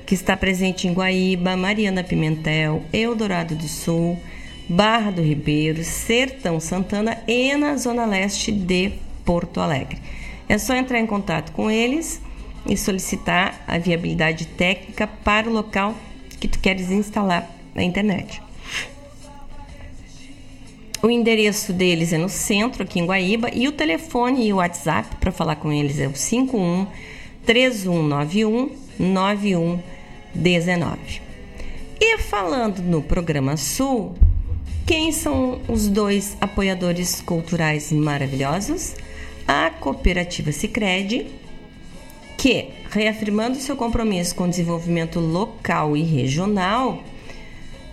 que 0.05 0.14
está 0.14 0.36
presente 0.36 0.86
em 0.86 0.93
Guaíba, 0.93 1.56
Mariana 1.56 2.05
Pimentel, 2.05 2.82
Eldorado 2.93 3.56
do 3.56 3.66
Sul, 3.66 4.18
Barra 4.68 5.10
do 5.10 5.22
Ribeiro, 5.22 5.82
Sertão 5.82 6.60
Santana 6.60 7.18
e 7.26 7.56
na 7.56 7.74
zona 7.76 8.05
leste 8.05 8.52
de 8.52 8.93
Porto 9.24 9.60
Alegre. 9.60 9.98
É 10.47 10.59
só 10.59 10.74
entrar 10.74 11.01
em 11.01 11.06
contato 11.06 11.52
com 11.52 11.70
eles 11.70 12.20
e 12.66 12.76
solicitar 12.76 13.64
a 13.66 13.78
viabilidade 13.78 14.47
técnica 14.47 15.06
para 15.06 15.48
o 15.48 15.52
local 15.52 15.94
que 16.40 16.48
tu 16.48 16.59
queres 16.59 16.90
instalar 16.90 17.48
na 17.74 17.82
internet. 17.82 18.43
O 21.01 21.09
endereço 21.09 21.73
deles 21.73 22.12
é 22.12 22.19
no 22.19 22.28
centro, 22.28 22.82
aqui 22.82 22.98
em 22.98 23.06
Guaíba, 23.06 23.48
e 23.55 23.69
o 23.69 23.73
telefone 23.73 24.48
e 24.48 24.52
o 24.52 24.56
WhatsApp 24.56 25.15
para 25.16 25.31
falar 25.31 25.55
com 25.56 25.73
eles 25.73 26.01
é 26.01 26.09
o 26.09 26.16
51 26.16 26.86
3191 27.47 28.70
9119. 28.98 31.23
E 32.01 32.19
falando 32.19 32.81
no 32.81 33.01
programa 33.01 33.56
Sul, 33.56 34.16
quem 34.86 35.12
são 35.12 35.60
os 35.69 35.86
dois 35.86 36.36
apoiadores 36.40 37.20
culturais 37.20 37.93
maravilhosos? 37.93 38.97
A 39.47 39.70
cooperativa 39.70 40.51
Sicredi, 40.51 41.27
que, 42.39 42.69
reafirmando 42.89 43.59
seu 43.59 43.77
compromisso 43.77 44.35
com 44.35 44.44
o 44.44 44.48
desenvolvimento 44.48 45.19
local 45.19 45.97
e 45.97 46.02
regional, 46.02 47.02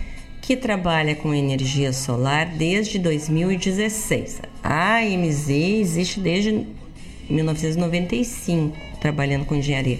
que 0.40 0.56
trabalha 0.56 1.14
com 1.14 1.34
energia 1.34 1.92
solar 1.92 2.46
desde 2.46 2.98
2016. 2.98 4.40
A 4.62 4.98
AMZ 4.98 5.50
existe 5.50 6.20
desde 6.20 6.66
1995, 7.28 8.74
trabalhando 9.00 9.44
com 9.44 9.54
engenharia, 9.54 9.98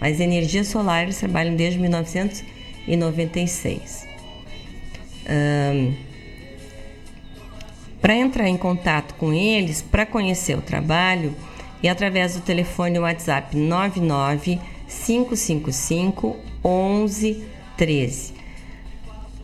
mas 0.00 0.18
energia 0.20 0.64
solar 0.64 1.04
eles 1.04 1.18
trabalham 1.18 1.54
desde 1.54 1.78
1996. 1.78 4.08
Um, 5.28 5.94
Para 8.00 8.16
entrar 8.16 8.48
em 8.48 8.56
contato 8.56 9.14
com 9.14 9.32
eles, 9.32 9.80
para 9.80 10.04
conhecer 10.04 10.58
o 10.58 10.60
trabalho, 10.60 11.32
é 11.82 11.88
através 11.88 12.34
do 12.34 12.40
telefone 12.40 12.98
WhatsApp 12.98 13.56
99 13.56 14.58
555 14.94 16.36
1113. 16.64 18.34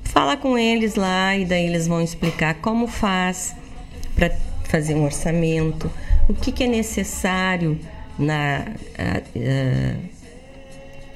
Fala 0.04 0.36
com 0.36 0.58
eles 0.58 0.94
lá 0.96 1.36
e 1.36 1.44
daí 1.44 1.66
eles 1.66 1.86
vão 1.86 2.02
explicar 2.02 2.54
como 2.54 2.86
faz 2.86 3.54
para 4.14 4.30
fazer 4.64 4.94
um 4.94 5.04
orçamento, 5.04 5.90
o 6.28 6.34
que, 6.34 6.52
que 6.52 6.64
é 6.64 6.66
necessário 6.66 7.78
na 8.18 8.66
a, 8.98 9.18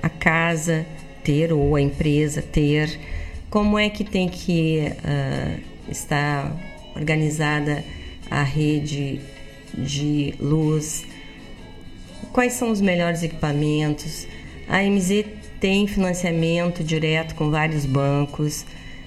a, 0.02 0.06
a, 0.06 0.08
casa 0.08 0.84
ter 1.22 1.52
ou 1.52 1.76
a 1.76 1.80
empresa 1.80 2.42
ter, 2.42 2.98
como 3.50 3.78
é 3.78 3.88
que 3.88 4.02
tem 4.04 4.28
que 4.28 4.90
uh, 4.90 5.60
estar 5.90 6.52
organizada 6.96 7.84
a 8.30 8.42
rede 8.42 9.20
de 9.76 10.34
luz, 10.40 11.04
quais 12.26 12.54
são 12.54 12.70
os 12.70 12.80
melhores 12.80 13.22
equipamentos. 13.22 14.26
A 14.68 14.82
MZ 14.82 15.24
tem 15.60 15.86
financiamento 15.86 16.84
direto 16.84 17.34
com 17.34 17.50
vários 17.50 17.86
bancos. 17.86 18.66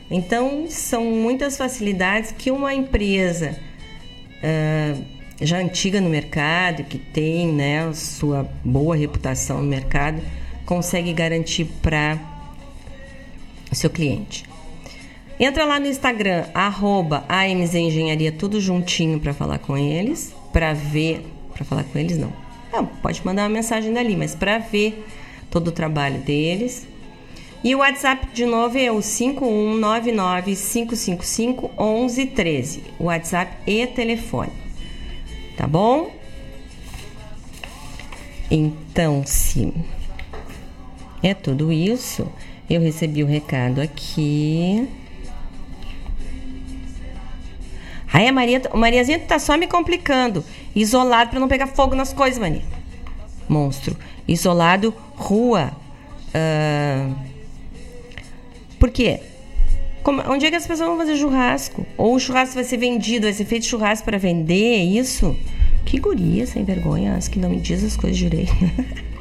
Então, 0.09 0.65
são 0.69 1.05
muitas 1.05 1.57
facilidades 1.57 2.31
que 2.31 2.49
uma 2.49 2.73
empresa 2.73 3.57
uh, 4.37 5.03
já 5.39 5.57
antiga 5.57 6.01
no 6.01 6.09
mercado, 6.09 6.83
que 6.83 6.97
tem 6.97 7.47
né, 7.47 7.91
sua 7.93 8.49
boa 8.63 8.95
reputação 8.95 9.61
no 9.61 9.67
mercado, 9.67 10.21
consegue 10.65 11.13
garantir 11.13 11.65
para 11.81 12.17
o 13.71 13.75
seu 13.75 13.89
cliente. 13.89 14.45
Entra 15.39 15.65
lá 15.65 15.79
no 15.79 15.85
Instagram, 15.85 16.45
arroba 16.53 17.23
AMZ 17.29 17.75
Engenharia, 17.75 18.31
tudo 18.31 18.59
juntinho 18.59 19.19
para 19.19 19.33
falar 19.33 19.59
com 19.59 19.77
eles, 19.77 20.33
para 20.51 20.73
ver, 20.73 21.23
para 21.53 21.63
falar 21.63 21.83
com 21.83 21.99
eles 21.99 22.17
não. 22.17 22.46
Não. 22.77 22.85
Pode 22.85 23.25
mandar 23.25 23.43
uma 23.43 23.49
mensagem 23.49 23.91
dali, 23.91 24.15
mas 24.15 24.35
para 24.35 24.59
ver 24.59 25.05
todo 25.49 25.69
o 25.69 25.71
trabalho 25.71 26.19
deles. 26.19 26.87
E 27.63 27.73
o 27.73 27.79
WhatsApp 27.79 28.27
de 28.33 28.45
novo 28.45 28.77
é 28.77 28.91
o 28.91 29.01
5199 29.01 30.55
555 30.55 31.71
1113. 31.77 32.83
WhatsApp 32.99 33.57
e 33.65 33.85
telefone. 33.87 34.51
Tá 35.57 35.65
bom? 35.65 36.11
Então, 38.49 39.23
se 39.25 39.73
é 41.23 41.33
tudo 41.33 41.73
isso, 41.73 42.27
eu 42.69 42.79
recebi 42.79 43.23
o 43.23 43.27
recado 43.27 43.81
aqui. 43.81 44.87
Aí 48.13 48.27
a 48.27 48.31
Maria, 48.31 48.61
o 48.71 48.77
Mariazinha 48.77 49.19
tá 49.19 49.37
só 49.37 49.57
me 49.57 49.67
complicando. 49.67 50.43
Isolado 50.77 51.31
para 51.31 51.39
não 51.39 51.47
pegar 51.47 51.65
fogo 51.65 51.95
nas 51.95 52.13
coisas, 52.13 52.37
Maria. 52.37 52.61
Monstro. 53.49 53.97
Isolado, 54.27 54.93
rua. 55.15 55.71
Uh... 56.27 57.15
Por 58.79 58.91
quê? 58.91 59.19
Como, 60.03 60.21
onde 60.31 60.45
é 60.45 60.51
que 60.51 60.55
as 60.55 60.67
pessoas 60.67 60.87
vão 60.87 60.97
fazer 60.97 61.17
churrasco? 61.17 61.83
Ou 61.97 62.13
o 62.13 62.19
churrasco 62.19 62.53
vai 62.53 62.63
ser 62.63 62.77
vendido, 62.77 63.25
vai 63.25 63.33
ser 63.33 63.45
feito 63.45 63.65
churrasco 63.65 64.05
para 64.05 64.19
vender, 64.19 64.75
é 64.75 64.83
isso? 64.83 65.35
Que 65.83 65.99
guria 65.99 66.45
sem 66.45 66.63
vergonha, 66.63 67.15
as 67.15 67.27
que 67.27 67.39
não 67.39 67.49
me 67.49 67.59
diz 67.59 67.83
as 67.83 67.97
coisas 67.97 68.15
direito. 68.15 68.53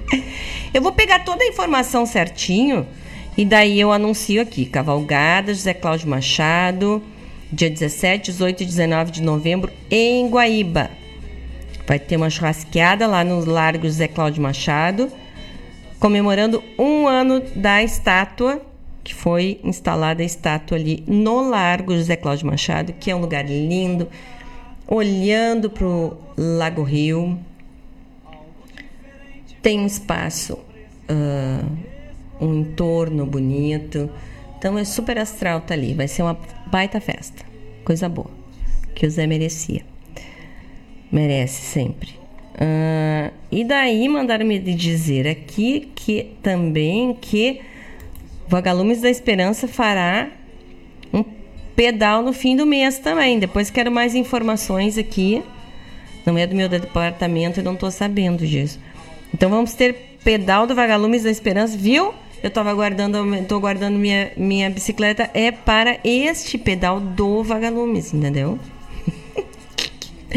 eu 0.75 0.83
vou 0.83 0.93
pegar 0.93 1.21
toda 1.21 1.43
a 1.43 1.49
informação 1.49 2.05
certinho 2.05 2.87
e 3.35 3.47
daí 3.47 3.81
eu 3.81 3.91
anuncio 3.91 4.43
aqui. 4.43 4.67
Cavalgada, 4.67 5.55
José 5.55 5.73
Cláudio 5.73 6.07
Machado, 6.07 7.03
dia 7.51 7.71
17, 7.71 8.31
18 8.31 8.63
e 8.63 8.67
19 8.67 9.11
de 9.11 9.23
novembro, 9.23 9.73
em 9.91 10.29
Guaíba. 10.29 10.91
Vai 11.87 12.01
ter 12.01 12.17
uma 12.17 12.29
churrasqueada 12.29 13.07
lá 13.07 13.23
no 13.23 13.45
Largo 13.45 13.85
José 13.87 14.09
Cláudio 14.09 14.43
Machado, 14.43 15.11
comemorando 16.01 16.63
um 16.77 17.07
ano 17.07 17.41
da 17.55 17.83
estátua, 17.83 18.61
que 19.05 19.15
foi 19.15 19.61
instalada 19.63 20.21
a 20.21 20.27
estátua 20.27 20.77
ali 20.77 21.05
no 21.07 21.49
Largo 21.49 21.95
José 21.95 22.17
Cláudio 22.17 22.49
Machado, 22.49 22.93
que 22.93 23.09
é 23.09 23.15
um 23.15 23.21
lugar 23.21 23.47
lindo, 23.47 24.09
olhando 24.89 25.71
para 25.71 25.87
o 25.87 26.17
Lago 26.37 26.83
Rio. 26.83 27.39
Tem 29.63 29.79
um 29.79 29.87
espaço, 29.87 30.55
uh, 31.09 31.77
um 32.41 32.61
entorno 32.63 33.25
bonito. 33.25 34.11
Então 34.59 34.77
é 34.77 34.85
super 34.85 35.19
astral 35.19 35.61
tá 35.61 35.75
ali. 35.75 35.95
Vai 35.95 36.09
ser 36.09 36.23
uma 36.23 36.37
baita 36.67 37.01
festa. 37.01 37.45
Coisa 37.85 38.09
boa. 38.09 38.31
Que 38.93 39.07
o 39.07 39.11
Zé 39.11 39.27
merecia. 39.27 39.96
Merece 41.11 41.63
sempre. 41.63 42.11
Uh, 42.55 43.31
e 43.53 43.65
daí 43.65 44.09
mandaram 44.09 44.47
me 44.47 44.59
dizer 44.59 45.29
aqui 45.29 45.91
que 45.95 46.33
também 46.43 47.15
que 47.21 47.61
Vagalumes 48.49 49.03
da 49.03 49.11
Esperança 49.11 49.69
fará 49.69 50.31
um 51.13 51.23
pedal 51.75 52.23
no 52.23 52.33
fim 52.33 52.57
do 52.57 52.65
mês 52.65 52.99
também. 52.99 53.39
Depois 53.39 53.71
quero 53.71 53.91
mais 53.91 54.15
informações 54.15 54.97
aqui. 54.97 55.43
Não 56.25 56.37
é 56.39 56.47
do 56.47 56.57
meu 56.57 56.69
departamento, 56.69 57.61
eu 57.61 57.65
não 57.65 57.75
estou 57.75 57.91
sabendo 57.91 58.47
disso. 58.47 58.81
Então 59.35 59.51
vamos 59.51 59.75
ter 59.75 60.19
pedal 60.25 60.67
do 60.67 60.75
Vagalumes 60.75 61.23
da 61.23 61.31
Esperança, 61.31 61.77
viu? 61.77 62.15
Eu 62.43 62.49
estava 62.49 62.73
guardando, 62.75 63.35
estou 63.35 63.61
guardando 63.61 63.99
minha, 63.99 64.33
minha 64.37 64.71
bicicleta 64.71 65.31
é 65.35 65.51
para 65.51 65.99
este 66.05 66.59
pedal 66.59 67.01
do 67.01 67.43
Vagalumes, 67.43 68.13
entendeu? 68.15 68.59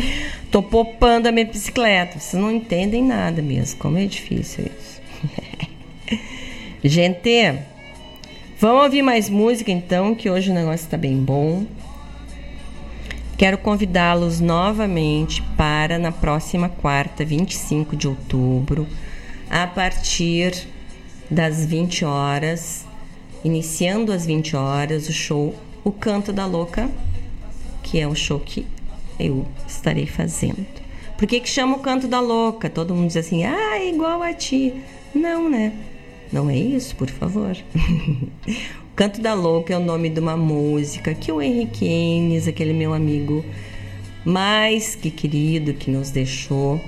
Tô 0.51 0.61
popando 0.61 1.27
a 1.27 1.31
minha 1.31 1.45
bicicleta. 1.45 2.19
Vocês 2.19 2.41
não 2.41 2.51
entendem 2.51 3.03
nada 3.03 3.41
mesmo. 3.41 3.79
Como 3.79 3.97
é 3.97 4.05
difícil 4.05 4.65
isso. 4.65 5.01
Gente, 6.83 7.59
vamos 8.59 8.83
ouvir 8.83 9.01
mais 9.01 9.29
música 9.29 9.71
então, 9.71 10.15
que 10.15 10.29
hoje 10.29 10.49
o 10.49 10.53
negócio 10.53 10.85
está 10.85 10.97
bem 10.97 11.17
bom. 11.17 11.65
Quero 13.37 13.57
convidá-los 13.57 14.41
novamente 14.41 15.41
para 15.55 15.97
na 15.97 16.11
próxima 16.11 16.67
quarta, 16.67 17.23
25 17.23 17.95
de 17.95 18.05
outubro, 18.05 18.85
a 19.49 19.65
partir 19.65 20.67
das 21.31 21.65
20 21.65 22.03
horas, 22.03 22.85
iniciando 23.43 24.11
às 24.11 24.25
20 24.25 24.57
horas, 24.57 25.07
o 25.07 25.13
show 25.13 25.55
O 25.85 25.91
Canto 25.91 26.33
da 26.33 26.45
Louca, 26.45 26.89
que 27.81 27.97
é 27.97 28.05
o 28.05 28.13
show 28.13 28.41
que 28.41 28.67
eu 29.19 29.45
estarei 29.67 30.05
fazendo. 30.05 30.65
Por 31.17 31.27
que, 31.27 31.39
que 31.39 31.49
chama 31.49 31.75
o 31.75 31.79
canto 31.79 32.07
da 32.07 32.19
louca? 32.19 32.69
Todo 32.69 32.95
mundo 32.95 33.07
diz 33.07 33.17
assim, 33.17 33.43
ah, 33.43 33.77
é 33.77 33.89
igual 33.89 34.23
a 34.23 34.33
ti. 34.33 34.73
Não, 35.13 35.49
né? 35.49 35.73
Não 36.31 36.49
é 36.49 36.55
isso, 36.55 36.95
por 36.95 37.09
favor. 37.09 37.57
o 38.47 38.95
Canto 38.95 39.19
da 39.19 39.33
Louca 39.33 39.73
é 39.73 39.77
o 39.77 39.83
nome 39.83 40.09
de 40.09 40.19
uma 40.19 40.37
música 40.37 41.13
que 41.13 41.31
o 41.31 41.41
Henrique 41.41 41.85
Enes, 41.85 42.47
aquele 42.47 42.71
meu 42.71 42.93
amigo 42.93 43.43
mais 44.23 44.95
que 44.95 45.09
querido 45.09 45.73
que 45.73 45.89
nos 45.89 46.11
deixou, 46.11 46.79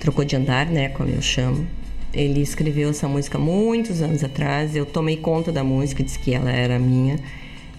trocou 0.00 0.24
de 0.24 0.36
andar, 0.36 0.66
né, 0.66 0.90
como 0.90 1.08
eu 1.08 1.22
chamo. 1.22 1.66
Ele 2.12 2.42
escreveu 2.42 2.90
essa 2.90 3.08
música 3.08 3.38
muitos 3.38 4.02
anos 4.02 4.22
atrás. 4.22 4.76
Eu 4.76 4.84
tomei 4.84 5.16
conta 5.16 5.50
da 5.50 5.64
música, 5.64 6.02
disse 6.04 6.18
que 6.18 6.34
ela 6.34 6.50
era 6.50 6.78
minha. 6.78 7.18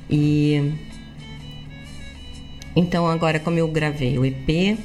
E 0.09 0.73
então, 2.75 3.07
agora, 3.07 3.39
como 3.39 3.57
eu 3.57 3.67
gravei 3.69 4.19
o 4.19 4.25
EP, 4.25 4.77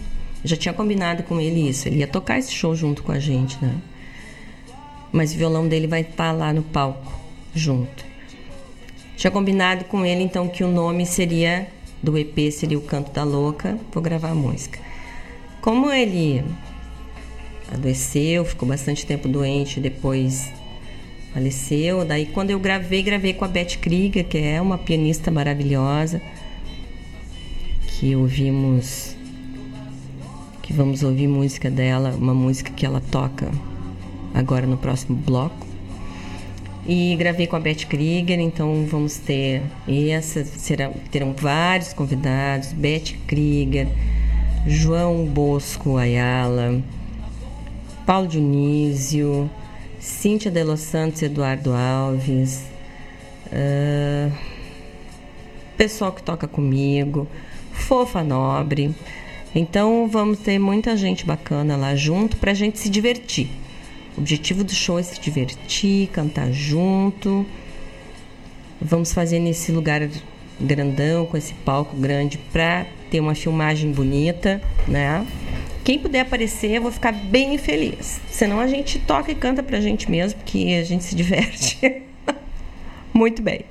já 0.44 0.56
tinha 0.56 0.72
combinado 0.72 1.24
com 1.24 1.40
ele 1.40 1.68
isso. 1.68 1.88
Ele 1.88 1.98
ia 1.98 2.06
tocar 2.06 2.38
esse 2.38 2.52
show 2.52 2.74
junto 2.76 3.02
com 3.02 3.10
a 3.10 3.18
gente, 3.18 3.58
né? 3.60 3.74
Mas 5.10 5.34
o 5.34 5.36
violão 5.36 5.66
dele 5.66 5.88
vai 5.88 6.02
estar 6.02 6.16
tá 6.16 6.32
lá 6.32 6.52
no 6.52 6.62
palco, 6.62 7.12
junto. 7.52 8.04
Tinha 9.16 9.30
combinado 9.30 9.84
com 9.86 10.06
ele, 10.06 10.22
então, 10.22 10.46
que 10.46 10.62
o 10.62 10.68
nome 10.68 11.04
seria 11.04 11.66
do 12.00 12.16
EP 12.16 12.50
seria 12.52 12.78
o 12.78 12.82
Canto 12.82 13.10
da 13.10 13.24
Louca. 13.24 13.76
Vou 13.92 14.02
gravar 14.02 14.30
a 14.30 14.34
música. 14.34 14.78
Como 15.60 15.90
ele 15.90 16.44
adoeceu, 17.72 18.44
ficou 18.44 18.68
bastante 18.68 19.04
tempo 19.04 19.28
doente, 19.28 19.80
depois 19.80 20.50
faleceu. 21.34 22.04
Daí, 22.04 22.26
quando 22.26 22.50
eu 22.50 22.60
gravei, 22.60 23.02
gravei 23.02 23.34
com 23.34 23.44
a 23.44 23.48
Beth 23.48 23.78
Krieger, 23.80 24.24
que 24.24 24.38
é 24.38 24.60
uma 24.60 24.78
pianista 24.78 25.30
maravilhosa 25.30 26.22
que 28.00 28.16
ouvimos 28.16 29.14
que 30.62 30.72
vamos 30.72 31.02
ouvir 31.02 31.28
música 31.28 31.70
dela, 31.70 32.14
uma 32.16 32.32
música 32.32 32.72
que 32.72 32.86
ela 32.86 33.02
toca 33.10 33.50
agora 34.32 34.66
no 34.66 34.78
próximo 34.78 35.18
bloco. 35.18 35.66
E 36.86 37.14
gravei 37.16 37.46
com 37.46 37.56
a 37.56 37.60
Beth 37.60 37.84
Krieger, 37.86 38.40
então 38.40 38.86
vamos 38.90 39.18
ter 39.18 39.60
essa, 39.86 40.42
serão, 40.46 40.94
terão 41.10 41.34
vários 41.34 41.92
convidados, 41.92 42.72
Beth 42.72 43.18
Krieger, 43.26 43.86
João 44.66 45.26
Bosco 45.26 45.98
Ayala, 45.98 46.82
Paulo 48.06 48.28
Dionísio, 48.28 49.50
Cíntia 49.98 50.50
de 50.50 50.64
Los 50.64 50.80
Santos, 50.80 51.20
Eduardo 51.20 51.74
Alves, 51.74 52.64
uh, 53.48 54.32
pessoal 55.76 56.12
que 56.12 56.22
toca 56.22 56.48
comigo, 56.48 57.28
fofa 57.82 58.22
nobre. 58.22 58.94
Então 59.54 60.06
vamos 60.08 60.38
ter 60.38 60.58
muita 60.58 60.96
gente 60.96 61.26
bacana 61.26 61.76
lá 61.76 61.96
junto 61.96 62.36
pra 62.36 62.54
gente 62.54 62.78
se 62.78 62.88
divertir. 62.88 63.48
O 64.16 64.20
objetivo 64.20 64.62
do 64.62 64.72
show 64.72 64.98
é 64.98 65.02
se 65.02 65.20
divertir, 65.20 66.08
cantar 66.08 66.52
junto. 66.52 67.44
Vamos 68.80 69.12
fazer 69.12 69.38
nesse 69.38 69.72
lugar 69.72 70.08
grandão, 70.60 71.26
com 71.26 71.36
esse 71.36 71.54
palco 71.54 71.96
grande, 71.96 72.38
pra 72.52 72.86
ter 73.10 73.20
uma 73.20 73.34
filmagem 73.34 73.90
bonita, 73.90 74.60
né? 74.86 75.26
Quem 75.82 75.98
puder 75.98 76.20
aparecer, 76.20 76.72
eu 76.72 76.82
vou 76.82 76.92
ficar 76.92 77.12
bem 77.12 77.56
feliz. 77.58 78.20
Senão 78.28 78.60
a 78.60 78.66
gente 78.66 78.98
toca 78.98 79.32
e 79.32 79.34
canta 79.34 79.62
pra 79.62 79.80
gente 79.80 80.10
mesmo, 80.10 80.38
porque 80.38 80.78
a 80.80 80.84
gente 80.84 81.04
se 81.04 81.14
diverte. 81.14 82.02
Muito 83.12 83.42
bem. 83.42 83.62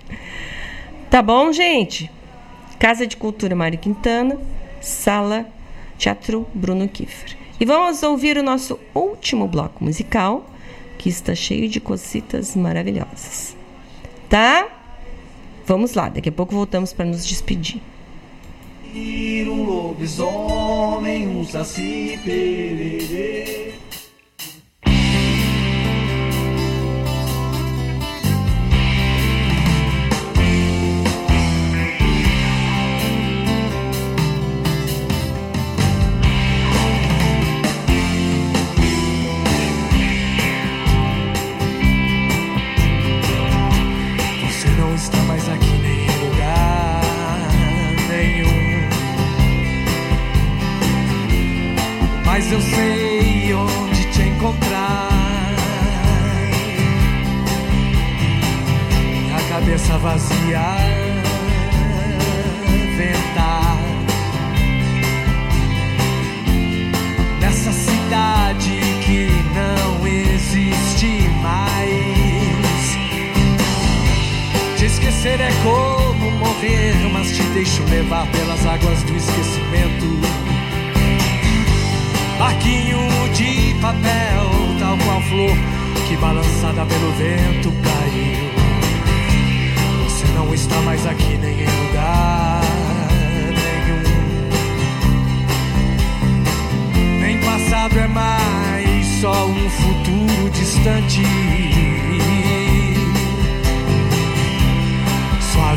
Tá 1.09 1.21
bom, 1.21 1.51
gente? 1.53 2.11
Casa 2.79 3.05
de 3.05 3.17
Cultura 3.17 3.53
Mário 3.57 3.77
Quintana, 3.77 4.39
Sala 4.79 5.45
Teatro 5.97 6.47
Bruno 6.53 6.87
Kiefer. 6.87 7.37
E 7.59 7.65
vamos 7.65 8.01
ouvir 8.03 8.37
o 8.37 8.43
nosso 8.43 8.79
último 8.95 9.49
bloco 9.49 9.83
musical, 9.83 10.49
que 10.97 11.09
está 11.09 11.35
cheio 11.35 11.67
de 11.67 11.81
cositas 11.81 12.55
maravilhosas. 12.55 13.53
Tá? 14.29 14.65
Vamos 15.67 15.93
lá, 15.93 16.07
daqui 16.07 16.29
a 16.29 16.31
pouco 16.31 16.55
voltamos 16.55 16.93
para 16.93 17.03
nos 17.03 17.27
despedir. 17.27 17.81
Um 18.95 19.63
lobisomem, 19.63 21.27
um 21.27 21.43
saci 21.43 22.17
pererê. 22.23 23.73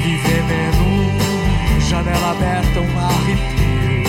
Suave 0.03 0.17
veneno, 0.17 1.13
janela 1.89 2.33
aberta, 2.33 2.81
um 2.81 2.99
arrepio. 2.99 4.03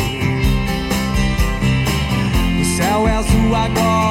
O 2.59 2.65
céu 2.65 3.07
é 3.07 3.11
azul 3.13 3.55
agora, 3.55 4.02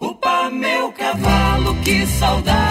Upa, 0.00 0.50
meu 0.50 0.92
cavalo, 0.92 1.74
que 1.84 2.06
saudade 2.06 2.69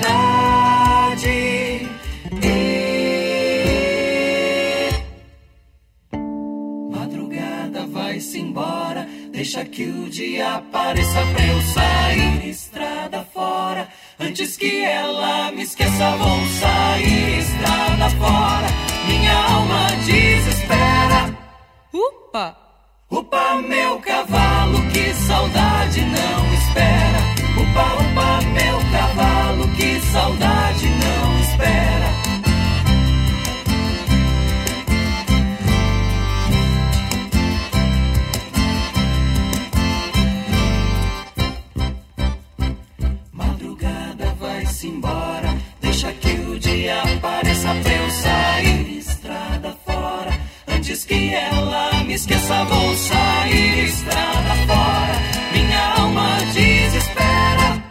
felicidade. 0.00 1.28
E... 2.42 3.00
Madrugada 6.90 7.86
vai-se 7.86 8.40
embora, 8.40 9.06
deixa 9.32 9.64
que 9.64 9.84
o 9.84 10.08
dia 10.08 10.56
apareça 10.56 11.20
pra 11.32 11.46
eu 11.46 11.62
sair 11.62 12.48
estrada 12.48 13.26
fora. 13.32 13.88
Antes 14.18 14.56
que 14.56 14.84
ela 14.84 15.52
me 15.52 15.62
esqueça, 15.62 16.16
vou 16.16 16.46
sair 16.60 17.38
estrada 17.38 18.10
fora. 18.10 18.66
Minha 19.06 19.34
alma 19.34 19.86
desespera. 20.04 21.38
Upa! 21.92 22.56
Upa, 23.10 23.56
meu 23.56 23.98
cavalo, 23.98 24.78
que 24.92 25.12
saudade 25.14 26.00
não 26.02 26.54
espera. 26.54 27.18
Upa, 27.60 27.82
upa, 28.02 28.40
meu 28.52 28.78
cavalo, 28.92 29.69
saudade 30.12 30.88
não 30.88 31.40
espera. 31.40 32.10
Madrugada 43.32 44.34
vai-se 44.40 44.88
embora, 44.88 45.54
deixa 45.80 46.12
que 46.12 46.28
o 46.28 46.58
dia 46.58 47.02
apareça 47.02 47.74
pra 47.82 47.92
eu 47.92 48.10
sair 48.10 48.98
estrada 48.98 49.76
fora. 49.86 50.30
Antes 50.66 51.04
que 51.04 51.32
ela 51.32 52.02
me 52.02 52.14
esqueça, 52.14 52.64
vou 52.64 52.96
sair 52.96 53.84
estrada 53.84 54.54
fora. 54.66 55.14
Minha 55.52 55.94
alma 56.02 56.38
desespera. 56.52 57.84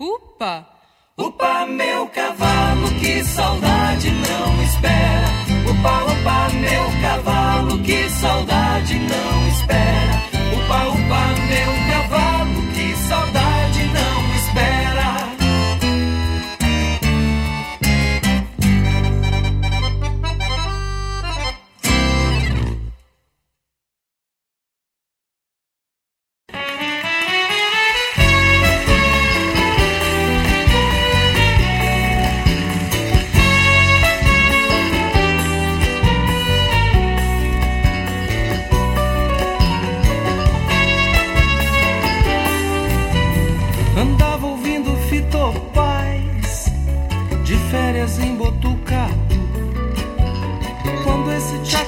Upa! 0.00 0.79
Upa, 1.20 1.66
meu 1.66 2.06
cavalo, 2.06 2.88
que 2.98 3.22
saudade 3.24 4.10
não 4.10 4.62
espera. 4.62 5.26
Upa, 5.70 6.04
upa, 6.04 6.48
meu 6.54 7.00
cavalo, 7.02 7.78
que 7.82 8.08
saudade 8.08 8.98
não 8.98 9.48
espera. 9.48 10.22
Upa, 10.54 10.88
upa, 10.88 11.26
meu 11.46 11.79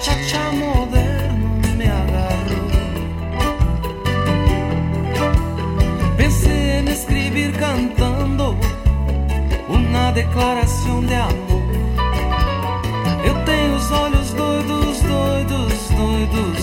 tcha-tcha-tcha 0.02 0.52
moderno 0.52 1.76
me 1.76 1.86
agarrou 1.86 2.70
Pensei 6.16 6.80
em 6.80 6.88
escrever 6.90 7.52
cantando 7.52 8.56
Uma 9.68 10.10
declaração 10.12 11.04
de 11.04 11.14
amor. 11.14 11.62
Eu 13.24 13.44
tenho 13.44 13.76
os 13.76 13.90
olhos 13.92 14.32
doidos, 14.32 15.00
doidos, 15.02 15.88
doidos, 15.90 16.61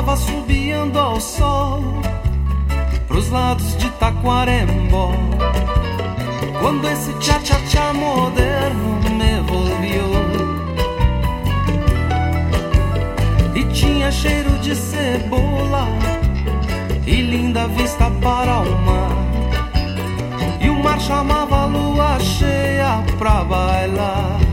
Andava 0.00 0.16
subiando 0.16 0.98
ao 0.98 1.20
sol 1.20 1.82
pros 3.06 3.28
lados 3.28 3.76
de 3.76 3.90
Taquarembó. 3.90 5.12
Quando 6.58 6.88
esse 6.88 7.12
tcha-tcha-tcha 7.18 7.92
moderno 7.92 8.98
me 9.10 9.42
volviu 9.42 10.04
E 13.54 13.64
tinha 13.74 14.10
cheiro 14.10 14.50
de 14.60 14.74
cebola 14.74 15.86
E 17.06 17.20
linda 17.20 17.68
vista 17.68 18.10
para 18.22 18.60
o 18.60 18.78
mar. 18.78 19.12
E 20.62 20.70
o 20.70 20.82
mar 20.82 20.98
chamava 20.98 21.64
a 21.64 21.66
lua 21.66 22.18
cheia 22.20 23.04
pra 23.18 23.44
bailar 23.44 24.49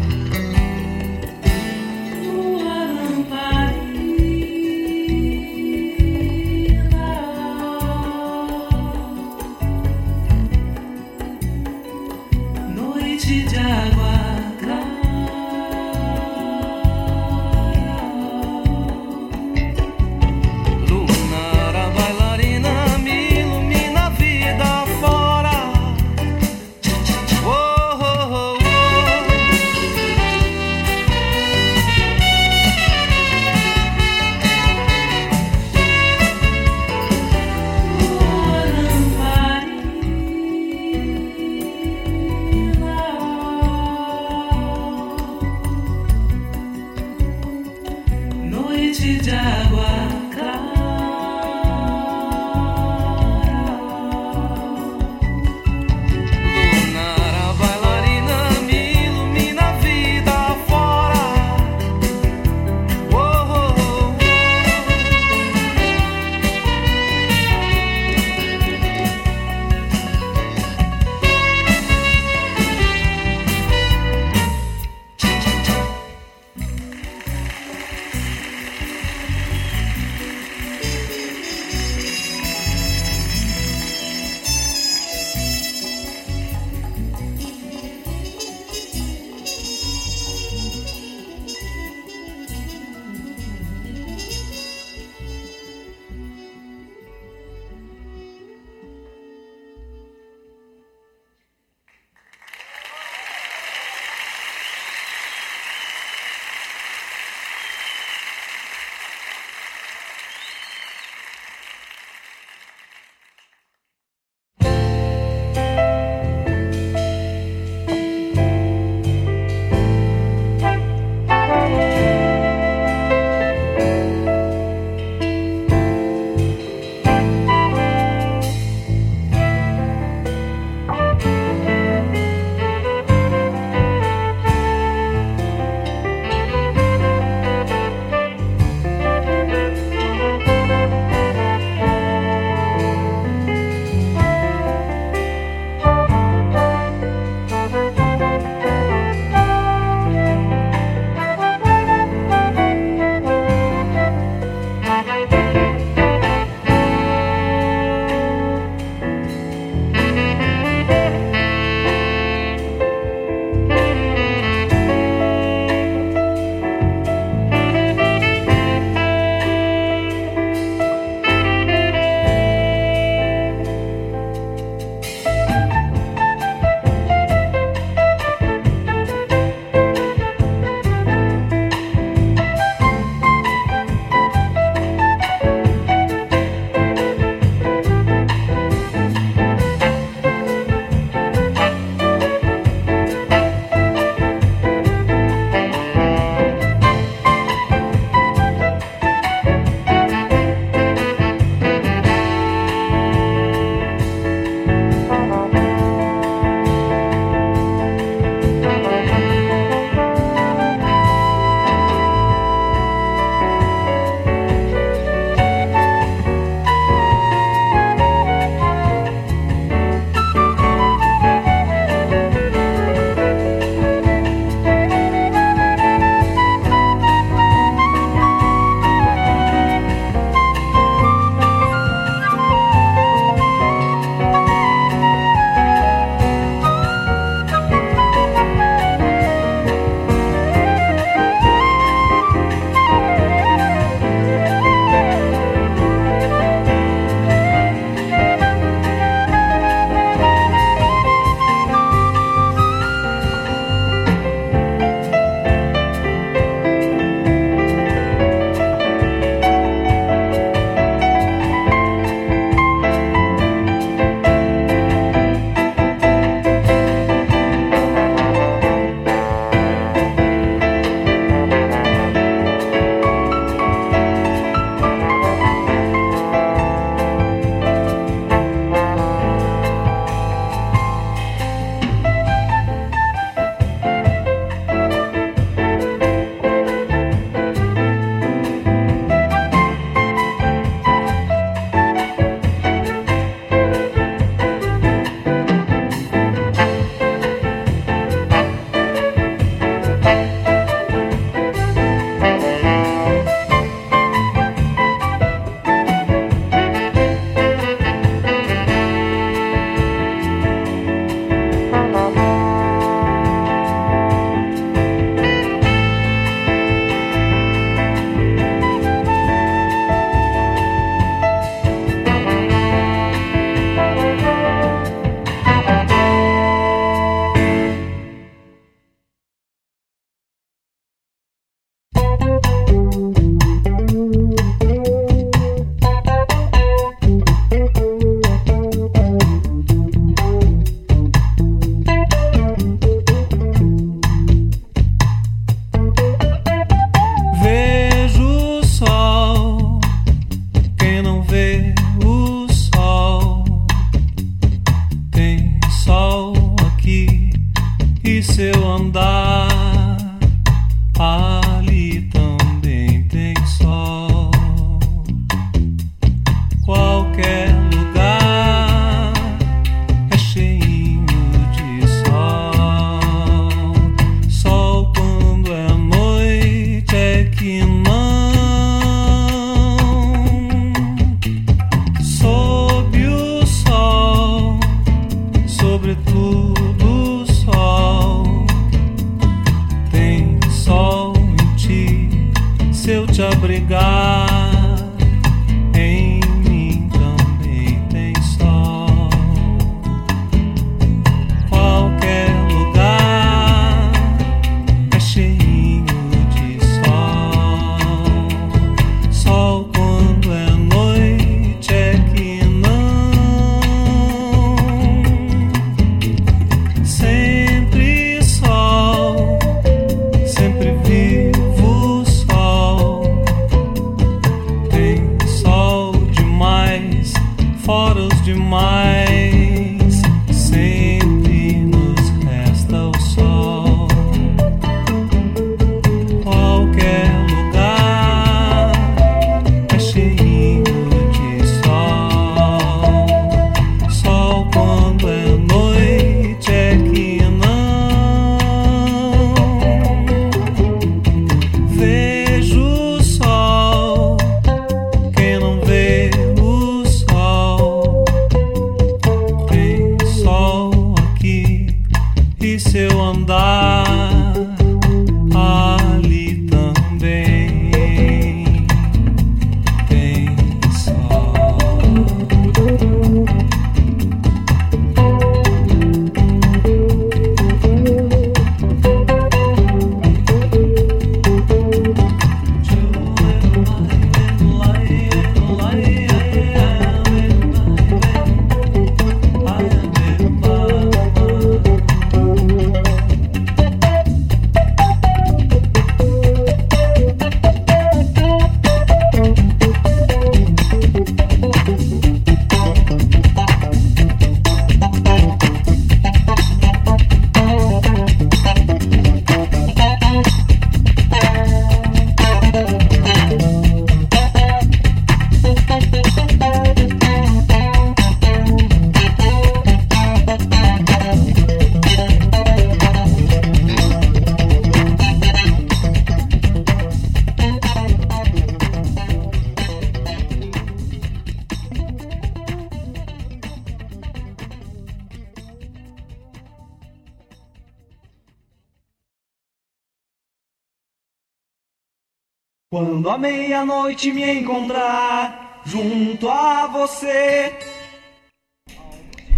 A 543.17 543.19
meia-noite 543.19 544.13
me 544.13 544.41
encontrar 544.41 545.63
junto 545.65 546.29
a 546.29 546.67
você. 546.67 547.51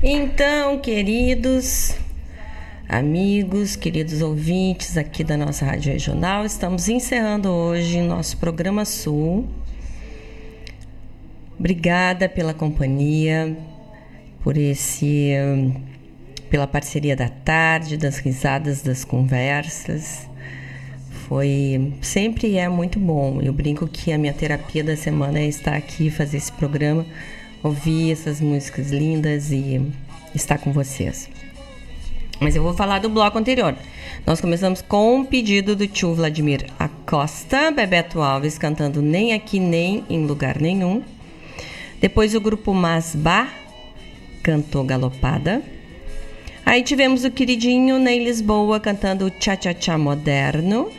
Então, 0.04 0.78
queridos 0.80 1.96
amigos, 2.90 3.78
queridos 3.78 4.22
ouvintes 4.22 4.98
aqui 4.98 5.24
da 5.24 5.38
nossa 5.38 5.64
Rádio 5.64 5.94
Regional, 5.94 6.46
estamos 6.46 6.90
encerrando 6.90 7.50
hoje 7.50 8.02
nosso 8.02 8.36
programa 8.36 8.84
Sul. 8.84 9.48
Obrigada 11.58 12.28
pela 12.28 12.54
companhia, 12.54 13.58
por 14.44 14.58
esse 14.58 15.32
pela 16.50 16.68
parceria 16.68 17.16
da 17.16 17.30
tarde, 17.30 17.96
das 17.96 18.18
risadas, 18.18 18.82
das 18.82 19.06
conversas. 19.06 20.29
Foi 21.30 21.94
sempre 22.02 22.58
é 22.58 22.68
muito 22.68 23.00
bom. 23.00 23.40
Eu 23.40 23.54
brinco 23.54 23.88
que 23.88 24.12
a 24.12 24.18
minha 24.18 24.34
terapia 24.34 24.84
da 24.84 24.98
semana 24.98 25.38
é 25.38 25.48
estar 25.48 25.76
aqui, 25.76 26.10
fazer 26.10 26.38
esse 26.38 26.52
programa, 26.52 27.06
ouvir 27.62 28.12
essas 28.12 28.42
músicas 28.42 28.90
lindas 28.90 29.52
e 29.52 29.80
estar 30.34 30.58
com 30.58 30.74
vocês. 30.74 31.30
Mas 32.40 32.56
eu 32.56 32.64
vou 32.64 32.74
falar 32.74 32.98
do 32.98 33.10
bloco 33.10 33.38
anterior. 33.38 33.76
Nós 34.26 34.42
começamos 34.42 34.82
com 34.82 35.18
um 35.18 35.24
pedido 35.24 35.76
do 35.76 35.86
tio 35.86 36.16
Vladimir 36.16 36.66
Acosta, 36.80 37.70
Bebeto 37.70 38.24
Alves 38.24 38.58
cantando 38.58 39.00
Nem 39.00 39.34
Aqui 39.34 39.60
Nem 39.60 40.04
em 40.10 40.26
Lugar 40.26 40.60
Nenhum. 40.60 41.04
Depois 42.02 42.34
o 42.34 42.42
grupo 42.42 42.74
Masbá 42.74 43.54
cantou 44.42 44.84
Galopada. 44.84 45.62
Aí 46.66 46.82
tivemos 46.82 47.24
o 47.24 47.30
queridinho 47.30 48.00
Ney 48.00 48.24
Lisboa 48.24 48.80
cantando 48.80 49.30
Tchá 49.30 49.56
Tchá 49.56 49.76
Tchá 49.76 49.96
Moderno. 49.96 50.90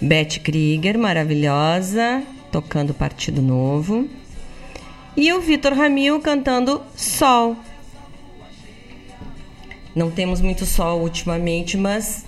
Beth 0.00 0.40
Krieger, 0.42 0.98
maravilhosa, 0.98 2.22
tocando 2.50 2.94
Partido 2.94 3.42
Novo. 3.42 4.08
E 5.16 5.32
o 5.32 5.40
Vitor 5.40 5.74
Ramil 5.74 6.20
cantando 6.20 6.80
Sol. 6.96 7.56
Não 9.94 10.10
temos 10.10 10.40
muito 10.40 10.64
sol 10.64 11.02
ultimamente, 11.02 11.76
mas 11.76 12.24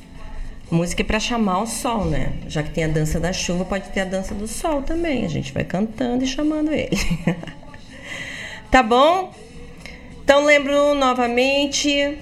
música 0.70 1.02
é 1.02 1.04
para 1.04 1.20
chamar 1.20 1.62
o 1.62 1.66
sol, 1.66 2.04
né? 2.04 2.32
Já 2.48 2.62
que 2.62 2.70
tem 2.70 2.84
a 2.84 2.88
dança 2.88 3.20
da 3.20 3.32
chuva, 3.32 3.64
pode 3.64 3.88
ter 3.90 4.00
a 4.00 4.04
dança 4.04 4.34
do 4.34 4.48
sol 4.48 4.82
também. 4.82 5.24
A 5.24 5.28
gente 5.28 5.52
vai 5.52 5.64
cantando 5.64 6.24
e 6.24 6.26
chamando 6.26 6.72
ele. 6.72 6.98
tá 8.70 8.82
bom? 8.82 9.32
Então 10.24 10.44
lembro 10.44 10.94
novamente, 10.94 12.18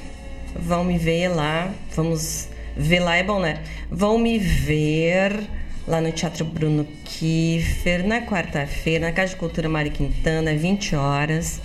vão 0.54 0.84
me 0.84 0.98
ver 0.98 1.28
lá, 1.28 1.72
vamos 1.94 2.49
ver 2.80 3.00
lá 3.00 3.16
é 3.16 3.22
bom, 3.22 3.38
né? 3.38 3.62
Vão 3.90 4.18
me 4.18 4.38
ver 4.38 5.46
lá 5.86 6.00
no 6.00 6.10
Teatro 6.10 6.44
Bruno 6.44 6.86
Kiefer 7.04 8.06
na 8.06 8.22
quarta-feira, 8.22 9.06
na 9.06 9.12
Casa 9.12 9.34
de 9.34 9.36
Cultura 9.36 9.68
Mari 9.68 9.90
Quintana, 9.90 10.54
20 10.54 10.96
horas. 10.96 11.60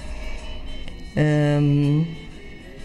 Hum, 1.18 2.06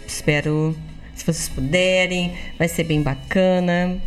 espero, 0.07 0.77
se 1.15 1.25
vocês 1.25 1.49
puderem, 1.49 2.35
vai 2.59 2.69
ser 2.69 2.85
bem 2.85 3.03
bacana. 3.03 4.01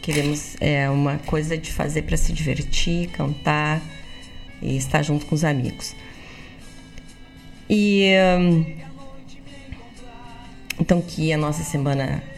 Queremos 0.00 0.56
é 0.60 0.88
uma 0.88 1.18
coisa 1.18 1.56
de 1.56 1.70
fazer 1.70 2.02
para 2.02 2.16
se 2.16 2.32
divertir, 2.32 3.08
cantar 3.10 3.80
e 4.60 4.76
estar 4.76 5.02
junto 5.02 5.26
com 5.26 5.34
os 5.34 5.44
amigos. 5.44 5.94
E 7.68 8.06
hum, 8.38 8.64
então 10.80 11.00
que 11.02 11.32
a 11.32 11.36
nossa 11.36 11.62
semana 11.62 12.31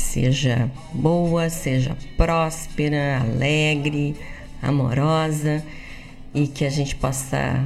seja 0.00 0.70
boa, 0.92 1.48
seja 1.48 1.96
próspera, 2.16 3.20
alegre, 3.20 4.16
amorosa 4.62 5.62
e 6.34 6.46
que 6.46 6.64
a 6.64 6.70
gente 6.70 6.94
possa 6.96 7.64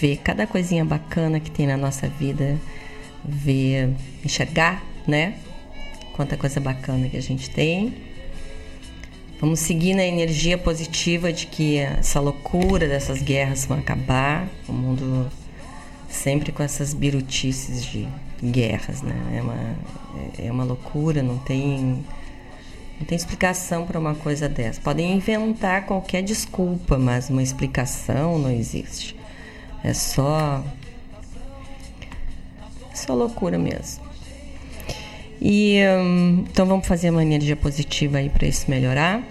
ver 0.00 0.18
cada 0.18 0.46
coisinha 0.46 0.84
bacana 0.84 1.40
que 1.40 1.50
tem 1.50 1.66
na 1.66 1.76
nossa 1.76 2.08
vida, 2.08 2.58
ver, 3.24 3.90
enxergar, 4.24 4.82
né? 5.06 5.34
Quanta 6.14 6.36
coisa 6.36 6.60
bacana 6.60 7.08
que 7.08 7.16
a 7.16 7.22
gente 7.22 7.48
tem. 7.50 7.94
Vamos 9.40 9.60
seguir 9.60 9.94
na 9.94 10.04
energia 10.04 10.58
positiva 10.58 11.32
de 11.32 11.46
que 11.46 11.78
essa 11.78 12.18
loucura 12.18 12.88
dessas 12.88 13.22
guerras 13.22 13.64
vão 13.66 13.78
acabar, 13.78 14.48
o 14.68 14.72
mundo 14.72 15.30
sempre 16.08 16.50
com 16.50 16.62
essas 16.62 16.92
birutices 16.92 17.84
de 17.84 18.08
guerras, 18.42 19.02
né? 19.02 19.14
É 19.36 19.42
uma, 19.42 19.76
é 20.38 20.52
uma 20.52 20.64
loucura, 20.64 21.22
não 21.22 21.38
tem 21.38 22.04
Não 22.98 23.06
tem 23.06 23.16
explicação 23.16 23.86
para 23.86 23.98
uma 23.98 24.14
coisa 24.14 24.48
dessa. 24.48 24.80
Podem 24.80 25.14
inventar 25.14 25.86
qualquer 25.86 26.22
desculpa, 26.22 26.98
mas 26.98 27.30
uma 27.30 27.42
explicação 27.42 28.38
não 28.38 28.50
existe. 28.50 29.16
É 29.84 29.94
só. 29.94 30.64
É 32.92 32.96
só 32.96 33.14
loucura 33.14 33.58
mesmo. 33.58 34.02
E 35.40 35.78
hum, 36.00 36.44
então 36.50 36.66
vamos 36.66 36.86
fazer 36.86 37.08
a 37.08 37.12
mania 37.12 37.38
de 37.38 37.46
diapositiva 37.46 38.18
aí 38.18 38.28
para 38.28 38.46
isso 38.46 38.68
melhorar. 38.68 39.22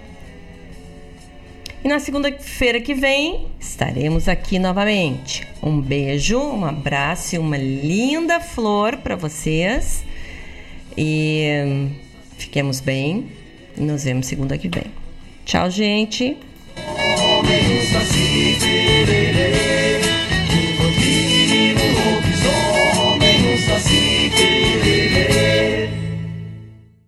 E 1.84 1.88
na 1.88 2.00
segunda-feira 2.00 2.80
que 2.80 2.92
vem 2.92 3.46
estaremos 3.60 4.28
aqui 4.28 4.58
novamente. 4.58 5.46
Um 5.62 5.80
beijo, 5.80 6.38
um 6.38 6.64
abraço 6.64 7.36
e 7.36 7.38
uma 7.38 7.56
linda 7.56 8.40
flor 8.40 8.96
para 8.96 9.14
vocês. 9.14 10.04
E 10.96 11.88
fiquemos 12.36 12.80
bem. 12.80 13.26
Nos 13.76 14.04
vemos 14.04 14.26
segunda 14.26 14.58
que 14.58 14.68
vem. 14.68 14.86
Tchau, 15.44 15.70
gente. 15.70 16.36